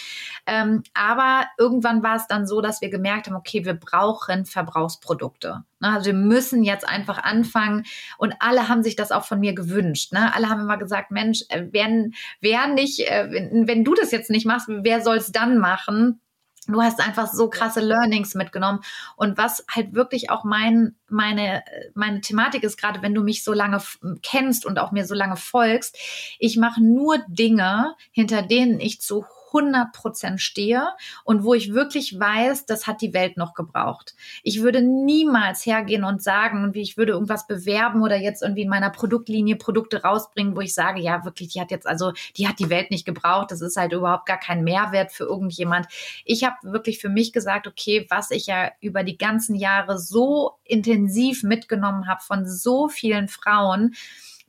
Ähm, 0.47 0.83
aber 0.93 1.47
irgendwann 1.57 2.03
war 2.03 2.17
es 2.17 2.27
dann 2.27 2.47
so, 2.47 2.61
dass 2.61 2.81
wir 2.81 2.91
gemerkt 2.91 3.29
haben, 3.29 3.37
okay, 3.37 3.65
wir 3.65 3.75
brauchen 3.75 4.45
Verbrauchsprodukte. 4.45 5.63
Ne? 5.79 5.89
Also 5.89 6.07
wir 6.07 6.15
müssen 6.15 6.65
jetzt 6.65 6.87
einfach 6.87 7.23
anfangen. 7.23 7.85
Und 8.19 8.35
alle 8.41 8.69
haben 8.69 8.83
sich 8.83 8.97
das 8.97 9.13
auch 9.13 9.25
von 9.25 9.39
mir 9.39 9.55
gewünscht. 9.55 10.13
Ne? 10.13 10.35
Alle 10.35 10.49
haben 10.49 10.61
immer 10.61 10.79
gesagt, 10.79 11.13
Mensch, 11.13 11.45
äh, 11.49 11.67
wer, 11.71 11.89
wer 12.41 12.67
nicht, 12.67 13.09
äh, 13.09 13.29
wenn, 13.31 13.69
wenn 13.69 13.85
du 13.85 13.95
das 13.95 14.11
jetzt 14.11 14.31
nicht 14.31 14.47
machst, 14.47 14.67
wer 14.69 15.01
soll 15.01 15.19
es 15.19 15.31
dann 15.31 15.59
machen? 15.59 16.21
Du 16.73 16.83
hast 16.83 17.01
einfach 17.01 17.33
so 17.33 17.49
krasse 17.49 17.81
Learnings 17.81 18.35
mitgenommen. 18.35 18.81
Und 19.17 19.39
was 19.39 19.65
halt 19.69 19.95
wirklich 19.95 20.31
auch 20.31 20.45
mein, 20.45 20.97
meine, 21.09 21.63
meine 21.95 22.21
Thematik 22.21 22.63
ist, 22.63 22.77
gerade 22.77 23.03
wenn 23.03 23.15
du 23.15 23.23
mich 23.23 23.45
so 23.45 23.53
lange 23.53 23.81
kennst 24.23 24.67
und 24.67 24.79
auch 24.79 24.93
mir 24.93 25.07
so 25.07 25.15
lange 25.15 25.37
folgst, 25.37 25.97
ich 26.39 26.57
mache 26.57 26.83
nur 26.83 27.19
Dinge, 27.29 27.95
hinter 28.13 28.43
denen 28.43 28.81
ich 28.81 29.01
zu 29.01 29.25
100 29.53 29.93
Prozent 29.93 30.41
stehe 30.41 30.89
und 31.25 31.45
wo 31.45 31.55
ich 31.55 31.75
wirklich 31.75 32.19
weiß, 32.19 32.67
das 32.67 32.87
hat 32.87 33.01
die 33.01 33.13
Welt 33.13 33.37
noch 33.37 33.55
gebraucht. 33.55 34.15
Ich 34.43 34.63
würde 34.63 34.83
niemals 34.83 35.65
hergehen 35.67 36.05
und 36.05 36.23
sagen, 36.23 36.75
wie 36.75 36.83
ich 36.83 36.97
würde 36.97 37.13
irgendwas 37.13 37.47
bewerben 37.47 38.03
oder 38.03 38.17
jetzt 38.17 38.43
irgendwie 38.43 38.63
in 38.63 38.69
meiner 38.69 38.91
Produktlinie 38.91 39.57
Produkte 39.57 40.03
rausbringen, 40.03 40.57
wo 40.57 40.61
ich 40.61 40.75
sage, 40.75 41.01
ja, 41.01 41.25
wirklich, 41.25 41.51
die 41.51 41.61
hat 41.61 41.71
jetzt 41.71 41.87
also, 41.87 42.13
die 42.37 42.49
hat 42.49 42.59
die 42.59 42.71
Welt 42.71 42.91
nicht 42.91 43.05
gebraucht. 43.05 43.51
Das 43.51 43.61
ist 43.61 43.77
halt 43.77 43.93
überhaupt 43.93 44.27
gar 44.27 44.39
kein 44.39 44.65
Mehrwert 44.65 45.13
für 45.13 45.25
irgendjemand. 45.25 45.87
Ich 46.25 46.45
habe 46.45 46.57
wirklich 46.63 46.99
für 46.99 47.09
mich 47.09 47.33
gesagt, 47.33 47.67
okay, 47.67 48.07
was 48.09 48.31
ich 48.31 48.47
ja 48.47 48.71
über 48.81 49.03
die 49.05 49.19
ganzen 49.19 49.55
Jahre 49.55 49.99
so 49.99 50.59
intensiv 50.65 51.43
mitgenommen 51.43 52.07
habe 52.07 52.21
von 52.23 52.47
so 52.47 52.89
vielen 52.89 53.29
Frauen, 53.29 53.95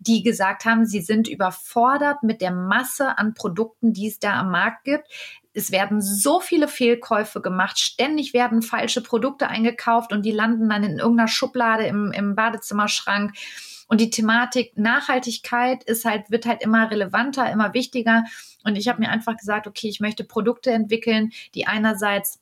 die 0.01 0.23
gesagt 0.23 0.65
haben, 0.65 0.85
sie 0.85 1.01
sind 1.01 1.27
überfordert 1.27 2.23
mit 2.23 2.41
der 2.41 2.51
Masse 2.51 3.19
an 3.19 3.35
Produkten, 3.35 3.93
die 3.93 4.07
es 4.07 4.17
da 4.17 4.39
am 4.39 4.49
Markt 4.49 4.83
gibt. 4.83 5.07
Es 5.53 5.71
werden 5.71 6.01
so 6.01 6.39
viele 6.39 6.67
Fehlkäufe 6.67 7.39
gemacht, 7.39 7.77
ständig 7.77 8.33
werden 8.33 8.63
falsche 8.63 9.01
Produkte 9.01 9.47
eingekauft 9.47 10.11
und 10.11 10.25
die 10.25 10.31
landen 10.31 10.69
dann 10.69 10.83
in 10.83 10.97
irgendeiner 10.97 11.27
Schublade 11.27 11.85
im, 11.85 12.11
im 12.13 12.35
Badezimmerschrank. 12.35 13.33
Und 13.87 14.01
die 14.01 14.09
Thematik 14.09 14.75
Nachhaltigkeit 14.75 15.83
ist 15.83 16.05
halt, 16.05 16.31
wird 16.31 16.45
halt 16.47 16.63
immer 16.63 16.89
relevanter, 16.89 17.51
immer 17.51 17.73
wichtiger. 17.73 18.23
Und 18.63 18.77
ich 18.77 18.87
habe 18.87 19.01
mir 19.01 19.09
einfach 19.09 19.37
gesagt, 19.37 19.67
okay, 19.67 19.87
ich 19.87 19.99
möchte 19.99 20.23
Produkte 20.23 20.71
entwickeln, 20.71 21.31
die 21.53 21.67
einerseits 21.67 22.40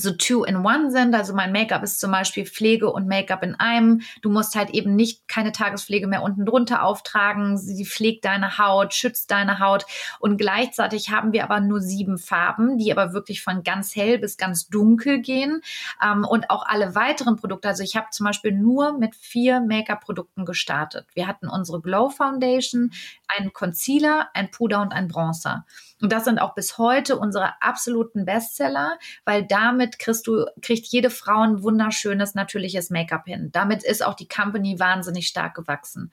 so 0.00 0.12
two-in-one 0.12 0.90
sind. 0.90 1.14
Also 1.14 1.34
mein 1.34 1.52
Make-up 1.52 1.82
ist 1.82 2.00
zum 2.00 2.10
Beispiel 2.10 2.46
Pflege 2.46 2.90
und 2.90 3.06
Make-up 3.06 3.42
in 3.42 3.54
einem. 3.54 4.02
Du 4.22 4.30
musst 4.30 4.54
halt 4.54 4.70
eben 4.70 4.96
nicht 4.96 5.28
keine 5.28 5.52
Tagespflege 5.52 6.06
mehr 6.06 6.22
unten 6.22 6.44
drunter 6.44 6.82
auftragen. 6.82 7.56
Sie 7.58 7.84
pflegt 7.84 8.24
deine 8.24 8.58
Haut, 8.58 8.94
schützt 8.94 9.30
deine 9.30 9.58
Haut. 9.58 9.86
Und 10.18 10.36
gleichzeitig 10.36 11.10
haben 11.10 11.32
wir 11.32 11.44
aber 11.44 11.60
nur 11.60 11.80
sieben 11.80 12.18
Farben, 12.18 12.78
die 12.78 12.92
aber 12.92 13.12
wirklich 13.12 13.42
von 13.42 13.62
ganz 13.62 13.94
hell 13.94 14.18
bis 14.18 14.36
ganz 14.36 14.68
dunkel 14.68 15.20
gehen. 15.20 15.60
Ähm, 16.02 16.24
und 16.24 16.50
auch 16.50 16.64
alle 16.66 16.94
weiteren 16.94 17.36
Produkte. 17.36 17.68
Also 17.68 17.82
ich 17.82 17.96
habe 17.96 18.08
zum 18.10 18.26
Beispiel 18.26 18.52
nur 18.52 18.98
mit 18.98 19.14
vier 19.14 19.60
Make-up-Produkten 19.60 20.44
gestartet. 20.44 21.06
Wir 21.14 21.26
hatten 21.26 21.48
unsere 21.48 21.80
Glow 21.80 22.10
Foundation, 22.10 22.92
einen 23.28 23.52
Concealer, 23.52 24.28
ein 24.34 24.50
Puder 24.50 24.80
und 24.82 24.92
ein 24.92 25.08
Bronzer. 25.08 25.64
Und 26.00 26.12
das 26.12 26.24
sind 26.24 26.38
auch 26.38 26.54
bis 26.54 26.78
heute 26.78 27.18
unsere 27.18 27.60
absoluten 27.62 28.24
Bestseller, 28.24 28.98
weil 29.24 29.46
damit 29.46 29.98
kriegst 29.98 30.26
du, 30.26 30.46
kriegt 30.62 30.86
jede 30.86 31.10
Frau 31.10 31.42
ein 31.42 31.62
wunderschönes, 31.62 32.34
natürliches 32.34 32.90
Make-up 32.90 33.26
hin. 33.26 33.50
Damit 33.52 33.82
ist 33.82 34.04
auch 34.04 34.14
die 34.14 34.28
Company 34.28 34.78
wahnsinnig 34.78 35.26
stark 35.26 35.54
gewachsen. 35.54 36.10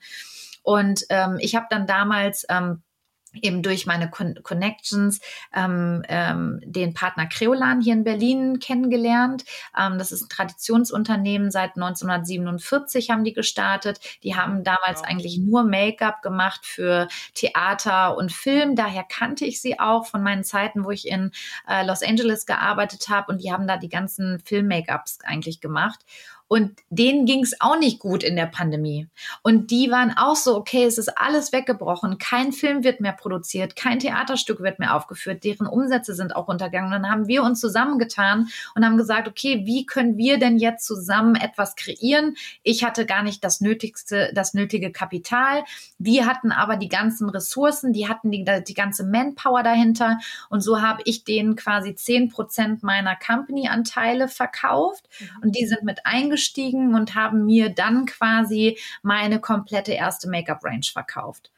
Und 0.62 1.04
ähm, 1.08 1.38
ich 1.40 1.54
habe 1.56 1.66
dann 1.70 1.86
damals 1.86 2.44
ähm, 2.50 2.82
eben 3.34 3.62
durch 3.62 3.86
meine 3.86 4.10
Con 4.10 4.38
Connections 4.42 5.20
ähm, 5.54 6.02
ähm, 6.08 6.60
den 6.64 6.94
Partner 6.94 7.26
Creolan 7.26 7.80
hier 7.80 7.92
in 7.92 8.04
Berlin 8.04 8.58
kennengelernt. 8.58 9.44
Ähm, 9.78 9.98
das 9.98 10.12
ist 10.12 10.22
ein 10.22 10.28
Traditionsunternehmen, 10.28 11.50
seit 11.50 11.76
1947 11.76 13.10
haben 13.10 13.24
die 13.24 13.32
gestartet. 13.32 14.00
Die 14.22 14.36
haben 14.36 14.64
damals 14.64 15.00
wow. 15.00 15.08
eigentlich 15.08 15.38
nur 15.38 15.64
Make-up 15.64 16.22
gemacht 16.22 16.64
für 16.64 17.08
Theater 17.34 18.16
und 18.16 18.32
Film. 18.32 18.76
Daher 18.76 19.04
kannte 19.04 19.44
ich 19.44 19.60
sie 19.60 19.78
auch 19.78 20.06
von 20.06 20.22
meinen 20.22 20.44
Zeiten, 20.44 20.84
wo 20.84 20.90
ich 20.90 21.08
in 21.08 21.32
äh, 21.68 21.84
Los 21.84 22.02
Angeles 22.02 22.46
gearbeitet 22.46 23.08
habe 23.08 23.32
und 23.32 23.42
die 23.42 23.52
haben 23.52 23.66
da 23.66 23.76
die 23.76 23.88
ganzen 23.88 24.40
Film-Make-ups 24.40 25.18
eigentlich 25.24 25.60
gemacht. 25.60 26.00
Und 26.48 26.80
denen 26.88 27.26
ging 27.26 27.42
es 27.42 27.60
auch 27.60 27.78
nicht 27.78 27.98
gut 27.98 28.22
in 28.22 28.34
der 28.34 28.46
Pandemie. 28.46 29.06
Und 29.42 29.70
die 29.70 29.90
waren 29.90 30.16
auch 30.16 30.34
so, 30.34 30.56
okay, 30.56 30.84
es 30.84 30.96
ist 30.96 31.18
alles 31.18 31.52
weggebrochen, 31.52 32.16
kein 32.16 32.52
Film 32.52 32.82
wird 32.84 33.00
mehr 33.00 33.12
produziert, 33.12 33.76
kein 33.76 33.98
Theaterstück 33.98 34.60
wird 34.60 34.78
mehr 34.78 34.96
aufgeführt, 34.96 35.44
deren 35.44 35.66
Umsätze 35.66 36.14
sind 36.14 36.34
auch 36.34 36.48
runtergegangen. 36.48 36.90
Und 36.94 37.02
dann 37.02 37.10
haben 37.10 37.28
wir 37.28 37.42
uns 37.42 37.60
zusammengetan 37.60 38.48
und 38.74 38.84
haben 38.84 38.96
gesagt, 38.96 39.28
okay, 39.28 39.66
wie 39.66 39.84
können 39.84 40.16
wir 40.16 40.38
denn 40.38 40.56
jetzt 40.56 40.86
zusammen 40.86 41.34
etwas 41.34 41.76
kreieren? 41.76 42.34
Ich 42.62 42.82
hatte 42.82 43.04
gar 43.04 43.22
nicht 43.22 43.44
das 43.44 43.60
nötigste, 43.60 44.30
das 44.34 44.54
nötige 44.54 44.90
Kapital. 44.90 45.64
Wir 45.98 46.24
hatten 46.24 46.50
aber 46.50 46.76
die 46.76 46.88
ganzen 46.88 47.28
Ressourcen, 47.28 47.92
die 47.92 48.08
hatten 48.08 48.30
die, 48.30 48.46
die 48.66 48.74
ganze 48.74 49.04
Manpower 49.04 49.62
dahinter. 49.62 50.18
Und 50.48 50.62
so 50.62 50.80
habe 50.80 51.02
ich 51.04 51.24
denen 51.24 51.56
quasi 51.56 51.94
zehn 51.94 52.30
Prozent 52.30 52.82
meiner 52.82 53.16
Company-Anteile 53.16 54.28
verkauft. 54.28 55.10
Mhm. 55.20 55.28
Und 55.42 55.56
die 55.56 55.66
sind 55.66 55.82
mit 55.82 56.06
eingeschrieben 56.06 56.37
eingestiegen 56.38 56.94
und 56.94 57.14
haben 57.14 57.44
mir 57.46 57.70
dann 57.70 58.06
quasi 58.06 58.78
meine 59.02 59.40
komplette 59.40 59.92
erste 59.92 60.28
Make-up-Range 60.28 60.86
verkauft. 60.92 61.50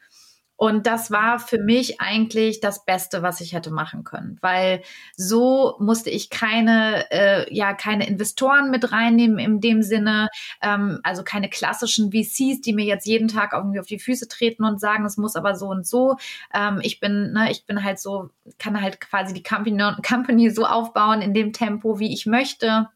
Und 0.56 0.86
das 0.86 1.10
war 1.10 1.38
für 1.38 1.56
mich 1.56 2.02
eigentlich 2.02 2.60
das 2.60 2.84
Beste, 2.84 3.22
was 3.22 3.40
ich 3.40 3.54
hätte 3.54 3.70
machen 3.70 4.04
können, 4.04 4.36
weil 4.42 4.82
so 5.16 5.76
musste 5.78 6.10
ich 6.10 6.28
keine, 6.28 7.10
äh, 7.10 7.54
ja, 7.54 7.72
keine 7.72 8.06
Investoren 8.06 8.70
mit 8.70 8.92
reinnehmen 8.92 9.38
in 9.38 9.62
dem 9.62 9.82
Sinne, 9.82 10.28
ähm, 10.60 11.00
also 11.02 11.22
keine 11.24 11.48
klassischen 11.48 12.12
VCs, 12.12 12.60
die 12.60 12.74
mir 12.74 12.84
jetzt 12.84 13.06
jeden 13.06 13.28
Tag 13.28 13.54
irgendwie 13.54 13.80
auf 13.80 13.86
die 13.86 13.98
Füße 13.98 14.28
treten 14.28 14.64
und 14.64 14.80
sagen, 14.80 15.06
es 15.06 15.16
muss 15.16 15.34
aber 15.34 15.54
so 15.54 15.68
und 15.68 15.86
so. 15.86 16.16
Ähm, 16.52 16.80
ich 16.82 17.00
bin, 17.00 17.32
ne, 17.32 17.50
ich 17.50 17.64
bin 17.64 17.82
halt 17.82 17.98
so, 17.98 18.28
kann 18.58 18.82
halt 18.82 19.00
quasi 19.00 19.32
die 19.32 19.42
Company, 19.42 19.82
Company 20.06 20.50
so 20.50 20.66
aufbauen 20.66 21.22
in 21.22 21.32
dem 21.32 21.54
Tempo, 21.54 22.00
wie 22.00 22.12
ich 22.12 22.26
möchte 22.26 22.90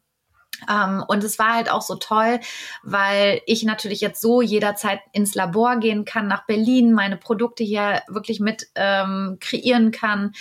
Um, 0.69 1.03
und 1.07 1.23
es 1.23 1.37
war 1.37 1.53
halt 1.53 1.69
auch 1.69 1.81
so 1.81 1.95
toll, 1.95 2.39
weil 2.83 3.41
ich 3.45 3.63
natürlich 3.63 4.01
jetzt 4.01 4.21
so 4.21 4.41
jederzeit 4.41 4.99
ins 5.11 5.35
Labor 5.35 5.77
gehen 5.77 6.05
kann, 6.05 6.27
nach 6.27 6.45
Berlin, 6.45 6.93
meine 6.93 7.17
Produkte 7.17 7.63
hier 7.63 8.01
wirklich 8.07 8.39
mit 8.39 8.67
ähm, 8.75 9.37
kreieren 9.39 9.91
kann. 9.91 10.33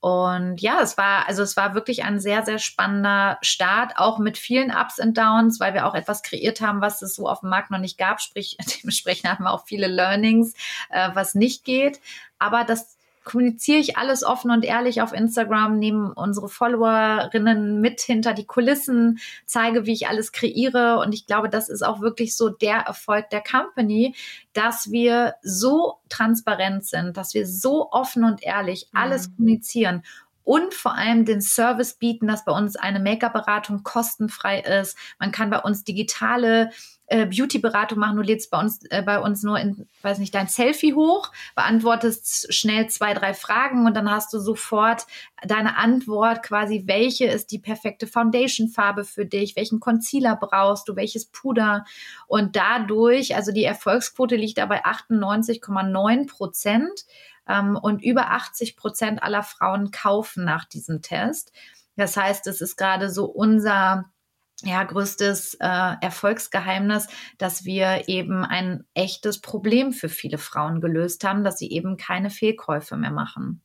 Und 0.00 0.62
ja, 0.62 0.80
es 0.80 0.96
war, 0.96 1.28
also 1.28 1.42
es 1.42 1.58
war 1.58 1.74
wirklich 1.74 2.04
ein 2.04 2.18
sehr, 2.20 2.42
sehr 2.42 2.58
spannender 2.58 3.36
Start, 3.42 3.92
auch 3.96 4.18
mit 4.18 4.38
vielen 4.38 4.70
Ups 4.70 4.98
und 4.98 5.16
Downs, 5.16 5.60
weil 5.60 5.74
wir 5.74 5.86
auch 5.86 5.94
etwas 5.94 6.22
kreiert 6.22 6.62
haben, 6.62 6.80
was 6.80 7.02
es 7.02 7.14
so 7.14 7.28
auf 7.28 7.40
dem 7.40 7.50
Markt 7.50 7.70
noch 7.70 7.78
nicht 7.78 7.98
gab. 7.98 8.22
Sprich, 8.22 8.56
dementsprechend 8.82 9.30
hatten 9.30 9.42
wir 9.42 9.52
auch 9.52 9.66
viele 9.66 9.88
Learnings, 9.88 10.54
äh, 10.88 11.10
was 11.12 11.34
nicht 11.34 11.64
geht. 11.64 12.00
Aber 12.38 12.64
das 12.64 12.96
kommuniziere 13.24 13.78
ich 13.78 13.96
alles 13.96 14.24
offen 14.24 14.50
und 14.50 14.64
ehrlich 14.64 15.02
auf 15.02 15.12
Instagram, 15.12 15.78
nehme 15.78 16.14
unsere 16.14 16.48
Followerinnen 16.48 17.80
mit 17.80 18.00
hinter 18.00 18.32
die 18.32 18.46
Kulissen, 18.46 19.18
zeige, 19.46 19.86
wie 19.86 19.92
ich 19.92 20.08
alles 20.08 20.32
kreiere. 20.32 20.98
Und 21.00 21.12
ich 21.12 21.26
glaube, 21.26 21.48
das 21.48 21.68
ist 21.68 21.82
auch 21.82 22.00
wirklich 22.00 22.36
so 22.36 22.48
der 22.48 22.78
Erfolg 22.78 23.30
der 23.30 23.42
Company, 23.42 24.14
dass 24.52 24.90
wir 24.90 25.34
so 25.42 25.98
transparent 26.08 26.86
sind, 26.86 27.16
dass 27.16 27.34
wir 27.34 27.46
so 27.46 27.90
offen 27.90 28.24
und 28.24 28.42
ehrlich 28.42 28.88
alles 28.92 29.28
mhm. 29.28 29.36
kommunizieren 29.36 30.02
und 30.44 30.74
vor 30.74 30.94
allem 30.94 31.24
den 31.24 31.40
Service 31.40 31.94
bieten, 31.94 32.26
dass 32.26 32.44
bei 32.44 32.52
uns 32.52 32.76
eine 32.76 33.00
Make-up-Beratung 33.00 33.82
kostenfrei 33.82 34.60
ist. 34.60 34.96
Man 35.18 35.32
kann 35.32 35.50
bei 35.50 35.60
uns 35.60 35.84
digitale 35.84 36.70
äh, 37.10 37.26
Beauty-Beratung 37.26 37.98
machen. 37.98 38.16
Du 38.16 38.22
lädst 38.22 38.50
bei 38.50 38.58
uns, 38.58 38.80
äh, 38.90 39.02
bei 39.02 39.18
uns 39.18 39.42
nur 39.42 39.58
in, 39.58 39.88
weiß 40.02 40.18
nicht, 40.18 40.34
dein 40.34 40.46
Selfie 40.46 40.94
hoch, 40.94 41.32
beantwortest 41.54 42.54
schnell 42.54 42.88
zwei, 42.88 43.14
drei 43.14 43.34
Fragen 43.34 43.84
und 43.86 43.96
dann 43.96 44.10
hast 44.10 44.32
du 44.32 44.38
sofort 44.38 45.06
deine 45.42 45.76
Antwort 45.76 46.42
quasi, 46.42 46.84
welche 46.86 47.26
ist 47.26 47.50
die 47.50 47.58
perfekte 47.58 48.06
Foundation-Farbe 48.06 49.04
für 49.04 49.26
dich, 49.26 49.56
welchen 49.56 49.80
Concealer 49.80 50.36
brauchst 50.36 50.88
du, 50.88 50.96
welches 50.96 51.26
Puder 51.26 51.84
und 52.28 52.54
dadurch, 52.56 53.34
also 53.34 53.50
die 53.52 53.64
Erfolgsquote 53.64 54.36
liegt 54.36 54.58
da 54.58 54.66
bei 54.66 54.84
98,9 54.84 56.28
Prozent 56.28 57.06
ähm, 57.50 57.76
und 57.76 58.02
über 58.02 58.30
80 58.30 58.76
Prozent 58.76 59.22
aller 59.22 59.42
Frauen 59.42 59.90
kaufen 59.90 60.44
nach 60.44 60.64
diesem 60.64 61.02
Test. 61.02 61.52
Das 61.96 62.16
heißt, 62.16 62.46
es 62.46 62.60
ist 62.60 62.76
gerade 62.76 63.10
so 63.10 63.26
unser 63.26 64.10
ja, 64.62 64.84
größtes 64.84 65.54
äh, 65.54 65.94
Erfolgsgeheimnis, 66.00 67.08
dass 67.38 67.64
wir 67.64 68.08
eben 68.08 68.44
ein 68.44 68.84
echtes 68.94 69.40
Problem 69.40 69.92
für 69.92 70.08
viele 70.08 70.38
Frauen 70.38 70.80
gelöst 70.80 71.24
haben, 71.24 71.44
dass 71.44 71.58
sie 71.58 71.70
eben 71.70 71.96
keine 71.96 72.30
Fehlkäufe 72.30 72.96
mehr 72.96 73.10
machen. 73.10 73.62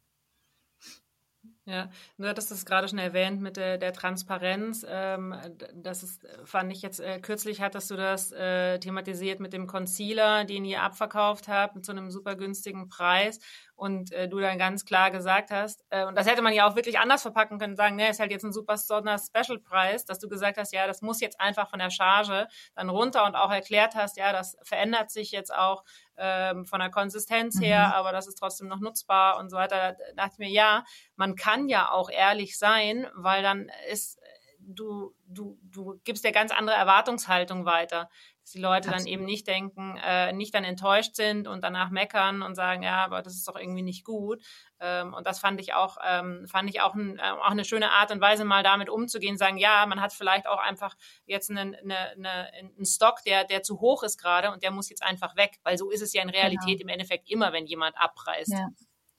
Ja, 1.67 1.89
du 2.19 2.27
hattest 2.27 2.51
es 2.51 2.63
gerade 2.63 2.87
schon 2.87 2.99
erwähnt 2.99 3.41
mit 3.41 3.57
der, 3.57 3.79
der 3.79 3.91
Transparenz. 3.91 4.85
Ähm, 4.87 5.33
das 5.73 6.03
ist, 6.03 6.27
fand 6.43 6.71
ich 6.71 6.83
jetzt 6.83 6.99
äh, 6.99 7.19
kürzlich 7.19 7.59
hattest 7.59 7.89
du 7.89 7.95
das 7.95 8.31
äh, 8.31 8.77
thematisiert 8.77 9.39
mit 9.39 9.51
dem 9.51 9.65
Concealer, 9.65 10.45
den 10.45 10.63
ihr 10.63 10.83
abverkauft 10.83 11.47
habt 11.47 11.83
zu 11.83 11.91
einem 11.91 12.11
super 12.11 12.35
günstigen 12.35 12.87
Preis 12.87 13.39
und 13.75 14.11
äh, 14.11 14.27
du 14.29 14.39
dann 14.39 14.57
ganz 14.57 14.85
klar 14.85 15.11
gesagt 15.11 15.51
hast, 15.51 15.83
äh, 15.89 16.05
und 16.05 16.15
das 16.15 16.27
hätte 16.27 16.41
man 16.41 16.53
ja 16.53 16.67
auch 16.67 16.75
wirklich 16.75 16.97
anders 16.99 17.21
verpacken 17.21 17.59
können, 17.59 17.75
sagen, 17.75 17.95
ne, 17.95 18.09
ist 18.09 18.19
halt 18.19 18.31
jetzt 18.31 18.43
ein 18.43 18.53
super 18.53 18.77
Sonder-Special-Preis, 18.77 20.05
dass 20.05 20.19
du 20.19 20.29
gesagt 20.29 20.57
hast, 20.57 20.73
ja, 20.73 20.87
das 20.87 21.01
muss 21.01 21.19
jetzt 21.19 21.39
einfach 21.39 21.69
von 21.69 21.79
der 21.79 21.89
Charge 21.89 22.47
dann 22.75 22.89
runter 22.89 23.25
und 23.25 23.35
auch 23.35 23.51
erklärt 23.51 23.95
hast, 23.95 24.17
ja, 24.17 24.31
das 24.31 24.57
verändert 24.63 25.11
sich 25.11 25.31
jetzt 25.31 25.53
auch 25.53 25.83
ähm, 26.17 26.65
von 26.65 26.79
der 26.79 26.89
Konsistenz 26.89 27.59
her, 27.59 27.87
mhm. 27.87 27.93
aber 27.93 28.11
das 28.11 28.27
ist 28.27 28.35
trotzdem 28.35 28.67
noch 28.67 28.79
nutzbar 28.79 29.37
und 29.37 29.49
so 29.49 29.57
weiter. 29.57 29.93
Da 29.93 30.13
dachte 30.15 30.33
ich 30.33 30.39
mir, 30.39 30.49
ja, 30.49 30.83
man 31.15 31.35
kann 31.35 31.67
ja 31.67 31.91
auch 31.91 32.09
ehrlich 32.09 32.57
sein, 32.57 33.07
weil 33.15 33.43
dann 33.43 33.69
ist 33.91 34.19
du, 34.67 35.13
du, 35.27 35.59
du 35.61 35.99
gibst 36.03 36.23
ja 36.23 36.31
ganz 36.31 36.51
andere 36.51 36.75
Erwartungshaltung 36.75 37.65
weiter 37.65 38.09
dass 38.45 38.51
die 38.51 38.59
Leute 38.59 38.89
Absolut. 38.89 38.99
dann 38.99 39.07
eben 39.07 39.25
nicht 39.25 39.47
denken, 39.47 39.97
äh, 40.05 40.31
nicht 40.31 40.53
dann 40.53 40.63
enttäuscht 40.63 41.15
sind 41.15 41.47
und 41.47 41.63
danach 41.63 41.89
meckern 41.89 42.43
und 42.43 42.53
sagen, 42.53 42.83
ja, 42.83 43.03
aber 43.03 43.23
das 43.23 43.33
ist 43.33 43.47
doch 43.47 43.55
irgendwie 43.55 43.81
nicht 43.81 44.05
gut. 44.05 44.39
Ähm, 44.79 45.15
und 45.15 45.25
das 45.25 45.39
fand 45.39 45.59
ich 45.59 45.73
auch, 45.73 45.97
ähm, 46.05 46.45
fand 46.47 46.69
ich 46.69 46.79
auch, 46.81 46.93
ein, 46.93 47.17
äh, 47.17 47.23
auch 47.23 47.49
eine 47.49 47.65
schöne 47.65 47.89
Art 47.89 48.11
und 48.11 48.21
Weise, 48.21 48.45
mal 48.45 48.61
damit 48.61 48.87
umzugehen, 48.87 49.35
sagen, 49.35 49.57
ja, 49.57 49.83
man 49.87 49.99
hat 49.99 50.13
vielleicht 50.13 50.45
auch 50.45 50.59
einfach 50.59 50.95
jetzt 51.25 51.49
einen, 51.49 51.73
eine, 51.73 52.11
eine, 52.11 52.51
einen 52.53 52.85
Stock, 52.85 53.23
der, 53.25 53.45
der 53.45 53.63
zu 53.63 53.79
hoch 53.79 54.03
ist 54.03 54.21
gerade 54.21 54.51
und 54.51 54.61
der 54.61 54.69
muss 54.69 54.91
jetzt 54.91 55.01
einfach 55.01 55.35
weg, 55.35 55.57
weil 55.63 55.79
so 55.79 55.89
ist 55.89 56.03
es 56.03 56.13
ja 56.13 56.21
in 56.21 56.29
Realität 56.29 56.77
genau. 56.77 56.83
im 56.83 56.89
Endeffekt 56.89 57.27
immer, 57.31 57.51
wenn 57.51 57.65
jemand 57.65 57.97
abreißt. 57.97 58.51
Ja. 58.51 58.67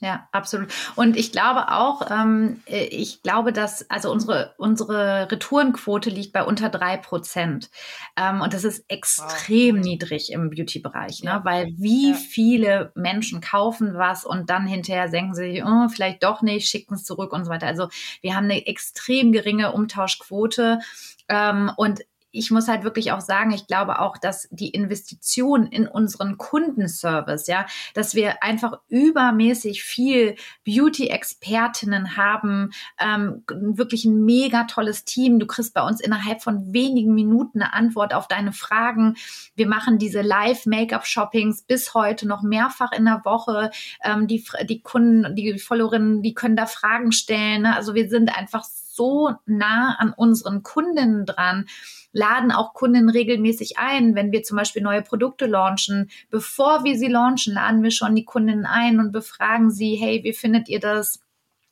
Ja, 0.01 0.29
absolut. 0.31 0.69
Und 0.95 1.17
ich 1.17 1.33
glaube 1.33 1.73
auch, 1.73 2.11
ähm, 2.11 2.61
äh, 2.67 2.85
ich 2.85 3.23
glaube, 3.23 3.55
dass 3.55 3.89
also 3.91 4.13
unsere 4.13 4.55
unsere 4.59 5.31
Retourenquote 5.31 6.11
liegt 6.11 6.35
bei 6.35 6.45
unter 6.45 6.69
drei 6.69 6.99
Prozent 6.99 7.71
ähm, 8.15 8.43
und 8.43 8.53
das 8.53 8.65
ist 8.65 8.85
extrem 8.89 9.77
wow. 9.77 9.85
niedrig 9.85 10.31
im 10.33 10.51
Beauty-Bereich, 10.51 11.23
ne? 11.23 11.31
Ja. 11.31 11.45
weil 11.47 11.69
wie 11.79 12.11
ja. 12.11 12.15
viele 12.15 12.93
Menschen 12.95 13.41
kaufen 13.41 13.95
was 13.95 14.27
und 14.27 14.51
dann 14.51 14.67
hinterher 14.67 15.09
denken 15.09 15.35
sie, 15.35 15.63
oh, 15.67 15.89
vielleicht 15.89 16.23
doch 16.23 16.43
nicht, 16.43 16.69
schicken 16.69 16.95
es 16.95 17.05
zurück 17.05 17.33
und 17.33 17.47
so 17.47 17.51
weiter. 17.51 17.67
Also 17.67 17.89
wir 18.21 18.37
haben 18.37 18.45
eine 18.45 18.67
extrem 18.67 19.33
geringe 19.33 19.73
Umtauschquote 19.73 20.81
ähm, 21.29 21.73
und 21.79 22.03
ich 22.37 22.51
muss 22.51 22.69
halt 22.69 22.85
wirklich 22.85 23.13
auch 23.13 23.21
sagen, 23.21 23.51
ich 23.53 23.67
glaube 23.67 24.01
auch, 24.01 24.19
dass 24.19 24.49
die 24.51 24.71
Investition 24.71 25.67
in 25.67 25.89
unseren 25.89 26.37
Kundenservice, 26.37 27.47
ja, 27.47 27.67
dass 27.95 28.15
wir 28.15 28.43
einfach 28.43 28.79
übermäßig 28.89 29.83
viel 29.83 30.37
Beauty-Expertinnen 30.65 32.17
haben, 32.17 32.71
ähm, 33.01 33.43
wirklich 33.49 34.05
ein 34.05 34.25
mega 34.25 34.65
tolles 34.65 35.05
Team. 35.05 35.39
Du 35.39 35.47
kriegst 35.47 35.75
bei 35.75 35.83
uns 35.83 36.01
innerhalb 36.01 36.43
von 36.43 36.73
wenigen 36.73 37.15
Minuten 37.15 37.63
eine 37.63 37.73
Antwort 37.73 38.15
auf 38.15 38.29
deine 38.29 38.53
Fragen. 38.53 39.17
Wir 39.55 39.67
machen 39.67 39.99
diese 39.99 40.23
Live-Make-up-Shoppings 40.23 41.63
bis 41.63 41.95
heute 41.95 42.29
noch 42.29 42.43
mehrfach 42.43 42.93
in 42.93 43.05
der 43.05 43.23
Woche. 43.25 43.71
Ähm, 44.05 44.27
die, 44.27 44.45
die 44.69 44.83
Kunden, 44.83 45.35
die 45.35 45.59
Followerinnen, 45.59 46.23
die 46.23 46.35
können 46.35 46.57
da 46.57 46.67
Fragen 46.67 47.13
stellen. 47.13 47.63
Ne? 47.63 47.75
Also 47.75 47.95
wir 47.95 48.09
sind 48.09 48.37
einfach 48.37 48.65
so 48.97 49.33
nah 49.47 49.95
an 49.99 50.13
unseren 50.13 50.63
Kunden 50.63 51.27
dran, 51.27 51.67
laden 52.13 52.51
auch 52.51 52.73
Kunden 52.73 53.09
regelmäßig 53.11 53.79
ein, 53.79 54.15
wenn 54.15 54.33
wir 54.33 54.43
zum 54.43 54.57
Beispiel 54.57 54.83
neue 54.83 55.03
Produkte 55.03 55.47
launchen. 55.47 56.11
Bevor 56.31 56.83
wir 56.83 56.97
sie 56.99 57.09
launchen, 57.09 57.55
laden 57.55 57.83
wir 57.83 57.91
schon 57.91 58.15
die 58.15 58.25
Kunden 58.25 58.65
ein 58.65 58.99
und 58.99 59.13
befragen 59.13 59.71
sie, 59.71 59.95
hey, 59.97 60.25
wie 60.25 60.33
findet 60.33 60.69
ihr 60.69 60.81
das? 60.81 61.21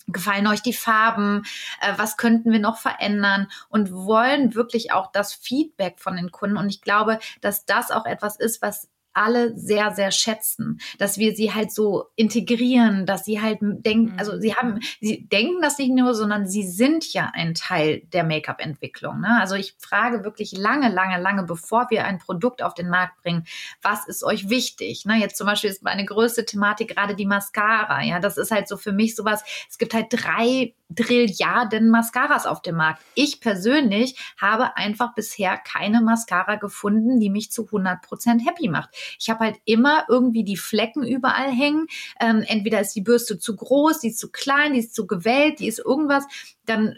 Gefallen 0.07 0.47
euch 0.47 0.61
die 0.61 0.75
Farben? 0.75 1.45
Äh, 1.81 1.95
was 1.97 2.19
könnten 2.19 2.53
wir 2.53 2.59
noch 2.59 2.77
verändern? 2.77 3.49
Und 3.71 3.91
wollen 3.91 4.55
wirklich 4.55 4.93
auch 4.93 5.11
das 5.11 5.33
Feedback 5.33 5.99
von 5.99 6.17
den 6.17 6.31
Kunden. 6.31 6.59
Und 6.59 6.69
ich 6.69 6.83
glaube, 6.83 7.19
dass 7.41 7.65
das 7.65 7.91
auch 7.91 8.05
etwas 8.05 8.37
ist, 8.37 8.61
was 8.61 8.91
alle 9.15 9.57
sehr, 9.57 9.93
sehr 9.93 10.11
schätzen, 10.11 10.79
dass 10.99 11.19
wir 11.19 11.35
sie 11.35 11.55
halt 11.55 11.73
so 11.73 12.07
integrieren, 12.17 13.07
dass 13.07 13.25
sie 13.25 13.41
halt 13.41 13.59
denken, 13.61 14.15
also 14.19 14.39
sie 14.39 14.55
haben, 14.55 14.81
sie 15.01 15.27
denken 15.29 15.63
das 15.63 15.79
nicht 15.79 15.93
nur, 15.93 16.15
sondern 16.15 16.47
sie 16.47 16.65
sind 16.65 17.13
ja 17.13 17.31
ein 17.33 17.55
Teil 17.55 18.03
der 18.13 18.25
Make-up-Entwicklung. 18.25 19.21
Ne? 19.21 19.39
Also 19.41 19.55
ich 19.55 19.75
frage 19.79 20.25
wirklich 20.25 20.53
lange, 20.53 20.89
lange, 20.89 21.21
lange, 21.21 21.45
bevor 21.45 21.87
wir 21.91 22.05
ein 22.05 22.19
Produkt 22.19 22.63
auf 22.63 22.75
den 22.75 22.89
Markt 22.89 23.23
bringen, 23.23 23.47
was 23.83 24.07
ist 24.07 24.25
euch 24.25 24.49
wichtig? 24.49 25.05
Ne? 25.05 25.17
Jetzt 25.17 25.37
zum 25.37 25.47
Beispiel 25.47 25.71
ist 25.71 25.83
meine 25.83 26.05
größte 26.05 26.45
Thematik 26.45 26.89
gerade 26.89 27.15
die 27.15 27.27
Mascara. 27.27 28.03
Ja, 28.03 28.21
das 28.21 28.37
ist 28.37 28.51
halt 28.51 28.69
so 28.69 28.77
für 28.77 28.93
mich 28.93 29.15
sowas. 29.15 29.45
Es 29.69 29.79
gibt 29.79 29.95
halt 29.95 30.07
drei 30.11 30.75
Trilliarden 30.95 31.89
Mascaras 31.91 32.47
auf 32.47 32.63
dem 32.63 32.77
Markt. 32.77 33.03
Ich 33.15 33.41
persönlich 33.41 34.17
habe 34.41 34.77
einfach 34.77 35.15
bisher 35.15 35.57
keine 35.57 36.01
Mascara 36.01 36.57
gefunden, 36.57 37.21
die 37.21 37.31
mich 37.31 37.51
zu 37.51 37.65
100% 37.65 38.45
happy 38.47 38.69
macht. 38.69 38.91
Ich 39.19 39.31
habe 39.31 39.45
halt 39.45 39.57
immer 39.65 40.05
irgendwie 40.09 40.45
die 40.45 40.57
Flecken 40.57 41.03
überall 41.03 41.51
hängen. 41.51 41.87
Ähm, 42.21 42.45
entweder 42.47 42.81
ist 42.81 42.95
die 42.95 43.01
Bürste 43.01 43.39
zu 43.39 43.57
groß, 43.57 44.01
die 44.01 44.09
ist 44.09 44.19
zu 44.19 44.31
klein, 44.31 44.75
die 44.75 44.81
ist 44.81 44.95
zu 44.95 45.07
gewellt, 45.07 45.61
die 45.61 45.69
ist 45.69 45.79
irgendwas. 45.79 46.27
Dann 46.67 46.95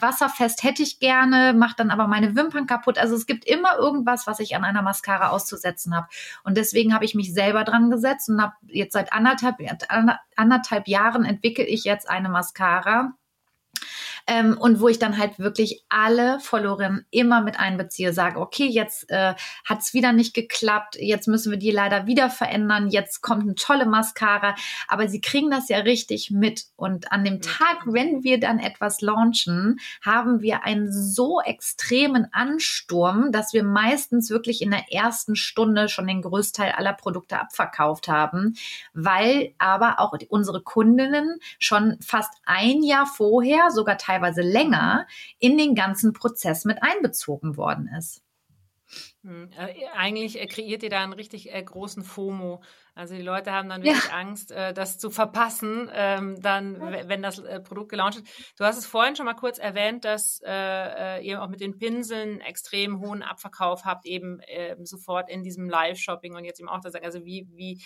wasserfest 0.00 0.62
hätte 0.62 0.82
ich 0.82 0.98
gerne, 0.98 1.52
macht 1.52 1.80
dann 1.80 1.90
aber 1.90 2.06
meine 2.06 2.34
Wimpern 2.34 2.66
kaputt. 2.66 2.98
Also 2.98 3.14
es 3.14 3.26
gibt 3.26 3.44
immer 3.44 3.76
irgendwas, 3.76 4.26
was 4.26 4.40
ich 4.40 4.56
an 4.56 4.64
einer 4.64 4.82
Mascara 4.82 5.30
auszusetzen 5.30 5.94
habe. 5.94 6.08
Und 6.44 6.56
deswegen 6.56 6.94
habe 6.94 7.04
ich 7.04 7.14
mich 7.14 7.34
selber 7.34 7.64
dran 7.64 7.90
gesetzt 7.90 8.28
und 8.28 8.40
habe 8.40 8.54
jetzt 8.68 8.94
seit 8.94 9.12
anderthalb, 9.12 9.56
anderthalb 10.36 10.88
Jahren 10.88 11.24
entwickle 11.24 11.64
ich 11.64 11.84
jetzt 11.84 12.08
eine 12.08 12.28
Mascara 12.30 13.12
ähm, 14.26 14.56
und 14.58 14.80
wo 14.80 14.88
ich 14.88 14.98
dann 14.98 15.18
halt 15.18 15.38
wirklich 15.38 15.84
alle 15.88 16.40
Followerinnen 16.40 17.06
immer 17.10 17.40
mit 17.42 17.58
einbeziehe, 17.58 18.12
sage, 18.12 18.40
okay, 18.40 18.66
jetzt 18.66 19.10
äh, 19.10 19.34
hat 19.64 19.80
es 19.80 19.94
wieder 19.94 20.12
nicht 20.12 20.34
geklappt, 20.34 20.96
jetzt 20.98 21.28
müssen 21.28 21.50
wir 21.50 21.58
die 21.58 21.70
leider 21.70 22.06
wieder 22.06 22.30
verändern, 22.30 22.88
jetzt 22.88 23.20
kommt 23.20 23.42
eine 23.42 23.54
tolle 23.54 23.86
Mascara, 23.86 24.54
aber 24.88 25.08
sie 25.08 25.20
kriegen 25.20 25.50
das 25.50 25.68
ja 25.68 25.78
richtig 25.78 26.30
mit. 26.30 26.64
Und 26.76 27.12
an 27.12 27.24
dem 27.24 27.40
Tag, 27.40 27.82
wenn 27.86 28.22
wir 28.22 28.38
dann 28.38 28.58
etwas 28.58 29.00
launchen, 29.00 29.78
haben 30.04 30.40
wir 30.40 30.64
einen 30.64 30.92
so 30.92 31.40
extremen 31.40 32.28
Ansturm, 32.32 33.32
dass 33.32 33.52
wir 33.52 33.64
meistens 33.64 34.30
wirklich 34.30 34.62
in 34.62 34.70
der 34.70 34.92
ersten 34.92 35.36
Stunde 35.36 35.88
schon 35.88 36.06
den 36.06 36.22
Größteil 36.22 36.72
aller 36.72 36.92
Produkte 36.92 37.40
abverkauft 37.40 38.08
haben, 38.08 38.54
weil 38.92 39.54
aber 39.58 39.98
auch 39.98 40.12
unsere 40.28 40.62
Kundinnen 40.62 41.38
schon 41.58 41.96
fast 42.00 42.32
ein 42.44 42.82
Jahr 42.82 43.06
vorher, 43.06 43.70
sogar 43.70 43.98
teilweise 43.98 44.11
teilweise 44.12 44.42
länger 44.42 45.06
in 45.38 45.56
den 45.56 45.74
ganzen 45.74 46.12
Prozess 46.12 46.64
mit 46.64 46.82
einbezogen 46.82 47.56
worden 47.56 47.88
ist. 47.98 48.22
Hm, 49.22 49.48
äh, 49.56 49.86
eigentlich 49.94 50.38
äh, 50.38 50.46
kreiert 50.46 50.82
ihr 50.82 50.90
da 50.90 51.02
einen 51.02 51.14
richtig 51.14 51.52
äh, 51.52 51.62
großen 51.62 52.02
FOMO. 52.02 52.62
Also 52.94 53.14
die 53.14 53.22
Leute 53.22 53.52
haben 53.52 53.70
dann 53.70 53.82
wirklich 53.82 54.04
ja. 54.04 54.18
Angst, 54.18 54.50
das 54.50 54.98
zu 54.98 55.08
verpassen, 55.08 55.88
ähm, 55.94 56.42
dann, 56.42 56.78
wenn 57.08 57.22
das 57.22 57.42
Produkt 57.64 57.88
gelauncht 57.88 58.18
ist. 58.18 58.58
Du 58.58 58.66
hast 58.66 58.76
es 58.76 58.84
vorhin 58.84 59.16
schon 59.16 59.24
mal 59.24 59.32
kurz 59.32 59.56
erwähnt, 59.56 60.04
dass 60.04 60.42
ihr 60.42 61.42
auch 61.42 61.48
mit 61.48 61.62
den 61.62 61.78
Pinseln 61.78 62.42
extrem 62.42 63.00
hohen 63.00 63.22
Abverkauf 63.22 63.86
habt, 63.86 64.04
eben 64.04 64.40
ähm, 64.46 64.84
sofort 64.84 65.30
in 65.30 65.42
diesem 65.42 65.70
Live-Shopping 65.70 66.34
und 66.34 66.44
jetzt 66.44 66.60
eben 66.60 66.68
auch 66.68 66.80
das, 66.80 66.94
also 66.96 67.24
wie, 67.24 67.48
wie 67.54 67.80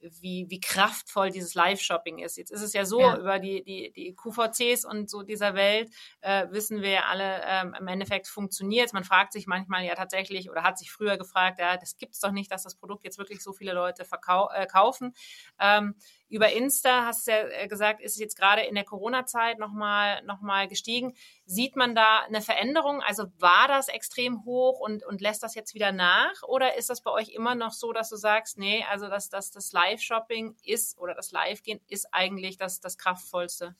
wie, 0.00 0.46
wie 0.48 0.60
kraftvoll 0.60 1.30
dieses 1.30 1.54
Live-Shopping 1.54 2.18
ist. 2.18 2.36
Jetzt 2.36 2.50
ist 2.50 2.62
es 2.62 2.72
ja 2.72 2.84
so, 2.84 3.00
ja. 3.00 3.18
über 3.18 3.38
die, 3.38 3.62
die, 3.62 3.92
die 3.92 4.14
QVCs 4.14 4.84
und 4.84 5.10
so 5.10 5.22
dieser 5.22 5.54
Welt 5.54 5.90
äh, 6.20 6.46
wissen 6.50 6.82
wir 6.82 6.90
ja 6.90 7.04
alle, 7.08 7.42
ähm, 7.46 7.74
im 7.78 7.88
Endeffekt 7.88 8.26
funktioniert 8.26 8.92
Man 8.92 9.04
fragt 9.04 9.32
sich 9.32 9.46
manchmal 9.46 9.84
ja 9.84 9.94
tatsächlich 9.94 10.50
oder 10.50 10.62
hat 10.62 10.78
sich 10.78 10.90
früher 10.90 11.16
gefragt, 11.16 11.60
ja, 11.60 11.76
das 11.76 11.96
gibt 11.96 12.14
es 12.14 12.20
doch 12.20 12.32
nicht, 12.32 12.50
dass 12.50 12.62
das 12.62 12.76
Produkt 12.76 13.04
jetzt 13.04 13.18
wirklich 13.18 13.42
so 13.42 13.52
viele 13.52 13.72
Leute 13.72 14.04
verkau 14.04 14.50
äh, 14.50 14.66
kaufen. 14.66 15.14
Ähm, 15.58 15.94
über 16.30 16.52
Insta, 16.52 17.04
hast 17.04 17.26
du 17.26 17.32
ja 17.32 17.42
äh, 17.48 17.68
gesagt, 17.68 18.00
ist 18.00 18.18
jetzt 18.18 18.38
gerade 18.38 18.62
in 18.62 18.74
der 18.76 18.84
Corona-Zeit 18.84 19.58
nochmal 19.58 20.22
noch 20.24 20.40
mal 20.40 20.68
gestiegen. 20.68 21.12
Sieht 21.44 21.76
man 21.76 21.94
da 21.94 22.20
eine 22.20 22.40
Veränderung? 22.40 23.02
Also 23.02 23.24
war 23.38 23.66
das 23.68 23.88
extrem 23.88 24.44
hoch 24.44 24.78
und, 24.78 25.04
und 25.04 25.20
lässt 25.20 25.42
das 25.42 25.54
jetzt 25.54 25.74
wieder 25.74 25.92
nach? 25.92 26.42
Oder 26.44 26.78
ist 26.78 26.88
das 26.88 27.02
bei 27.02 27.10
euch 27.10 27.30
immer 27.30 27.56
noch 27.56 27.72
so, 27.72 27.92
dass 27.92 28.08
du 28.08 28.16
sagst, 28.16 28.58
nee, 28.58 28.84
also 28.88 29.08
dass, 29.08 29.28
dass 29.28 29.50
das 29.50 29.72
Live-Shopping 29.72 30.54
ist 30.64 30.96
oder 30.98 31.14
das 31.14 31.32
Live-Gehen 31.32 31.80
ist 31.88 32.08
eigentlich 32.12 32.56
das, 32.56 32.80
das 32.80 32.96
Kraftvollste? 32.96 33.74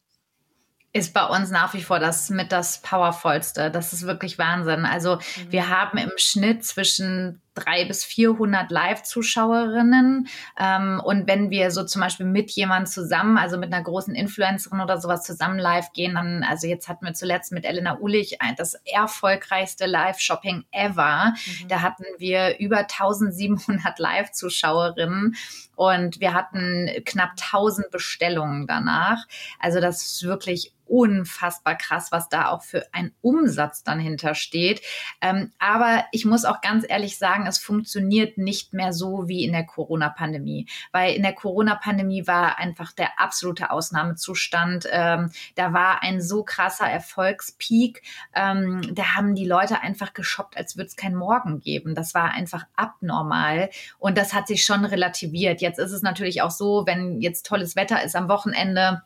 ist 0.93 1.15
bei 1.15 1.25
uns 1.25 1.51
nach 1.51 1.73
wie 1.75 1.83
vor 1.83 2.01
das 2.01 2.31
mit 2.31 2.51
das 2.51 2.83
Powervollste. 2.83 3.71
Das 3.71 3.93
ist 3.93 4.07
wirklich 4.07 4.39
Wahnsinn. 4.39 4.85
Also 4.85 5.17
mhm. 5.17 5.53
wir 5.53 5.69
haben 5.69 5.99
im 5.99 6.11
Schnitt 6.17 6.65
zwischen 6.65 7.41
drei 7.55 7.85
bis 7.85 8.05
400 8.05 8.71
Live-Zuschauerinnen. 8.71 10.29
Ähm, 10.59 11.01
und 11.05 11.27
wenn 11.27 11.51
wir 11.51 11.71
so 11.71 11.85
zum 11.85 12.01
Beispiel 12.01 12.27
mit 12.27 12.51
jemand 12.53 12.89
zusammen, 12.89 13.39
also 13.39 13.59
mit 13.59 13.73
einer 13.73 13.83
großen 13.83 14.15
Influencerin 14.15 14.81
oder 14.81 15.01
sowas 15.01 15.23
zusammen 15.23 15.59
live 15.59 15.93
gehen, 15.93 16.15
dann, 16.15 16.43
also 16.43 16.67
jetzt 16.67 16.89
hatten 16.89 17.07
wir 17.07 17.15
zuletzt 17.15 17.53
mit 17.53 17.65
Elena 17.65 17.99
Ulich 17.99 18.39
das 18.57 18.75
erfolgreichste 18.85 19.87
Live-Shopping 19.87 20.65
ever. 20.71 21.35
Mhm. 21.35 21.69
Da 21.69 21.81
hatten 21.83 22.05
wir 22.19 22.59
über 22.59 22.79
1700 22.79 23.99
Live-Zuschauerinnen 23.99 25.37
und 25.77 26.21
wir 26.21 26.35
hatten 26.35 26.91
knapp 27.05 27.31
1000 27.41 27.91
Bestellungen 27.91 28.67
danach. 28.67 29.27
Also 29.59 29.81
das 29.81 30.03
ist 30.03 30.23
wirklich 30.25 30.75
unfassbar 30.91 31.77
krass, 31.77 32.11
was 32.11 32.29
da 32.29 32.49
auch 32.49 32.63
für 32.63 32.85
ein 32.93 33.15
Umsatz 33.23 33.85
dann 33.85 34.01
hintersteht. 34.01 34.83
Ähm, 35.21 35.53
aber 35.59 36.05
ich 36.11 36.25
muss 36.25 36.45
auch 36.45 36.61
ganz 36.61 36.85
ehrlich 36.87 37.17
sagen, 37.17 37.40
es 37.47 37.59
funktioniert 37.59 38.39
nicht 38.39 38.73
mehr 38.73 38.93
so 38.93 39.29
wie 39.29 39.45
in 39.45 39.53
der 39.53 39.65
Corona-Pandemie, 39.65 40.67
weil 40.93 41.15
in 41.15 41.23
der 41.23 41.33
Corona-Pandemie 41.33 42.27
war 42.27 42.59
einfach 42.59 42.93
der 42.93 43.19
absolute 43.19 43.71
Ausnahmezustand. 43.71 44.87
Ähm, 44.91 45.31
da 45.55 45.73
war 45.73 46.03
ein 46.03 46.21
so 46.21 46.43
krasser 46.43 46.87
Erfolgspeak. 46.87 48.03
Ähm, 48.35 48.83
da 48.95 49.17
haben 49.17 49.35
die 49.35 49.47
Leute 49.47 49.81
einfach 49.81 50.13
geshoppt, 50.13 50.57
als 50.57 50.77
würde 50.77 50.89
es 50.89 50.97
kein 50.97 51.15
Morgen 51.15 51.61
geben. 51.61 51.95
Das 51.95 52.15
war 52.15 52.33
einfach 52.33 52.67
abnormal 52.77 53.71
und 53.99 54.19
das 54.19 54.33
hat 54.33 54.47
sich 54.47 54.65
schon 54.65 54.85
relativiert. 54.85 55.61
Jetzt 55.61 55.79
ist 55.79 55.93
es 55.93 56.03
natürlich 56.03 56.43
auch 56.43 56.51
so, 56.51 56.85
wenn 56.87 57.21
jetzt 57.21 57.47
tolles 57.47 57.77
Wetter 57.77 58.03
ist 58.03 58.17
am 58.17 58.29
Wochenende, 58.29 59.03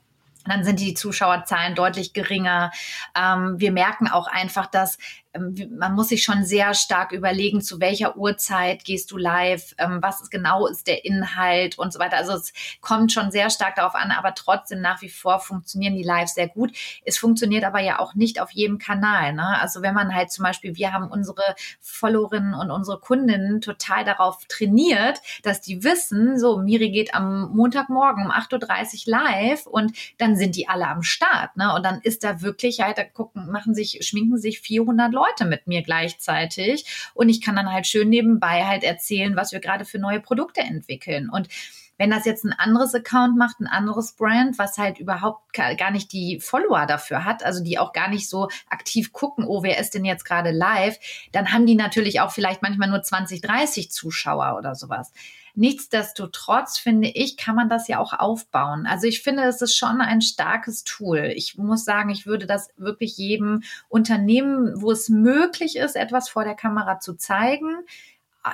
dann 0.46 0.64
sind 0.64 0.80
die 0.80 0.94
Zuschauerzahlen 0.94 1.74
deutlich 1.74 2.12
geringer. 2.12 2.70
Ähm, 3.16 3.58
wir 3.58 3.72
merken 3.72 4.08
auch 4.08 4.26
einfach, 4.26 4.66
dass 4.66 4.98
man 5.36 5.94
muss 5.94 6.10
sich 6.10 6.22
schon 6.22 6.44
sehr 6.44 6.74
stark 6.74 7.12
überlegen, 7.12 7.60
zu 7.60 7.80
welcher 7.80 8.16
Uhrzeit 8.16 8.84
gehst 8.84 9.10
du 9.10 9.16
live, 9.16 9.74
ähm, 9.78 9.98
was 10.00 10.30
genau 10.30 10.66
ist 10.66 10.86
der 10.86 11.04
Inhalt 11.04 11.76
und 11.76 11.92
so 11.92 11.98
weiter. 11.98 12.16
Also 12.16 12.32
es 12.32 12.52
kommt 12.80 13.12
schon 13.12 13.32
sehr 13.32 13.50
stark 13.50 13.74
darauf 13.74 13.94
an, 13.94 14.12
aber 14.12 14.34
trotzdem 14.34 14.80
nach 14.80 15.02
wie 15.02 15.08
vor 15.08 15.40
funktionieren 15.40 15.96
die 15.96 16.04
Lives 16.04 16.34
sehr 16.34 16.48
gut. 16.48 16.72
Es 17.04 17.18
funktioniert 17.18 17.64
aber 17.64 17.80
ja 17.80 17.98
auch 17.98 18.14
nicht 18.14 18.40
auf 18.40 18.52
jedem 18.52 18.78
Kanal. 18.78 19.32
Ne? 19.32 19.60
Also 19.60 19.82
wenn 19.82 19.94
man 19.94 20.14
halt 20.14 20.30
zum 20.30 20.44
Beispiel, 20.44 20.76
wir 20.76 20.92
haben 20.92 21.08
unsere 21.08 21.42
Followerinnen 21.80 22.54
und 22.54 22.70
unsere 22.70 23.00
Kundinnen 23.00 23.60
total 23.60 24.04
darauf 24.04 24.44
trainiert, 24.46 25.20
dass 25.42 25.60
die 25.60 25.82
wissen, 25.82 26.38
so 26.38 26.58
Miri 26.58 26.90
geht 26.90 27.12
am 27.14 27.50
Montagmorgen 27.54 28.26
um 28.26 28.30
8.30 28.30 29.08
Uhr 29.08 29.18
live 29.18 29.66
und 29.66 29.96
dann 30.18 30.36
sind 30.36 30.54
die 30.54 30.68
alle 30.68 30.86
am 30.86 31.02
Start. 31.02 31.56
Ne? 31.56 31.74
Und 31.74 31.84
dann 31.84 32.00
ist 32.02 32.22
da 32.22 32.40
wirklich 32.40 32.80
halt, 32.80 32.98
da 32.98 33.04
gucken, 33.04 33.50
machen 33.50 33.74
sich, 33.74 33.98
schminken 34.02 34.38
sich 34.38 34.60
400 34.60 35.12
Leute 35.12 35.23
Leute 35.24 35.48
mit 35.48 35.66
mir 35.66 35.82
gleichzeitig 35.82 37.10
und 37.14 37.28
ich 37.28 37.40
kann 37.40 37.56
dann 37.56 37.72
halt 37.72 37.86
schön 37.86 38.08
nebenbei 38.08 38.64
halt 38.64 38.84
erzählen, 38.84 39.36
was 39.36 39.52
wir 39.52 39.60
gerade 39.60 39.84
für 39.84 39.98
neue 39.98 40.20
Produkte 40.20 40.60
entwickeln 40.60 41.30
und 41.30 41.48
wenn 41.96 42.10
das 42.10 42.24
jetzt 42.24 42.44
ein 42.44 42.52
anderes 42.52 42.94
Account 42.94 43.36
macht, 43.36 43.60
ein 43.60 43.66
anderes 43.66 44.12
Brand, 44.12 44.58
was 44.58 44.78
halt 44.78 44.98
überhaupt 44.98 45.52
gar 45.52 45.90
nicht 45.90 46.12
die 46.12 46.40
Follower 46.40 46.86
dafür 46.86 47.24
hat, 47.24 47.44
also 47.44 47.62
die 47.62 47.78
auch 47.78 47.92
gar 47.92 48.08
nicht 48.08 48.28
so 48.28 48.48
aktiv 48.68 49.12
gucken, 49.12 49.44
oh, 49.46 49.62
wer 49.62 49.78
ist 49.78 49.94
denn 49.94 50.04
jetzt 50.04 50.24
gerade 50.24 50.50
live, 50.50 50.98
dann 51.32 51.52
haben 51.52 51.66
die 51.66 51.76
natürlich 51.76 52.20
auch 52.20 52.32
vielleicht 52.32 52.62
manchmal 52.62 52.88
nur 52.88 53.02
20, 53.02 53.40
30 53.40 53.90
Zuschauer 53.90 54.56
oder 54.58 54.74
sowas. 54.74 55.12
Nichtsdestotrotz 55.56 56.78
finde 56.78 57.08
ich, 57.08 57.36
kann 57.36 57.54
man 57.54 57.68
das 57.68 57.86
ja 57.86 58.00
auch 58.00 58.12
aufbauen. 58.12 58.86
Also 58.86 59.06
ich 59.06 59.22
finde, 59.22 59.44
es 59.44 59.62
ist 59.62 59.76
schon 59.76 60.00
ein 60.00 60.20
starkes 60.20 60.82
Tool. 60.82 61.32
Ich 61.34 61.56
muss 61.56 61.84
sagen, 61.84 62.10
ich 62.10 62.26
würde 62.26 62.46
das 62.46 62.70
wirklich 62.76 63.16
jedem 63.16 63.62
Unternehmen, 63.88 64.72
wo 64.82 64.90
es 64.90 65.08
möglich 65.08 65.76
ist, 65.76 65.94
etwas 65.94 66.28
vor 66.28 66.44
der 66.44 66.56
Kamera 66.56 66.98
zu 66.98 67.14
zeigen, 67.14 67.84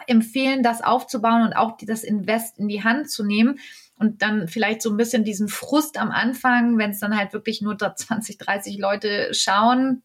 empfehlen, 0.06 0.62
das 0.62 0.82
aufzubauen 0.82 1.42
und 1.42 1.54
auch 1.54 1.76
das 1.80 2.04
Invest 2.04 2.58
in 2.58 2.68
die 2.68 2.84
Hand 2.84 3.10
zu 3.10 3.24
nehmen 3.24 3.58
und 3.98 4.22
dann 4.22 4.46
vielleicht 4.46 4.82
so 4.82 4.90
ein 4.90 4.96
bisschen 4.96 5.24
diesen 5.24 5.48
Frust 5.48 5.98
am 5.98 6.10
Anfang, 6.10 6.78
wenn 6.78 6.90
es 6.90 7.00
dann 7.00 7.16
halt 7.16 7.32
wirklich 7.32 7.60
nur 7.60 7.76
20, 7.78 8.38
30 8.38 8.78
Leute 8.78 9.32
schauen, 9.32 10.02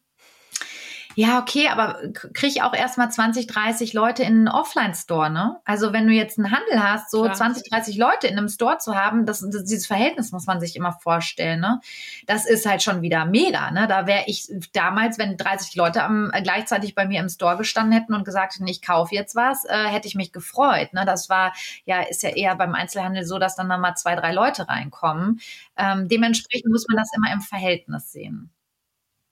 ja, 1.16 1.39
okay, 1.39 1.70
aber 1.70 1.99
kriege 2.11 2.47
ich 2.47 2.61
auch 2.61 2.74
erstmal 2.74 3.09
20, 3.09 3.47
30 3.47 3.93
Leute 3.93 4.24
in 4.24 4.34
einen 4.34 4.47
Offline-Store, 4.49 5.30
ne? 5.30 5.59
Also 5.63 5.93
wenn 5.93 6.07
du 6.07 6.13
jetzt 6.13 6.38
einen 6.38 6.51
Handel 6.51 6.84
hast, 6.84 7.09
so 7.09 7.24
Klar. 7.24 7.36
20, 7.36 7.70
30 7.70 7.97
Leute 7.97 8.28
in 8.28 8.38
einem 8.38 8.49
Store 8.49 8.78
zu 8.80 8.95
haben, 8.95 9.26
das, 9.26 9.39
das, 9.39 9.63
dieses 9.63 9.88
Verhältnis 9.88 10.34
muss 10.34 10.45
man 10.45 10.59
sich 10.59 10.76
immer 10.76 10.91
vorstellen, 10.91 11.61
ne? 11.61 11.80
Das 12.28 12.45
ist 12.45 12.66
halt 12.66 12.84
schon 12.84 13.01
wieder 13.01 13.26
mega, 13.26 13.72
ne? 13.72 13.88
Da 13.88 14.07
wäre 14.07 14.24
ich 14.28 14.47
damals, 14.74 15.18
wenn 15.18 15.38
30 15.38 15.76
Leute 15.76 16.03
am, 16.03 16.32
äh, 16.34 16.41
gleichzeitig 16.41 16.95
bei 16.95 17.05
mir 17.05 17.22
im 17.22 17.30
Store 17.30 17.55
gestanden 17.55 17.93
hätten 17.97 18.13
und 18.13 18.26
gesagt 18.26 18.55
hätten, 18.55 18.68
ich 18.68 18.82
kaufe 18.82 19.16
jetzt 19.16 19.36
was, 19.36 19.63
äh, 19.66 19.88
hätte 19.88 20.07
ich 20.09 20.16
mich 20.16 20.34
gefreut, 20.34 20.93
ne? 20.93 21.05
Das 21.05 21.30
war, 21.30 21.53
ja, 21.86 22.01
ist 22.01 22.24
ja 22.24 22.30
eher 22.30 22.55
beim 22.55 22.76
Einzelhandel 22.76 23.26
so, 23.26 23.39
dass 23.39 23.55
dann 23.55 23.68
nochmal 23.68 23.95
zwei, 23.95 24.16
drei 24.16 24.34
Leute 24.34 24.68
reinkommen. 24.68 25.39
Ähm, 25.78 26.09
dementsprechend 26.09 26.72
muss 26.72 26.88
man 26.89 26.97
das 26.97 27.11
immer 27.16 27.32
im 27.32 27.41
Verhältnis 27.41 28.11
sehen. 28.11 28.51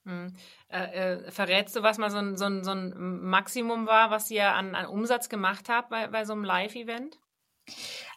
Hm. 0.04 0.34
Äh, 0.68 1.14
äh, 1.14 1.30
verrätst 1.30 1.76
du, 1.76 1.82
was 1.82 1.98
mal 1.98 2.10
so 2.10 2.18
ein, 2.18 2.36
so 2.36 2.44
ein, 2.44 2.62
so 2.62 2.72
ein 2.72 3.22
Maximum 3.22 3.86
war, 3.86 4.10
was 4.10 4.30
ihr 4.30 4.52
an, 4.52 4.74
an 4.74 4.86
Umsatz 4.86 5.28
gemacht 5.28 5.68
habt 5.68 5.90
bei, 5.90 6.08
bei 6.08 6.24
so 6.24 6.34
einem 6.34 6.44
Live-Event? 6.44 7.18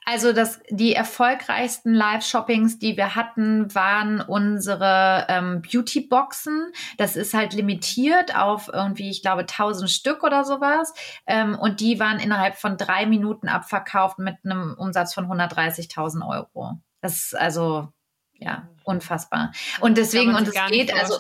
Also 0.09 0.31
das, 0.31 0.61
die 0.69 0.93
erfolgreichsten 0.93 1.93
Live-Shoppings, 1.93 2.79
die 2.79 2.95
wir 2.95 3.15
hatten, 3.15 3.73
waren 3.75 4.21
unsere 4.21 5.25
ähm, 5.27 5.61
Beauty-Boxen. 5.61 6.71
Das 6.97 7.17
ist 7.17 7.33
halt 7.33 7.53
limitiert 7.53 8.33
auf 8.33 8.69
irgendwie, 8.71 9.09
ich 9.09 9.21
glaube, 9.21 9.41
1000 9.41 9.89
Stück 9.89 10.23
oder 10.23 10.45
sowas. 10.45 10.93
Ähm, 11.25 11.59
und 11.59 11.81
die 11.81 11.99
waren 11.99 12.19
innerhalb 12.19 12.55
von 12.55 12.77
drei 12.77 13.05
Minuten 13.05 13.49
abverkauft 13.49 14.17
mit 14.17 14.38
einem 14.45 14.75
Umsatz 14.77 15.13
von 15.13 15.25
130.000 15.25 16.25
Euro. 16.25 16.79
Das 17.01 17.17
ist 17.17 17.35
also, 17.35 17.89
ja, 18.33 18.69
unfassbar. 18.85 19.51
Und 19.81 19.97
deswegen, 19.97 20.35
und 20.35 20.47
es 20.47 20.55
geht, 20.69 20.93
also 20.93 21.19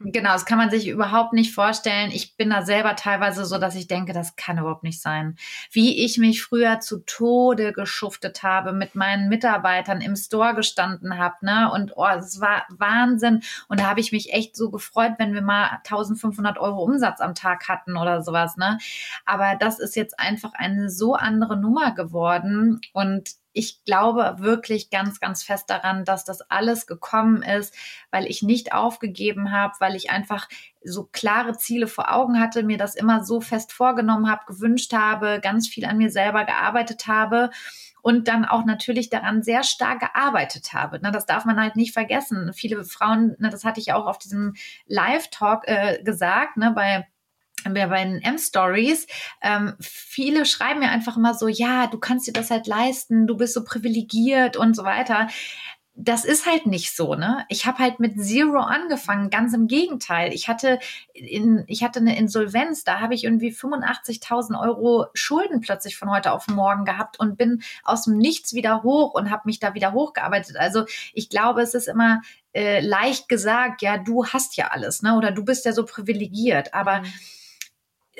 Genau, 0.00 0.32
das 0.32 0.46
kann 0.46 0.58
man 0.58 0.70
sich 0.70 0.86
überhaupt 0.86 1.32
nicht 1.32 1.52
vorstellen. 1.52 2.12
Ich 2.12 2.36
bin 2.36 2.50
da 2.50 2.62
selber 2.62 2.94
teilweise 2.94 3.44
so, 3.44 3.58
dass 3.58 3.74
ich 3.74 3.88
denke, 3.88 4.12
das 4.12 4.36
kann 4.36 4.58
überhaupt 4.58 4.84
nicht 4.84 5.02
sein. 5.02 5.36
Wie 5.72 6.04
ich 6.04 6.18
mich 6.18 6.40
früher 6.40 6.78
zu 6.78 7.00
Tode 7.04 7.72
geschuftet 7.72 8.44
habe, 8.44 8.72
mit 8.72 8.94
meinen 8.94 9.28
Mitarbeitern 9.28 10.00
im 10.00 10.14
Store 10.14 10.54
gestanden 10.54 11.18
habe, 11.18 11.34
ne? 11.44 11.72
Und 11.72 11.94
oh, 11.96 12.06
es 12.16 12.40
war 12.40 12.64
Wahnsinn. 12.70 13.42
Und 13.66 13.80
da 13.80 13.86
habe 13.86 13.98
ich 13.98 14.12
mich 14.12 14.32
echt 14.32 14.54
so 14.54 14.70
gefreut, 14.70 15.14
wenn 15.18 15.34
wir 15.34 15.42
mal 15.42 15.80
1500 15.84 16.58
Euro 16.58 16.84
Umsatz 16.84 17.20
am 17.20 17.34
Tag 17.34 17.68
hatten 17.68 17.96
oder 17.96 18.22
sowas, 18.22 18.56
ne? 18.56 18.78
Aber 19.24 19.56
das 19.58 19.80
ist 19.80 19.96
jetzt 19.96 20.20
einfach 20.20 20.52
eine 20.54 20.90
so 20.90 21.14
andere 21.14 21.56
Nummer 21.56 21.92
geworden 21.92 22.80
und 22.92 23.30
ich 23.52 23.84
glaube 23.84 24.36
wirklich 24.38 24.90
ganz, 24.90 25.20
ganz 25.20 25.42
fest 25.42 25.70
daran, 25.70 26.04
dass 26.04 26.24
das 26.24 26.42
alles 26.42 26.86
gekommen 26.86 27.42
ist, 27.42 27.74
weil 28.10 28.26
ich 28.26 28.42
nicht 28.42 28.72
aufgegeben 28.72 29.52
habe, 29.52 29.74
weil 29.80 29.96
ich 29.96 30.10
einfach 30.10 30.48
so 30.84 31.08
klare 31.10 31.56
Ziele 31.56 31.86
vor 31.86 32.12
Augen 32.14 32.40
hatte, 32.40 32.62
mir 32.62 32.78
das 32.78 32.94
immer 32.94 33.24
so 33.24 33.40
fest 33.40 33.72
vorgenommen 33.72 34.30
habe, 34.30 34.46
gewünscht 34.46 34.92
habe, 34.92 35.40
ganz 35.42 35.68
viel 35.68 35.84
an 35.84 35.98
mir 35.98 36.10
selber 36.10 36.44
gearbeitet 36.44 37.06
habe 37.06 37.50
und 38.02 38.28
dann 38.28 38.44
auch 38.44 38.64
natürlich 38.64 39.10
daran 39.10 39.42
sehr 39.42 39.62
stark 39.62 40.00
gearbeitet 40.00 40.72
habe. 40.72 41.00
Ne, 41.00 41.10
das 41.10 41.26
darf 41.26 41.44
man 41.44 41.60
halt 41.60 41.76
nicht 41.76 41.92
vergessen. 41.92 42.52
Viele 42.54 42.84
Frauen, 42.84 43.36
ne, 43.38 43.50
das 43.50 43.64
hatte 43.64 43.80
ich 43.80 43.92
auch 43.92 44.06
auf 44.06 44.18
diesem 44.18 44.54
Live-Talk 44.86 45.66
äh, 45.66 46.02
gesagt, 46.02 46.56
ne, 46.56 46.72
bei 46.74 47.06
bei 47.64 48.04
den 48.04 48.22
M-Stories, 48.22 49.06
ähm, 49.42 49.74
viele 49.80 50.46
schreiben 50.46 50.80
mir 50.80 50.90
einfach 50.90 51.16
immer 51.16 51.34
so, 51.34 51.48
ja, 51.48 51.86
du 51.86 51.98
kannst 51.98 52.26
dir 52.26 52.32
das 52.32 52.50
halt 52.50 52.66
leisten, 52.66 53.26
du 53.26 53.36
bist 53.36 53.54
so 53.54 53.64
privilegiert 53.64 54.56
und 54.56 54.74
so 54.74 54.84
weiter 54.84 55.28
das 56.00 56.24
ist 56.24 56.46
halt 56.46 56.64
nicht 56.64 56.94
so, 56.94 57.16
ne? 57.16 57.44
Ich 57.48 57.66
habe 57.66 57.78
halt 57.80 57.98
mit 57.98 58.22
Zero 58.22 58.60
angefangen, 58.60 59.30
ganz 59.30 59.52
im 59.52 59.66
Gegenteil. 59.66 60.32
Ich 60.32 60.46
hatte 60.46 60.78
in, 61.12 61.64
ich 61.66 61.82
hatte 61.82 61.98
eine 61.98 62.16
Insolvenz, 62.16 62.84
da 62.84 63.00
habe 63.00 63.14
ich 63.14 63.24
irgendwie 63.24 63.50
85.000 63.50 64.60
Euro 64.60 65.06
Schulden 65.14 65.60
plötzlich 65.60 65.96
von 65.96 66.08
heute 66.08 66.30
auf 66.30 66.46
morgen 66.46 66.84
gehabt 66.84 67.18
und 67.18 67.36
bin 67.36 67.62
aus 67.82 68.04
dem 68.04 68.16
Nichts 68.16 68.54
wieder 68.54 68.84
hoch 68.84 69.12
und 69.14 69.32
habe 69.32 69.42
mich 69.46 69.58
da 69.58 69.74
wieder 69.74 69.92
hochgearbeitet. 69.92 70.56
Also 70.56 70.84
ich 71.14 71.30
glaube, 71.30 71.62
es 71.62 71.74
ist 71.74 71.88
immer 71.88 72.22
äh, 72.54 72.78
leicht 72.78 73.28
gesagt, 73.28 73.82
ja, 73.82 73.98
du 73.98 74.24
hast 74.24 74.56
ja 74.56 74.68
alles, 74.68 75.02
ne? 75.02 75.16
Oder 75.16 75.32
du 75.32 75.44
bist 75.44 75.64
ja 75.64 75.72
so 75.72 75.84
privilegiert, 75.84 76.74
aber 76.74 77.00
mhm. 77.00 77.12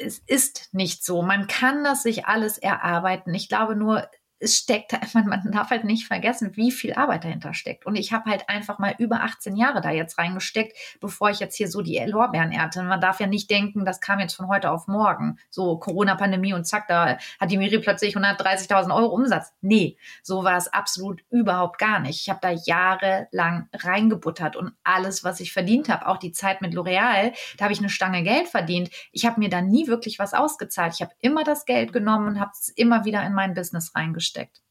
Es 0.01 0.21
ist 0.27 0.69
nicht 0.73 1.05
so. 1.05 1.23
Man 1.23 1.47
kann 1.47 1.85
das 1.85 2.03
sich 2.03 2.27
alles 2.27 2.59
erarbeiten. 2.59 3.35
Ich 3.35 3.49
glaube 3.49 3.77
nur, 3.77 4.09
es 4.41 4.57
steckt, 4.57 4.93
man, 5.15 5.27
man 5.27 5.51
darf 5.53 5.71
halt 5.71 5.85
nicht 5.85 6.07
vergessen, 6.07 6.57
wie 6.57 6.71
viel 6.71 6.95
Arbeit 6.95 7.25
dahinter 7.25 7.55
steckt. 7.55 7.87
Und 7.87 7.97
ich 7.97 8.13
habe 8.13 8.31
halt 8.31 8.49
einfach 8.49 8.79
mal 8.79 8.95
über 8.99 9.23
18 9.23 9.57
Jahre 9.57 9.81
da 9.81 9.91
jetzt 9.91 10.19
reingesteckt, 10.19 10.77
bevor 11.01 11.31
ich 11.31 11.41
jetzt 11.41 11.57
hier 11.57 11.69
so 11.69 11.83
die 11.83 11.99
Lorbeeren 11.99 12.53
ernte. 12.53 12.83
Man 12.83 13.01
darf 13.01 13.21
ja 13.21 13.27
nicht 13.27 13.51
denken, 13.51 13.85
das 13.85 14.01
kam 14.01 14.21
jetzt 14.21 14.35
von 14.35 14.49
heute 14.49 14.71
auf 14.71 14.87
morgen. 14.87 15.39
So 15.51 15.79
Corona-Pandemie 15.79 16.55
und 16.55 16.65
zack, 16.65 16.89
da 16.89 17.19
hat 17.41 17.51
die 17.51 17.59
Miri 17.59 17.79
plötzlich 17.79 18.17
130.000 18.17 18.95
Euro 18.95 19.15
Umsatz. 19.15 19.53
Nee, 19.61 19.97
so 20.23 20.45
war 20.45 20.57
es 20.57 20.69
absolut 20.69 21.23
überhaupt 21.31 21.79
gar 21.79 21.99
nicht. 22.01 22.21
Ich 22.21 22.29
habe 22.29 22.41
da 22.41 22.51
jahrelang 22.51 23.69
reingebuttert 23.75 24.57
und 24.57 24.73
alles, 24.85 25.25
was 25.25 25.41
ich 25.41 25.53
verdient 25.53 25.89
habe, 25.89 26.07
auch 26.07 26.19
die 26.19 26.33
Zeit 26.33 26.61
mit 26.61 26.75
L'Oreal, 26.75 27.33
da 27.57 27.65
habe 27.65 27.73
ich 27.73 27.79
eine 27.79 27.89
Stange 27.89 28.23
Geld 28.23 28.49
verdient. 28.49 28.91
Ich 29.13 29.27
habe 29.27 29.41
mir 29.41 29.49
da 29.49 29.61
nie 29.61 29.87
wirklich 29.87 30.19
was 30.19 30.35
ausgezahlt. 30.35 30.95
Ich 30.95 31.03
habe 31.03 31.13
immer 31.21 31.45
das 31.45 31.65
Geld 31.65 31.93
genommen 31.93 32.29
und 32.29 32.41
habe 32.41 32.51
es 32.53 32.69
immer 32.69 33.05
wieder 33.05 33.25
in 33.25 33.35
mein 33.35 33.55
Business 33.55 33.95
reingestellt 33.95 34.28
steckt. 34.29 34.63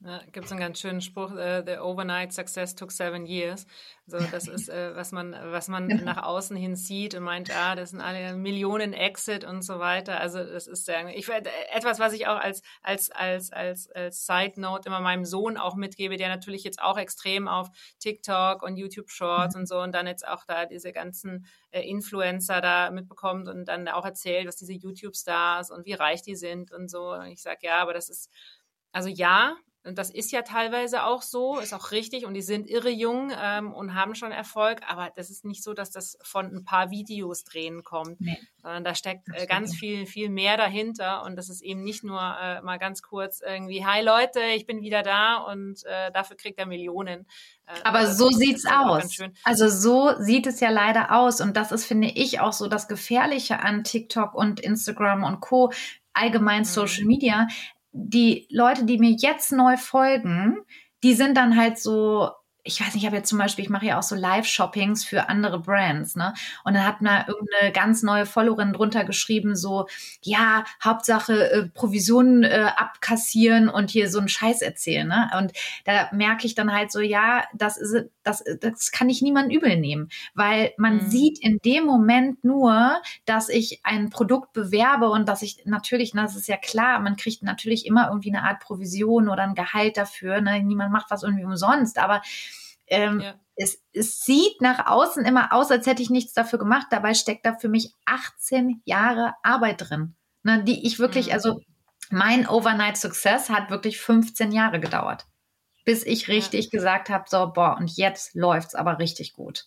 Ja, 0.00 0.22
gibt 0.30 0.46
es 0.46 0.52
einen 0.52 0.60
ganz 0.60 0.78
schönen 0.78 1.00
Spruch, 1.00 1.32
uh, 1.32 1.60
the 1.66 1.78
overnight 1.78 2.32
success 2.32 2.72
took 2.72 2.92
seven 2.92 3.26
years. 3.26 3.66
So, 4.06 4.18
das 4.30 4.46
ist, 4.46 4.68
äh, 4.68 4.94
was 4.94 5.10
man, 5.10 5.32
was 5.32 5.66
man 5.66 5.88
genau. 5.88 6.04
nach 6.04 6.22
außen 6.22 6.56
hin 6.56 6.76
sieht 6.76 7.16
und 7.16 7.24
meint, 7.24 7.50
ah, 7.50 7.74
das 7.74 7.90
sind 7.90 8.00
alle 8.00 8.36
Millionen 8.36 8.92
Exit 8.92 9.42
und 9.42 9.62
so 9.62 9.80
weiter. 9.80 10.20
Also 10.20 10.44
das 10.44 10.68
ist 10.68 10.84
sehr, 10.84 11.08
ich 11.16 11.28
etwas, 11.28 11.98
was 11.98 12.12
ich 12.12 12.28
auch 12.28 12.38
als, 12.38 12.62
als, 12.80 13.10
als, 13.10 13.52
als, 13.52 13.90
als 13.90 14.24
Side 14.24 14.60
Note 14.60 14.88
immer 14.88 15.00
meinem 15.00 15.24
Sohn 15.24 15.56
auch 15.56 15.74
mitgebe, 15.74 16.16
der 16.16 16.28
natürlich 16.28 16.62
jetzt 16.62 16.80
auch 16.80 16.96
extrem 16.96 17.48
auf 17.48 17.68
TikTok 17.98 18.62
und 18.62 18.76
YouTube 18.76 19.10
Shorts 19.10 19.56
mhm. 19.56 19.62
und 19.62 19.66
so 19.66 19.80
und 19.80 19.92
dann 19.92 20.06
jetzt 20.06 20.26
auch 20.26 20.44
da 20.44 20.66
diese 20.66 20.92
ganzen 20.92 21.44
äh, 21.72 21.82
Influencer 21.82 22.60
da 22.60 22.92
mitbekommt 22.92 23.48
und 23.48 23.64
dann 23.64 23.88
auch 23.88 24.04
erzählt, 24.04 24.46
was 24.46 24.54
diese 24.54 24.74
YouTube 24.74 25.16
Stars 25.16 25.72
und 25.72 25.86
wie 25.86 25.94
reich 25.94 26.22
die 26.22 26.36
sind 26.36 26.70
und 26.70 26.88
so. 26.88 27.14
Und 27.14 27.26
ich 27.26 27.42
sage, 27.42 27.58
ja, 27.62 27.82
aber 27.82 27.94
das 27.94 28.08
ist, 28.08 28.30
also 28.92 29.08
ja, 29.08 29.56
und 29.88 29.96
das 29.96 30.10
ist 30.10 30.30
ja 30.32 30.42
teilweise 30.42 31.04
auch 31.04 31.22
so, 31.22 31.58
ist 31.58 31.72
auch 31.72 31.92
richtig. 31.92 32.26
Und 32.26 32.34
die 32.34 32.42
sind 32.42 32.68
irre 32.68 32.90
jung 32.90 33.32
ähm, 33.34 33.72
und 33.72 33.94
haben 33.94 34.14
schon 34.14 34.32
Erfolg. 34.32 34.80
Aber 34.86 35.10
das 35.16 35.30
ist 35.30 35.46
nicht 35.46 35.64
so, 35.64 35.72
dass 35.72 35.90
das 35.90 36.18
von 36.22 36.46
ein 36.54 36.64
paar 36.64 36.90
Videos 36.90 37.44
drehen 37.44 37.82
kommt, 37.82 38.20
nee. 38.20 38.38
sondern 38.62 38.84
da 38.84 38.94
steckt 38.94 39.28
äh, 39.32 39.46
ganz 39.46 39.74
viel, 39.74 40.04
viel 40.04 40.28
mehr 40.28 40.58
dahinter. 40.58 41.24
Und 41.24 41.36
das 41.36 41.48
ist 41.48 41.62
eben 41.62 41.82
nicht 41.82 42.04
nur 42.04 42.20
äh, 42.20 42.60
mal 42.60 42.78
ganz 42.78 43.00
kurz 43.00 43.40
irgendwie, 43.40 43.84
hi 43.84 44.02
Leute, 44.02 44.40
ich 44.54 44.66
bin 44.66 44.82
wieder 44.82 45.02
da 45.02 45.38
und 45.38 45.82
äh, 45.86 46.12
dafür 46.12 46.36
kriegt 46.36 46.58
er 46.58 46.66
Millionen. 46.66 47.26
Äh, 47.66 47.72
Aber 47.82 48.06
so 48.06 48.28
sieht's 48.28 48.66
aus. 48.66 49.18
Also 49.42 49.68
so 49.70 50.12
sieht 50.18 50.46
es 50.46 50.60
ja 50.60 50.68
leider 50.68 51.16
aus. 51.16 51.40
Und 51.40 51.56
das 51.56 51.72
ist, 51.72 51.86
finde 51.86 52.08
ich, 52.08 52.40
auch 52.40 52.52
so 52.52 52.68
das 52.68 52.88
Gefährliche 52.88 53.60
an 53.60 53.84
TikTok 53.84 54.34
und 54.34 54.60
Instagram 54.60 55.24
und 55.24 55.40
Co 55.40 55.72
allgemein 56.12 56.60
mhm. 56.60 56.64
Social 56.64 57.04
Media, 57.04 57.46
die 58.06 58.46
Leute, 58.50 58.84
die 58.84 58.98
mir 58.98 59.10
jetzt 59.10 59.52
neu 59.52 59.76
folgen, 59.76 60.58
die 61.02 61.14
sind 61.14 61.36
dann 61.36 61.56
halt 61.56 61.78
so 61.78 62.30
ich 62.68 62.80
weiß 62.80 62.94
nicht, 62.94 63.02
ich 63.02 63.06
habe 63.06 63.16
jetzt 63.16 63.30
zum 63.30 63.38
Beispiel, 63.38 63.64
ich 63.64 63.70
mache 63.70 63.86
ja 63.86 63.98
auch 63.98 64.02
so 64.02 64.14
Live-Shoppings 64.14 65.02
für 65.04 65.30
andere 65.30 65.58
Brands, 65.58 66.16
ne? 66.16 66.34
Und 66.64 66.74
dann 66.74 66.84
hat 66.86 67.00
mal 67.00 67.24
irgendeine 67.26 67.72
ganz 67.72 68.02
neue 68.02 68.26
Followerin 68.26 68.74
drunter 68.74 69.04
geschrieben, 69.04 69.56
so, 69.56 69.86
ja, 70.22 70.64
Hauptsache 70.84 71.50
äh, 71.50 71.68
Provisionen 71.68 72.42
äh, 72.42 72.66
abkassieren 72.76 73.70
und 73.70 73.90
hier 73.90 74.10
so 74.10 74.18
einen 74.18 74.28
Scheiß 74.28 74.60
erzählen, 74.60 75.08
ne? 75.08 75.30
Und 75.38 75.52
da 75.86 76.10
merke 76.12 76.46
ich 76.46 76.54
dann 76.54 76.72
halt 76.72 76.92
so, 76.92 77.00
ja, 77.00 77.44
das 77.54 77.78
ist, 77.78 78.10
das, 78.22 78.44
das 78.60 78.90
kann 78.90 79.08
ich 79.08 79.22
niemand 79.22 79.50
übel 79.50 79.78
nehmen, 79.78 80.10
weil 80.34 80.72
man 80.76 80.96
mhm. 80.96 81.10
sieht 81.10 81.38
in 81.40 81.58
dem 81.64 81.84
Moment 81.84 82.44
nur, 82.44 83.00
dass 83.24 83.48
ich 83.48 83.80
ein 83.82 84.10
Produkt 84.10 84.52
bewerbe 84.52 85.08
und 85.08 85.26
dass 85.26 85.40
ich 85.40 85.62
natürlich, 85.64 86.12
na, 86.12 86.22
das 86.22 86.36
ist 86.36 86.48
ja 86.48 86.58
klar, 86.58 87.00
man 87.00 87.16
kriegt 87.16 87.42
natürlich 87.42 87.86
immer 87.86 88.08
irgendwie 88.08 88.34
eine 88.34 88.42
Art 88.42 88.60
Provision 88.60 89.30
oder 89.30 89.44
ein 89.44 89.54
Gehalt 89.54 89.96
dafür, 89.96 90.42
ne? 90.42 90.62
Niemand 90.62 90.92
macht 90.92 91.10
was 91.10 91.22
irgendwie 91.22 91.44
umsonst, 91.44 91.98
aber 91.98 92.20
ähm, 92.90 93.20
ja. 93.20 93.34
es, 93.56 93.82
es 93.92 94.20
sieht 94.20 94.60
nach 94.60 94.86
außen 94.86 95.24
immer 95.24 95.52
aus, 95.52 95.70
als 95.70 95.86
hätte 95.86 96.02
ich 96.02 96.10
nichts 96.10 96.32
dafür 96.32 96.58
gemacht. 96.58 96.88
Dabei 96.90 97.14
steckt 97.14 97.46
da 97.46 97.54
für 97.54 97.68
mich 97.68 97.94
18 98.06 98.82
Jahre 98.84 99.34
Arbeit 99.42 99.88
drin, 99.88 100.16
ne, 100.42 100.62
die 100.64 100.86
ich 100.86 100.98
wirklich, 100.98 101.28
mhm. 101.28 101.32
also 101.32 101.60
mein 102.10 102.48
Overnight 102.48 102.96
Success 102.96 103.50
hat 103.50 103.70
wirklich 103.70 104.00
15 104.00 104.52
Jahre 104.52 104.80
gedauert, 104.80 105.26
bis 105.84 106.04
ich 106.04 106.28
richtig 106.28 106.66
ja. 106.66 106.70
gesagt 106.70 107.10
habe, 107.10 107.24
so, 107.28 107.52
boah, 107.52 107.76
und 107.78 107.96
jetzt 107.96 108.34
läuft's 108.34 108.74
aber 108.74 108.98
richtig 108.98 109.34
gut. 109.34 109.66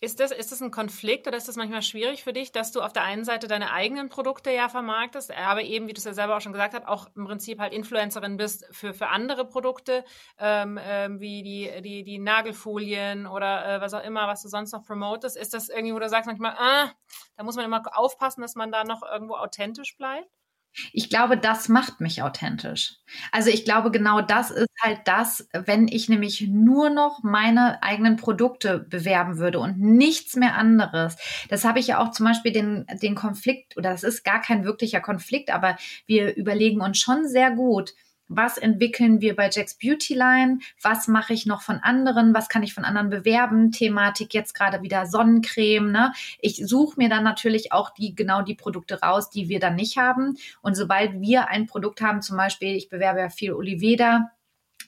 Ist 0.00 0.20
das, 0.20 0.30
ist 0.30 0.52
das 0.52 0.60
ein 0.60 0.70
Konflikt 0.70 1.26
oder 1.26 1.36
ist 1.36 1.48
das 1.48 1.56
manchmal 1.56 1.82
schwierig 1.82 2.22
für 2.22 2.32
dich, 2.32 2.52
dass 2.52 2.70
du 2.70 2.82
auf 2.82 2.92
der 2.92 3.02
einen 3.02 3.24
Seite 3.24 3.48
deine 3.48 3.72
eigenen 3.72 4.08
Produkte 4.08 4.52
ja 4.52 4.68
vermarktest, 4.68 5.32
aber 5.32 5.62
eben, 5.62 5.88
wie 5.88 5.92
du 5.92 5.98
es 5.98 6.04
ja 6.04 6.14
selber 6.14 6.36
auch 6.36 6.40
schon 6.40 6.52
gesagt 6.52 6.74
hast, 6.74 6.86
auch 6.86 7.08
im 7.16 7.24
Prinzip 7.24 7.58
halt 7.58 7.72
Influencerin 7.72 8.36
bist 8.36 8.64
für, 8.70 8.94
für 8.94 9.08
andere 9.08 9.44
Produkte, 9.44 10.04
ähm, 10.38 10.78
ähm, 10.80 11.18
wie 11.18 11.42
die, 11.42 11.82
die, 11.82 12.04
die 12.04 12.18
Nagelfolien 12.20 13.26
oder 13.26 13.66
äh, 13.66 13.80
was 13.80 13.92
auch 13.92 14.04
immer, 14.04 14.28
was 14.28 14.42
du 14.42 14.48
sonst 14.48 14.72
noch 14.72 14.84
promotest? 14.84 15.36
Ist 15.36 15.52
das 15.52 15.68
irgendwie, 15.68 15.94
wo 15.94 15.98
du 15.98 16.08
sagst 16.08 16.28
manchmal, 16.28 16.54
ah, 16.56 16.92
da 17.36 17.42
muss 17.42 17.56
man 17.56 17.64
immer 17.64 17.82
aufpassen, 17.98 18.40
dass 18.42 18.54
man 18.54 18.70
da 18.70 18.84
noch 18.84 19.02
irgendwo 19.02 19.34
authentisch 19.34 19.96
bleibt? 19.96 20.28
Ich 20.92 21.10
glaube, 21.10 21.36
das 21.36 21.68
macht 21.68 22.00
mich 22.00 22.22
authentisch. 22.22 22.96
Also 23.32 23.50
ich 23.50 23.64
glaube, 23.64 23.90
genau 23.90 24.20
das 24.20 24.50
ist 24.50 24.68
halt 24.82 25.00
das, 25.06 25.48
wenn 25.52 25.88
ich 25.88 26.08
nämlich 26.08 26.42
nur 26.48 26.90
noch 26.90 27.22
meine 27.22 27.82
eigenen 27.82 28.16
Produkte 28.16 28.78
bewerben 28.80 29.38
würde 29.38 29.58
und 29.60 29.78
nichts 29.78 30.36
mehr 30.36 30.54
anderes. 30.56 31.16
Das 31.48 31.64
habe 31.64 31.78
ich 31.80 31.88
ja 31.88 31.98
auch 32.00 32.10
zum 32.12 32.26
Beispiel 32.26 32.52
den, 32.52 32.86
den 33.02 33.14
Konflikt, 33.14 33.76
oder 33.76 33.90
das 33.90 34.02
ist 34.04 34.24
gar 34.24 34.40
kein 34.40 34.64
wirklicher 34.64 35.00
Konflikt, 35.00 35.50
aber 35.50 35.76
wir 36.06 36.36
überlegen 36.36 36.80
uns 36.80 36.98
schon 36.98 37.26
sehr 37.26 37.50
gut, 37.50 37.94
was 38.28 38.58
entwickeln 38.58 39.20
wir 39.20 39.34
bei 39.34 39.50
Jack's 39.50 39.74
Beauty 39.74 40.14
Line, 40.14 40.58
was 40.82 41.08
mache 41.08 41.32
ich 41.32 41.46
noch 41.46 41.62
von 41.62 41.76
anderen, 41.76 42.34
was 42.34 42.48
kann 42.48 42.62
ich 42.62 42.74
von 42.74 42.84
anderen 42.84 43.10
bewerben, 43.10 43.72
Thematik 43.72 44.34
jetzt 44.34 44.54
gerade 44.54 44.82
wieder 44.82 45.06
Sonnencreme, 45.06 45.90
ne? 45.90 46.12
Ich 46.40 46.56
suche 46.66 46.94
mir 46.98 47.08
dann 47.08 47.24
natürlich 47.24 47.72
auch 47.72 47.90
die, 47.90 48.14
genau 48.14 48.42
die 48.42 48.54
Produkte 48.54 49.00
raus, 49.00 49.30
die 49.30 49.48
wir 49.48 49.60
dann 49.60 49.76
nicht 49.76 49.96
haben. 49.96 50.36
Und 50.62 50.74
sobald 50.74 51.20
wir 51.20 51.48
ein 51.48 51.66
Produkt 51.66 52.00
haben, 52.00 52.22
zum 52.22 52.36
Beispiel, 52.36 52.76
ich 52.76 52.88
bewerbe 52.88 53.20
ja 53.20 53.28
viel 53.28 53.52
Oliveda, 53.52 54.30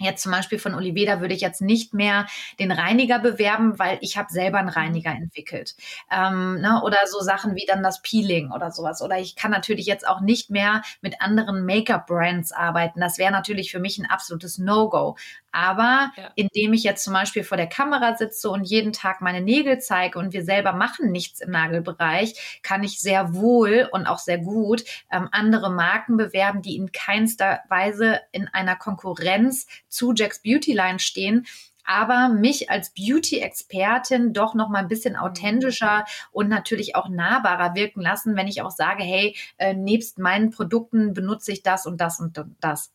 Jetzt 0.01 0.22
zum 0.22 0.32
Beispiel 0.32 0.59
von 0.59 0.74
Oliveda 0.74 1.20
würde 1.20 1.34
ich 1.34 1.40
jetzt 1.40 1.61
nicht 1.61 1.94
mehr 1.94 2.26
den 2.59 2.72
Reiniger 2.72 3.18
bewerben, 3.18 3.78
weil 3.78 3.98
ich 4.01 4.16
habe 4.16 4.32
selber 4.32 4.59
einen 4.59 4.68
Reiniger 4.68 5.11
entwickelt. 5.11 5.76
Ähm, 6.11 6.61
ne? 6.61 6.80
Oder 6.82 6.98
so 7.07 7.20
Sachen 7.20 7.55
wie 7.55 7.66
dann 7.66 7.82
das 7.82 8.03
Peeling 8.03 8.51
oder 8.51 8.70
sowas. 8.70 9.03
Oder 9.03 9.18
ich 9.18 9.36
kann 9.36 9.51
natürlich 9.51 9.86
jetzt 9.86 10.09
auch 10.09 10.20
nicht 10.20 10.51
mehr 10.51 10.82
mit 11.01 11.20
anderen 11.20 11.64
Make-up-Brands 11.64 12.53
arbeiten. 12.53 13.01
Das 13.01 13.18
wäre 13.18 13.30
natürlich 13.30 13.70
für 13.70 13.78
mich 13.78 13.98
ein 13.98 14.07
absolutes 14.07 14.59
No-Go. 14.59 15.16
Aber 15.53 16.12
ja. 16.16 16.30
indem 16.36 16.72
ich 16.72 16.84
jetzt 16.84 17.05
zum 17.05 17.12
Beispiel 17.12 17.44
vor 17.44 17.57
der 17.57 17.66
Kamera 17.66 18.16
sitze 18.16 18.51
und 18.51 18.64
jeden 18.64 18.92
Tag 18.92 19.20
meine 19.20 19.40
Nägel 19.40 19.78
zeige 19.80 20.18
und 20.18 20.32
wir 20.32 20.44
selber 20.44 20.72
machen 20.72 21.11
nichts 21.11 21.40
im 21.40 21.51
Nagelbereich, 21.51 22.61
kann 22.62 22.84
ich 22.84 23.01
sehr 23.01 23.34
wohl 23.34 23.88
und 23.92 24.07
auch 24.07 24.18
sehr 24.18 24.38
gut 24.38 24.84
ähm, 25.11 25.28
andere 25.32 25.70
Marken 25.70 26.16
bewerben, 26.16 26.62
die 26.62 26.76
in 26.76 26.92
keinster 26.92 27.61
Weise 27.68 28.20
in 28.32 28.48
einer 28.48 28.76
Konkurrenz 28.76 29.66
zu 29.88 30.12
Jack's 30.14 30.42
Beauty 30.42 30.72
Line 30.72 30.98
stehen, 30.98 31.46
aber 31.84 32.28
mich 32.28 32.70
als 32.70 32.94
Beauty-Expertin 32.94 34.32
doch 34.32 34.55
noch 34.55 34.68
mal 34.68 34.78
ein 34.78 34.88
bisschen 34.88 35.14
mhm. 35.14 35.20
authentischer 35.20 36.05
und 36.30 36.48
natürlich 36.48 36.94
auch 36.94 37.09
nahbarer 37.09 37.74
wirken 37.74 38.01
lassen, 38.01 38.36
wenn 38.36 38.46
ich 38.46 38.62
auch 38.62 38.70
sage, 38.70 39.03
hey, 39.03 39.36
äh, 39.59 39.74
nebst 39.74 40.18
meinen 40.18 40.51
Produkten 40.51 41.14
benutze 41.14 41.51
ich 41.51 41.62
das 41.62 41.86
und 41.86 42.01
das 42.01 42.20
und 42.20 42.44
das. 42.61 42.92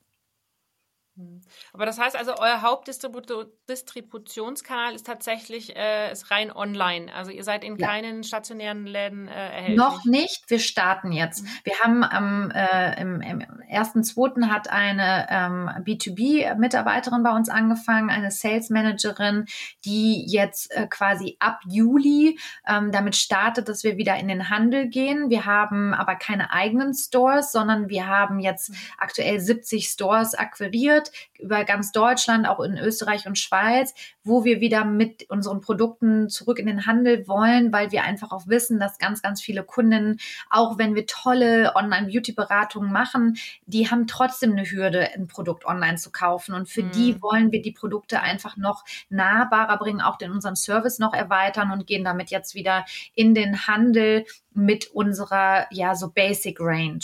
Hm. 1.17 1.39
Aber 1.71 1.85
das 1.85 1.97
heißt 1.97 2.17
also, 2.17 2.33
euer 2.39 2.61
Hauptdistributionskanal 2.61 4.93
ist 4.93 5.05
tatsächlich 5.05 5.73
äh, 5.75 6.11
ist 6.11 6.29
rein 6.29 6.51
online. 6.51 7.13
Also 7.13 7.31
ihr 7.31 7.45
seid 7.45 7.63
in 7.63 7.77
ja. 7.77 7.87
keinen 7.87 8.25
stationären 8.25 8.85
Läden 8.85 9.29
äh, 9.29 9.31
erhältlich. 9.31 9.77
Noch 9.77 10.03
nicht. 10.03 10.49
Wir 10.49 10.59
starten 10.59 11.13
jetzt. 11.13 11.43
Mhm. 11.43 11.47
Wir 11.63 11.73
haben 11.81 12.03
ähm, 12.13 12.51
äh, 12.53 13.01
im, 13.01 13.21
im 13.21 13.39
ersten, 13.69 14.03
zweiten 14.03 14.51
hat 14.51 14.69
eine 14.69 15.27
ähm, 15.29 15.69
B2B-Mitarbeiterin 15.85 17.23
bei 17.23 17.33
uns 17.33 17.47
angefangen, 17.47 18.09
eine 18.09 18.31
Sales 18.31 18.69
Managerin, 18.69 19.45
die 19.85 20.25
jetzt 20.27 20.75
äh, 20.75 20.85
quasi 20.87 21.37
ab 21.39 21.61
Juli 21.65 22.37
ähm, 22.67 22.91
damit 22.91 23.15
startet, 23.15 23.69
dass 23.69 23.85
wir 23.85 23.95
wieder 23.95 24.17
in 24.17 24.27
den 24.27 24.49
Handel 24.49 24.89
gehen. 24.89 25.29
Wir 25.29 25.45
haben 25.45 25.93
aber 25.93 26.15
keine 26.15 26.51
eigenen 26.51 26.93
Stores, 26.93 27.53
sondern 27.53 27.87
wir 27.87 28.07
haben 28.07 28.39
jetzt 28.39 28.71
mhm. 28.71 28.75
aktuell 28.97 29.39
70 29.39 29.87
Stores 29.87 30.35
akquiriert 30.35 31.04
wird 31.05 31.39
über 31.39 31.63
ganz 31.65 31.91
Deutschland, 31.91 32.47
auch 32.47 32.59
in 32.59 32.77
Österreich 32.77 33.27
und 33.27 33.37
Schweiz, 33.37 33.93
wo 34.23 34.43
wir 34.43 34.61
wieder 34.61 34.85
mit 34.85 35.29
unseren 35.29 35.61
Produkten 35.61 36.29
zurück 36.29 36.59
in 36.59 36.65
den 36.65 36.85
Handel 36.85 37.27
wollen, 37.27 37.71
weil 37.71 37.91
wir 37.91 38.03
einfach 38.03 38.31
auch 38.31 38.47
wissen, 38.47 38.79
dass 38.79 38.97
ganz, 38.97 39.21
ganz 39.21 39.41
viele 39.41 39.63
Kunden, 39.63 40.19
auch 40.49 40.77
wenn 40.77 40.95
wir 40.95 41.05
tolle 41.05 41.73
Online-Beauty-Beratungen 41.75 42.91
machen, 42.91 43.37
die 43.65 43.89
haben 43.89 44.07
trotzdem 44.07 44.53
eine 44.53 44.69
Hürde, 44.69 45.09
ein 45.13 45.27
Produkt 45.27 45.65
online 45.65 45.97
zu 45.97 46.11
kaufen. 46.11 46.55
Und 46.55 46.69
für 46.69 46.83
mhm. 46.83 46.91
die 46.91 47.21
wollen 47.21 47.51
wir 47.51 47.61
die 47.61 47.71
Produkte 47.71 48.21
einfach 48.21 48.57
noch 48.57 48.83
nahbarer 49.09 49.77
bringen, 49.77 50.01
auch 50.01 50.17
den 50.17 50.31
unseren 50.31 50.55
Service 50.55 50.99
noch 50.99 51.13
erweitern 51.13 51.71
und 51.71 51.87
gehen 51.87 52.03
damit 52.03 52.31
jetzt 52.31 52.55
wieder 52.55 52.85
in 53.13 53.33
den 53.33 53.67
Handel 53.67 54.25
mit 54.53 54.87
unserer, 54.87 55.67
ja, 55.71 55.95
so 55.95 56.09
Basic 56.11 56.57
Range. 56.59 56.99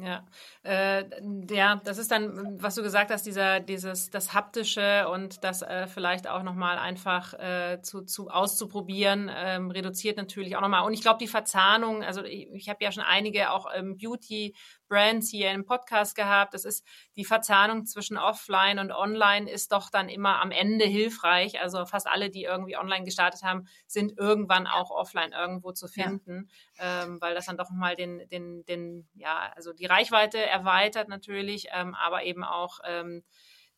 Ja, 0.00 0.24
äh, 0.62 1.04
ja, 1.50 1.80
das 1.84 1.98
ist 1.98 2.12
dann, 2.12 2.62
was 2.62 2.76
du 2.76 2.84
gesagt 2.84 3.10
hast, 3.10 3.26
dieser, 3.26 3.58
dieses, 3.58 4.10
das 4.10 4.32
haptische 4.32 5.08
und 5.08 5.42
das 5.42 5.62
äh, 5.62 5.88
vielleicht 5.88 6.28
auch 6.28 6.44
nochmal 6.44 6.78
einfach 6.78 7.34
äh, 7.34 7.80
zu, 7.82 8.02
zu 8.02 8.28
auszuprobieren, 8.28 9.28
ähm, 9.34 9.72
reduziert 9.72 10.16
natürlich 10.16 10.54
auch 10.54 10.60
nochmal. 10.60 10.84
Und 10.84 10.92
ich 10.94 11.00
glaube, 11.00 11.18
die 11.18 11.26
Verzahnung, 11.26 12.04
also 12.04 12.22
ich, 12.22 12.48
ich 12.52 12.68
habe 12.68 12.84
ja 12.84 12.92
schon 12.92 13.02
einige 13.02 13.50
auch 13.50 13.66
ähm, 13.74 13.96
Beauty 13.96 14.54
Brands 14.88 15.30
hier 15.30 15.50
im 15.50 15.64
Podcast 15.64 16.16
gehabt. 16.16 16.54
Das 16.54 16.64
ist 16.64 16.84
die 17.16 17.24
Verzahnung 17.24 17.86
zwischen 17.86 18.16
Offline 18.16 18.78
und 18.78 18.92
Online 18.92 19.50
ist 19.50 19.72
doch 19.72 19.90
dann 19.90 20.08
immer 20.08 20.40
am 20.40 20.50
Ende 20.50 20.84
hilfreich. 20.84 21.60
Also 21.60 21.86
fast 21.86 22.06
alle, 22.06 22.30
die 22.30 22.44
irgendwie 22.44 22.76
online 22.76 23.04
gestartet 23.04 23.42
haben, 23.42 23.68
sind 23.86 24.18
irgendwann 24.18 24.66
auch 24.66 24.90
offline 24.90 25.32
irgendwo 25.32 25.72
zu 25.72 25.88
finden, 25.88 26.50
ja. 26.78 27.04
ähm, 27.04 27.20
weil 27.20 27.34
das 27.34 27.46
dann 27.46 27.56
doch 27.56 27.70
mal 27.70 27.96
den, 27.96 28.28
den, 28.28 28.64
den, 28.64 29.08
ja, 29.14 29.52
also 29.54 29.72
die 29.72 29.86
Reichweite 29.86 30.38
erweitert 30.38 31.08
natürlich, 31.08 31.68
ähm, 31.72 31.94
aber 31.94 32.24
eben 32.24 32.44
auch 32.44 32.80
ähm, 32.84 33.22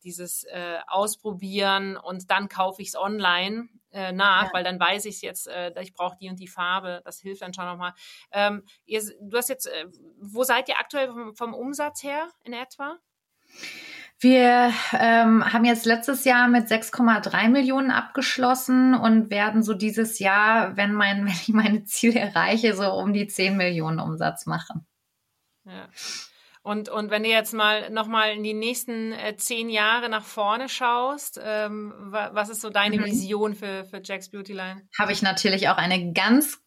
dieses 0.04 0.44
äh, 0.44 0.78
Ausprobieren 0.86 1.96
und 1.96 2.30
dann 2.30 2.48
kaufe 2.48 2.82
ich 2.82 2.88
es 2.88 2.96
online 2.96 3.68
äh, 3.92 4.12
nach, 4.12 4.44
ja. 4.44 4.50
weil 4.52 4.64
dann 4.64 4.78
weiß 4.78 5.04
ich 5.06 5.16
es 5.16 5.22
jetzt, 5.22 5.48
äh, 5.48 5.72
ich 5.80 5.92
brauche 5.92 6.16
die 6.20 6.28
und 6.28 6.38
die 6.38 6.48
Farbe. 6.48 7.02
Das 7.04 7.20
hilft 7.20 7.42
dann 7.42 7.54
schon 7.54 7.66
nochmal. 7.66 7.92
Ähm, 8.32 8.64
ihr, 8.84 9.02
du 9.20 9.36
hast 9.36 9.48
jetzt, 9.48 9.66
äh, 9.66 9.86
wo 10.20 10.44
seid 10.44 10.68
ihr 10.68 10.78
aktuell 10.78 11.08
vom, 11.08 11.34
vom 11.34 11.54
Umsatz 11.54 12.02
her 12.02 12.28
in 12.44 12.52
etwa? 12.52 12.98
Wir 14.22 14.72
ähm, 14.92 15.50
haben 15.50 15.64
jetzt 15.64 15.86
letztes 15.86 16.24
Jahr 16.24 16.46
mit 16.46 16.68
6,3 16.68 17.48
Millionen 17.48 17.90
abgeschlossen 17.90 18.94
und 18.94 19.30
werden 19.30 19.62
so 19.62 19.72
dieses 19.72 20.18
Jahr, 20.18 20.76
wenn, 20.76 20.92
mein, 20.92 21.20
wenn 21.24 21.32
ich 21.32 21.48
meine 21.48 21.84
Ziele 21.84 22.20
erreiche, 22.20 22.74
so 22.76 22.92
um 22.92 23.12
die 23.12 23.26
10 23.26 23.56
Millionen 23.56 23.98
Umsatz 23.98 24.46
machen. 24.46 24.86
Ja. 25.64 25.88
Und, 26.62 26.90
und 26.90 27.10
wenn 27.10 27.22
du 27.22 27.30
jetzt 27.30 27.54
mal 27.54 27.88
nochmal 27.90 28.32
in 28.32 28.42
die 28.42 28.52
nächsten 28.52 29.12
äh, 29.12 29.34
zehn 29.36 29.70
Jahre 29.70 30.10
nach 30.10 30.24
vorne 30.24 30.68
schaust, 30.68 31.40
ähm, 31.42 31.92
was 32.10 32.50
ist 32.50 32.60
so 32.60 32.68
deine 32.68 32.98
mhm. 32.98 33.04
Vision 33.06 33.54
für, 33.54 33.84
für 33.86 34.02
Jack's 34.04 34.30
Beauty 34.30 34.52
Line? 34.52 34.82
Habe 34.98 35.12
ich 35.12 35.22
natürlich 35.22 35.68
auch 35.70 35.78
eine 35.78 36.12
ganz 36.12 36.58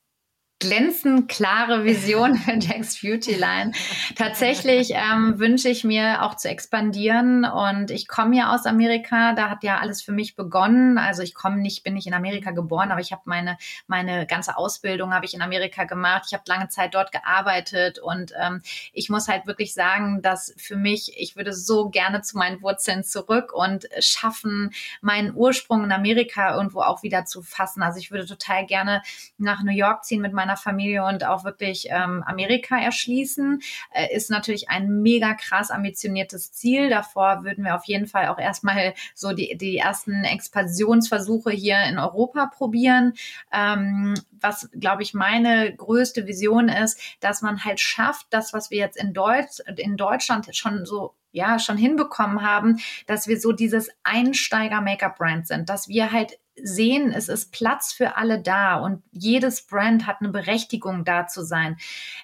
glänzend 0.64 1.28
klare 1.28 1.84
Vision 1.84 2.36
für 2.38 2.54
Jack's 2.54 3.02
Beauty 3.02 3.34
Line. 3.34 3.74
Tatsächlich 4.16 4.92
ähm, 4.92 5.38
wünsche 5.38 5.68
ich 5.68 5.84
mir 5.84 6.24
auch 6.24 6.36
zu 6.36 6.48
expandieren 6.48 7.44
und 7.44 7.92
ich 7.92 8.08
komme 8.08 8.38
ja 8.38 8.54
aus 8.54 8.66
Amerika, 8.66 9.34
da 9.34 9.50
hat 9.50 9.64
ja 9.64 9.80
alles 9.80 10.02
für 10.02 10.14
mich 10.14 10.38
begonnen. 10.38 10.98
Also 10.98 11.22
ich 11.22 11.34
komme 11.34 11.58
nicht, 11.58 11.84
bin 11.84 11.96
nicht 11.96 12.08
in 12.08 12.14
Amerika 12.14 12.52
geboren, 12.52 12.92
aber 12.92 13.02
ich 13.02 13.12
habe 13.12 13.24
meine 13.26 13.58
meine 13.88 14.26
ganze 14.26 14.56
Ausbildung 14.56 15.14
habe 15.14 15.26
ich 15.26 15.34
in 15.34 15.42
Amerika 15.42 15.84
gemacht. 15.84 16.24
Ich 16.28 16.34
habe 16.34 16.44
lange 16.48 16.70
Zeit 16.70 16.96
dort 16.96 17.12
gearbeitet 17.12 18.00
und 18.00 18.32
ähm, 18.40 18.62
ich 18.94 19.10
muss 19.10 19.28
halt 19.28 19.46
wirklich 19.46 19.74
sagen, 19.74 20.22
dass 20.22 20.54
für 20.58 20.78
mich 20.78 21.14
ich 21.18 21.36
würde 21.36 21.52
so 21.52 21.90
gerne 21.90 22.22
zu 22.22 22.38
meinen 22.38 22.62
Wurzeln 22.62 23.04
zurück 23.04 23.52
und 23.54 23.86
schaffen, 24.00 24.72
meinen 25.02 25.36
Ursprung 25.36 25.84
in 25.84 25.92
Amerika 25.92 26.56
irgendwo 26.56 26.82
auch 26.82 27.04
wieder 27.04 27.26
zu 27.26 27.42
fassen. 27.42 27.84
Also 27.84 28.00
ich 28.00 28.12
würde 28.12 28.26
total 28.26 28.66
gerne 28.66 29.02
nach 29.38 29.62
New 29.64 29.74
York 29.74 30.06
ziehen 30.06 30.22
mit 30.22 30.32
meiner 30.32 30.53
meiner 30.54 30.58
Familie 30.58 31.06
und 31.06 31.26
auch 31.26 31.44
wirklich 31.44 31.88
ähm, 31.90 32.24
Amerika 32.26 32.78
erschließen. 32.78 33.62
Äh, 33.92 34.16
ist 34.16 34.30
natürlich 34.30 34.70
ein 34.70 35.02
mega 35.02 35.34
krass 35.34 35.72
ambitioniertes 35.72 36.52
Ziel. 36.52 36.90
Davor 36.90 37.44
würden 37.44 37.64
wir 37.66 37.76
auf 37.76 37.86
jeden 37.86 38.08
Fall 38.08 38.28
auch 38.28 38.40
erstmal 38.40 38.94
so 39.16 39.34
die, 39.34 39.58
die 39.58 39.78
ersten 39.78 40.24
Expansionsversuche 40.24 41.52
hier 41.52 41.84
in 41.84 41.98
Europa 41.98 42.48
probieren. 42.48 43.14
Ähm, 43.52 44.16
was, 44.32 44.70
glaube 44.80 45.04
ich, 45.04 45.14
meine 45.14 45.74
größte 45.76 46.28
Vision 46.28 46.70
ist, 46.70 47.00
dass 47.20 47.42
man 47.42 47.64
halt 47.64 47.80
schafft, 47.80 48.28
das, 48.30 48.54
was 48.54 48.72
wir 48.72 48.78
jetzt 48.78 48.98
in, 48.98 49.14
Deutsch, 49.14 49.60
in 49.78 49.98
Deutschland 49.98 50.56
schon 50.56 50.86
so 50.86 51.16
ja 51.36 51.58
schon 51.58 51.78
hinbekommen 51.78 52.44
haben, 52.44 52.80
dass 53.08 53.28
wir 53.28 53.40
so 53.40 53.54
dieses 53.54 53.90
Einsteiger-Make-up-Brand 54.04 55.48
sind, 55.48 55.68
dass 55.68 55.88
wir 55.88 56.12
halt 56.12 56.38
sehen, 56.62 57.12
es 57.12 57.30
ist 57.30 57.52
Platz 57.52 57.94
für 57.94 58.16
alle 58.16 58.40
da 58.40 58.78
und 58.78 59.02
jedes 59.12 59.64
Brand 59.64 60.06
hat 60.06 60.18
eine 60.20 60.30
Berechtigung 60.30 61.04
da 61.04 61.28
zu 61.28 61.44
sein. 61.44 61.78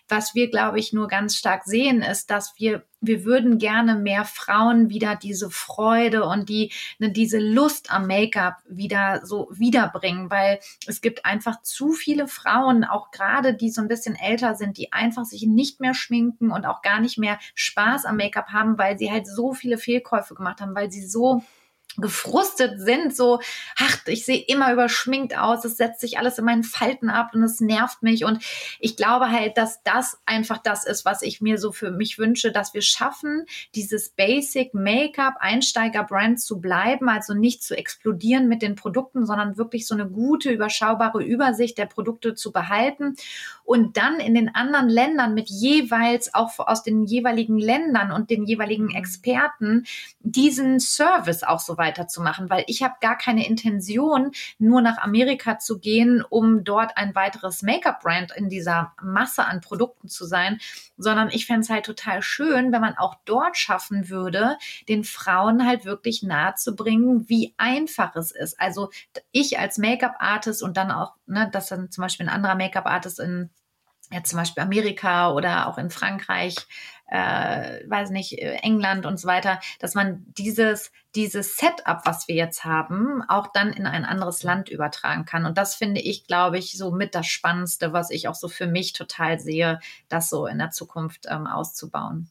Was 0.08 0.36
wir, 0.36 0.50
glaube 0.50 0.80
ich, 0.80 0.94
nur 0.94 1.08
ganz 1.08 1.36
stark 1.36 1.64
sehen, 1.66 2.02
ist, 2.02 2.30
dass 2.30 2.54
wir, 2.58 2.84
wir 3.02 3.26
würden 3.26 3.58
gerne 3.58 3.96
mehr 3.96 4.26
Frauen 4.26 4.90
wieder 4.90 5.16
diese 5.16 5.50
Freude 5.50 6.26
und 6.26 6.48
die, 6.48 6.72
ne, 7.00 7.12
diese 7.12 7.40
Lust 7.40 7.92
am 7.92 8.06
Make-up 8.06 8.58
wieder 8.68 9.26
so 9.26 9.50
wiederbringen, 9.52 10.30
weil 10.30 10.60
es 10.86 11.02
gibt 11.02 11.26
einfach 11.26 11.62
zu 11.64 11.94
viele 11.94 12.28
Frauen, 12.28 12.84
auch 12.84 13.12
gerade 13.12 13.56
die 13.56 13.72
so 13.72 13.82
ein 13.82 13.88
bisschen 13.88 14.16
älter 14.16 14.56
sind, 14.56 14.78
die 14.78 14.94
einfach 14.94 15.26
sich 15.26 15.44
nicht 15.48 15.80
mehr 15.80 15.96
schminken 15.96 16.52
und 16.52 16.66
auch 16.66 16.82
gar 16.84 17.00
nicht 17.00 17.18
mehr 17.18 17.40
Spaß 17.56 18.06
am 18.06 18.18
Make-up 18.18 18.50
haben, 18.50 18.78
weil 18.78 18.98
sie 18.98 19.12
halt 19.12 19.28
so 19.28 19.54
viele 19.54 19.80
Fehlkäufe 19.80 20.36
gemacht 20.36 20.62
haben, 20.62 20.76
weil 20.76 20.92
sie 20.92 21.06
so 21.06 21.42
gefrustet 22.02 22.80
sind, 22.80 23.16
so, 23.16 23.40
ach, 23.78 23.98
ich 24.08 24.26
sehe 24.26 24.44
immer 24.48 24.72
überschminkt 24.74 25.38
aus, 25.38 25.66
es 25.66 25.78
setzt 25.78 26.02
sich 26.02 26.18
alles 26.18 26.38
in 26.38 26.46
meinen 26.46 26.64
Falten 26.64 27.10
ab 27.10 27.32
und 27.34 27.44
es 27.44 27.62
nervt 27.62 28.02
mich. 28.02 28.26
Und 28.26 28.44
ich 28.80 28.98
glaube 28.98 29.32
halt, 29.32 29.58
dass 29.58 29.82
das 29.84 30.20
einfach 30.26 30.58
das 30.58 30.86
ist, 30.86 31.06
was 31.06 31.22
ich 31.22 31.42
mir 31.42 31.58
so 31.58 31.72
für 31.72 31.92
mich 31.92 32.18
wünsche, 32.18 32.52
dass 32.52 32.74
wir 32.74 32.82
schaffen, 32.82 33.46
dieses 33.76 34.10
Basic 34.10 34.74
Make-up 34.74 35.36
Einsteiger-Brand 35.40 36.40
zu 36.40 36.60
bleiben, 36.60 37.10
also 37.10 37.34
nicht 37.34 37.64
zu 37.64 37.78
explodieren 37.78 38.48
mit 38.48 38.62
den 38.62 38.76
Produkten, 38.76 39.26
sondern 39.26 39.58
wirklich 39.58 39.88
so 39.88 39.96
eine 39.96 40.08
gute, 40.08 40.52
überschaubare 40.52 41.24
Übersicht 41.24 41.78
der 41.78 41.86
Produkte 41.86 42.36
zu 42.36 42.52
behalten 42.52 43.16
und 43.70 43.98
dann 43.98 44.20
in 44.20 44.34
den 44.34 44.56
anderen 44.56 44.90
Ländern 44.90 45.36
mit 45.36 45.48
jeweils 45.48 46.34
auch 46.34 46.58
aus 46.58 46.82
den 46.82 47.06
jeweiligen 47.06 47.60
Ländern 47.60 48.12
und 48.12 48.32
den 48.32 48.46
jeweiligen 48.46 48.86
mhm. 48.86 48.96
Experten 48.96 49.86
diesen 50.22 50.80
Service 50.80 51.44
auch 51.44 51.60
so 51.60 51.78
weiterzumachen, 51.90 52.50
weil 52.50 52.64
ich 52.68 52.84
habe 52.84 52.96
gar 53.02 53.18
keine 53.18 53.48
Intention, 53.48 54.32
nur 54.60 54.82
nach 54.82 55.00
Amerika 55.00 55.58
zu 55.60 55.80
gehen, 55.80 56.24
um 56.28 56.64
dort 56.64 56.98
ein 56.98 57.16
weiteres 57.16 57.62
Make-up-Brand 57.62 58.32
in 58.36 58.50
dieser 58.50 58.94
Masse 59.02 59.46
an 59.46 59.62
Produkten 59.62 60.08
zu 60.08 60.26
sein, 60.26 60.60
sondern 60.98 61.30
ich 61.30 61.46
fände 61.46 61.62
es 61.62 61.70
halt 61.70 61.86
total 61.86 62.22
schön, 62.22 62.72
wenn 62.72 62.82
man 62.82 62.98
auch 62.98 63.16
dort 63.26 63.58
schaffen 63.58 64.10
würde, 64.10 64.58
den 64.88 65.04
Frauen 65.04 65.66
halt 65.66 65.86
wirklich 65.86 66.24
nahe 66.24 66.56
zu 66.56 66.76
bringen, 66.76 67.28
wie 67.28 67.54
einfach 67.58 68.16
es 68.16 68.32
ist. 68.32 68.60
Also 68.60 68.90
ich 69.32 69.60
als 69.60 69.78
Make-up-Artist 69.78 70.62
und 70.62 70.78
dann 70.78 70.92
auch, 70.92 71.16
ne, 71.26 71.50
dass 71.52 71.70
dann 71.70 71.92
zum 71.92 72.04
Beispiel 72.04 72.28
ein 72.28 72.34
anderer 72.34 72.56
Make-up-Artist 72.56 73.20
in 73.20 73.50
ja, 74.12 74.24
zum 74.24 74.40
Beispiel 74.40 74.64
Amerika 74.64 75.32
oder 75.32 75.68
auch 75.68 75.78
in 75.78 75.92
Frankreich 75.92 76.56
äh, 77.10 77.90
weiß 77.90 78.12
nicht, 78.12 78.34
äh, 78.34 78.56
England 78.62 79.06
und 79.06 79.20
so 79.20 79.28
weiter, 79.28 79.60
dass 79.80 79.96
man 79.96 80.26
dieses, 80.38 80.92
dieses 81.16 81.58
Setup, 81.58 82.02
was 82.06 82.28
wir 82.28 82.36
jetzt 82.36 82.64
haben, 82.66 83.24
auch 83.28 83.48
dann 83.54 83.74
in 83.74 83.86
ein 83.86 84.06
anderes 84.06 84.44
Land 84.44 84.70
übertragen 84.70 85.26
kann. 85.26 85.46
Und 85.46 85.58
das 85.58 85.76
finde 85.76 86.02
ich, 86.02 86.26
glaube 86.28 86.58
ich, 86.58 86.78
so 86.78 86.92
mit 86.92 87.16
das 87.16 87.28
Spannendste, 87.28 87.94
was 87.94 88.12
ich 88.12 88.28
auch 88.28 88.36
so 88.36 88.48
für 88.48 88.68
mich 88.68 88.94
total 88.94 89.40
sehe, 89.40 89.80
das 90.08 90.30
so 90.30 90.46
in 90.46 90.60
der 90.60 90.72
Zukunft 90.72 91.26
ähm, 91.30 91.48
auszubauen. 91.48 92.30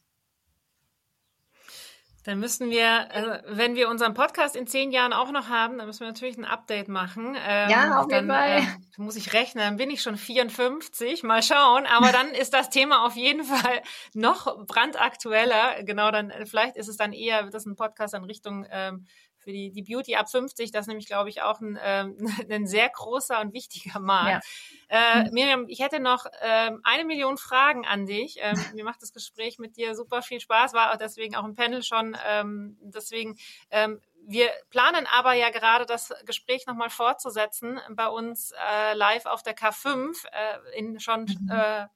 Dann 2.25 2.39
müssen 2.39 2.69
wir, 2.69 3.11
also 3.11 3.31
wenn 3.47 3.75
wir 3.75 3.89
unseren 3.89 4.13
Podcast 4.13 4.55
in 4.55 4.67
zehn 4.67 4.91
Jahren 4.91 5.13
auch 5.13 5.31
noch 5.31 5.47
haben, 5.47 5.77
dann 5.77 5.87
müssen 5.87 6.01
wir 6.01 6.07
natürlich 6.07 6.37
ein 6.37 6.45
Update 6.45 6.89
machen. 6.89 7.35
Ähm, 7.39 7.69
ja, 7.69 8.01
auf 8.01 8.11
jeden 8.11 8.27
Fall. 8.27 8.59
Äh, 8.59 8.65
muss 8.97 9.15
ich 9.15 9.33
rechnen, 9.33 9.63
dann 9.63 9.77
bin 9.77 9.89
ich 9.89 10.01
schon 10.01 10.17
54, 10.17 11.23
mal 11.23 11.41
schauen. 11.41 11.85
Aber 11.85 12.11
dann 12.11 12.29
ist 12.31 12.53
das 12.53 12.69
Thema 12.69 13.05
auf 13.05 13.15
jeden 13.15 13.45
Fall 13.45 13.81
noch 14.13 14.65
brandaktueller. 14.65 15.83
Genau, 15.83 16.11
dann 16.11 16.33
vielleicht 16.45 16.75
ist 16.75 16.89
es 16.89 16.97
dann 16.97 17.13
eher, 17.13 17.45
wird 17.45 17.53
das 17.53 17.65
ein 17.65 17.75
Podcast 17.75 18.13
in 18.13 18.25
Richtung 18.25 18.65
ähm, 18.69 19.05
für 19.49 19.53
die, 19.53 19.71
die 19.71 19.81
Beauty 19.81 20.15
ab 20.15 20.29
50, 20.29 20.71
das 20.71 20.81
ist 20.81 20.87
nämlich, 20.87 21.07
glaube 21.07 21.29
ich, 21.29 21.41
auch 21.41 21.59
ein, 21.59 21.79
ähm, 21.81 22.17
ein 22.51 22.67
sehr 22.67 22.87
großer 22.89 23.41
und 23.41 23.53
wichtiger 23.53 23.99
Markt. 23.99 24.45
Ja. 24.89 25.21
Äh, 25.21 25.23
mhm. 25.23 25.33
Miriam, 25.33 25.65
ich 25.67 25.79
hätte 25.79 25.99
noch 25.99 26.25
ähm, 26.41 26.81
eine 26.83 27.03
Million 27.03 27.37
Fragen 27.37 27.85
an 27.85 28.05
dich. 28.05 28.37
Ähm, 28.39 28.53
mir 28.75 28.83
macht 28.83 29.01
das 29.01 29.11
Gespräch 29.11 29.57
mit 29.57 29.75
dir 29.75 29.95
super 29.95 30.21
viel 30.21 30.39
Spaß, 30.39 30.73
war 30.73 30.93
auch 30.93 30.97
deswegen 30.97 31.35
auch 31.35 31.45
im 31.45 31.55
Panel 31.55 31.81
schon. 31.81 32.15
Ähm, 32.27 32.77
deswegen, 32.81 33.37
ähm, 33.71 33.99
wir 34.27 34.51
planen 34.69 35.07
aber 35.11 35.33
ja 35.33 35.49
gerade 35.49 35.87
das 35.87 36.13
Gespräch 36.25 36.67
nochmal 36.67 36.91
fortzusetzen 36.91 37.79
bei 37.89 38.07
uns 38.07 38.51
äh, 38.51 38.93
live 38.93 39.25
auf 39.25 39.41
der 39.41 39.55
K5 39.55 40.27
äh, 40.31 40.77
in 40.77 40.99
schon 40.99 41.21
mhm. 41.21 41.49
äh, 41.51 41.87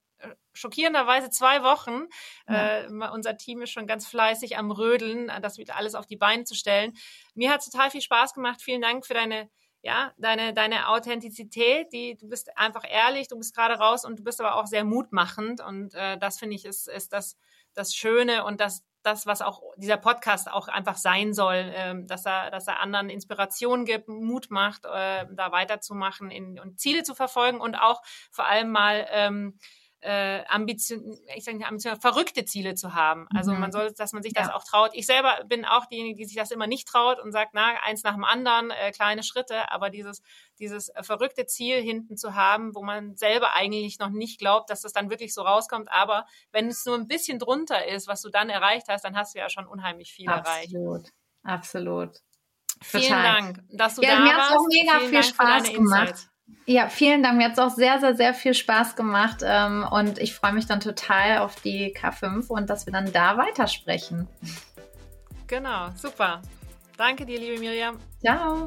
schockierenderweise 0.54 1.30
zwei 1.30 1.64
Wochen. 1.64 2.08
Ja. 2.48 2.82
Äh, 2.82 2.88
unser 3.14 3.38
Team 3.38 3.62
ist 3.62 3.72
schon 3.72 3.88
ganz 3.88 4.08
fleißig 4.08 4.58
am 4.58 4.72
Rödeln, 4.72 5.32
das 5.42 5.58
wieder 5.58 5.76
alles 5.76 5.96
auf 5.96 6.06
die 6.06 6.18
Beine 6.18 6.44
zu 6.44 6.56
stellen. 6.56 6.94
Mir 7.36 7.52
hat 7.52 7.64
total 7.64 7.90
viel 7.92 8.02
Spaß 8.02 8.34
gemacht. 8.34 8.62
Vielen 8.62 8.82
Dank 8.82 9.06
für 9.06 9.14
deine 9.14 9.50
ja, 9.84 10.14
deine, 10.18 10.54
deine 10.54 10.88
Authentizität, 10.88 11.92
die, 11.92 12.16
du 12.16 12.30
bist 12.30 12.58
einfach 12.58 12.86
ehrlich, 12.90 13.28
du 13.28 13.38
bist 13.38 13.54
gerade 13.54 13.74
raus 13.74 14.06
und 14.06 14.18
du 14.18 14.24
bist 14.24 14.40
aber 14.40 14.56
auch 14.56 14.66
sehr 14.66 14.86
mutmachend 14.86 15.60
und 15.60 15.94
äh, 15.94 16.18
das 16.18 16.40
finde 16.40 16.56
ich 16.56 16.64
ist, 16.64 16.88
ist 16.88 17.12
das, 17.12 17.38
das 17.74 17.94
Schöne 17.94 18.46
und 18.46 18.62
das, 18.62 18.86
das, 19.04 19.26
was 19.26 19.42
auch 19.42 19.62
dieser 19.76 19.98
Podcast 19.98 20.50
auch 20.50 20.70
einfach 20.70 20.96
sein 20.96 21.34
soll, 21.34 21.70
ähm, 21.76 22.08
dass 22.08 22.26
er, 22.26 22.50
dass 22.50 22.68
er 22.68 22.80
anderen 22.80 23.10
Inspiration 23.10 23.84
gibt, 23.84 24.08
Mut 24.08 24.50
macht, 24.52 24.86
äh, 24.86 25.26
da 25.30 25.52
weiterzumachen 25.52 26.32
in, 26.32 26.58
und 26.62 26.80
Ziele 26.80 27.04
zu 27.04 27.14
verfolgen 27.14 27.60
und 27.60 27.76
auch 27.76 28.02
vor 28.32 28.48
allem 28.48 28.72
mal 28.72 29.06
ähm, 29.12 29.60
äh, 30.04 30.44
Ambition, 30.48 31.18
ich 31.36 31.44
sage 31.44 31.58
nicht 31.58 31.68
Ambition, 31.68 32.00
verrückte 32.00 32.46
Ziele 32.46 32.76
zu 32.76 32.94
haben. 32.94 33.28
Also 33.34 33.54
mhm. 33.54 33.60
man 33.60 33.72
soll, 33.72 33.94
dass 33.94 34.14
man 34.14 34.22
sich 34.22 34.34
das 34.34 34.48
ja. 34.48 34.56
auch 34.56 34.64
traut. 34.64 34.92
Ich 34.94 35.06
selber 35.06 35.44
bin 35.48 35.66
auch 35.66 35.86
diejenige, 35.86 36.18
die 36.18 36.26
sich 36.26 36.36
das 36.36 36.52
immer 36.52 36.68
nicht 36.68 36.88
traut 36.88 37.20
und 37.20 37.32
sagt, 37.32 37.54
na, 37.54 37.76
eins 37.84 38.04
nach 38.04 38.14
dem 38.14 38.24
anderen, 38.24 38.72
äh, 38.72 38.92
kleine 38.92 39.24
Schritte, 39.24 39.72
aber 39.72 39.90
dieses, 39.90 40.22
dieses 40.60 40.90
äh, 40.90 41.04
verrückte 41.04 41.46
Ziel 41.46 41.82
hinten 41.82 42.18
zu 42.18 42.36
haben, 42.36 42.76
wo 42.76 42.84
man 42.84 43.16
selber 43.16 43.54
eigentlich 43.54 44.00
noch 44.00 44.10
nicht 44.10 44.40
glaubt, 44.40 44.70
dass 44.70 44.82
das 44.82 44.94
dann 44.94 45.10
wirklich 45.10 45.34
so 45.34 45.42
rauskommt. 45.42 45.92
Aber 45.92 46.26
wenn 46.52 46.68
es 46.68 46.86
nur 46.86 46.96
ein 46.96 47.08
bisschen 47.08 47.40
drunter 47.40 47.88
ist, 47.88 48.08
was 48.08 48.22
du 48.22 48.30
dann 48.30 48.50
erreicht 48.50 48.88
hast, 48.90 49.06
dann 49.06 49.16
hast 49.16 49.36
du 49.36 49.40
ja 49.40 49.50
schon 49.50 49.68
unheimlich 49.68 50.12
viel 50.14 50.30
Absolut. 50.30 50.48
erreicht. 50.48 50.76
Absolut. 50.76 51.12
Absolut. 51.44 52.20
Vielen. 52.82 53.24
Dank, 53.24 53.60
dass 53.72 53.96
du 53.96 54.02
ja, 54.02 54.18
da 54.18 54.20
warst. 54.20 54.26
Mir 54.26 54.38
hat 54.38 54.58
auch 54.58 54.68
mega 54.68 55.00
Vielen 55.00 55.10
viel 55.10 55.22
Dank 55.22 55.26
Spaß 55.26 55.74
gemacht. 55.74 56.10
Insights. 56.10 56.33
Ja, 56.66 56.88
vielen 56.88 57.24
Dank. 57.24 57.38
Mir 57.38 57.46
hat 57.46 57.54
es 57.54 57.60
auch 57.60 57.70
sehr, 57.70 58.00
sehr, 58.00 58.16
sehr 58.16 58.34
viel 58.34 58.54
Spaß 58.54 58.96
gemacht. 58.96 59.42
Ähm, 59.44 59.86
und 59.90 60.18
ich 60.20 60.34
freue 60.34 60.54
mich 60.54 60.66
dann 60.66 60.80
total 60.80 61.40
auf 61.40 61.56
die 61.62 61.94
K5 61.94 62.48
und 62.48 62.70
dass 62.70 62.86
wir 62.86 62.94
dann 62.94 63.12
da 63.12 63.38
weitersprechen. 63.38 64.28
Genau, 65.48 65.90
super. 65.96 66.42
Danke 66.98 67.26
dir, 67.26 67.40
liebe 67.40 67.60
Miriam. 67.60 67.98
Ciao. 68.22 68.66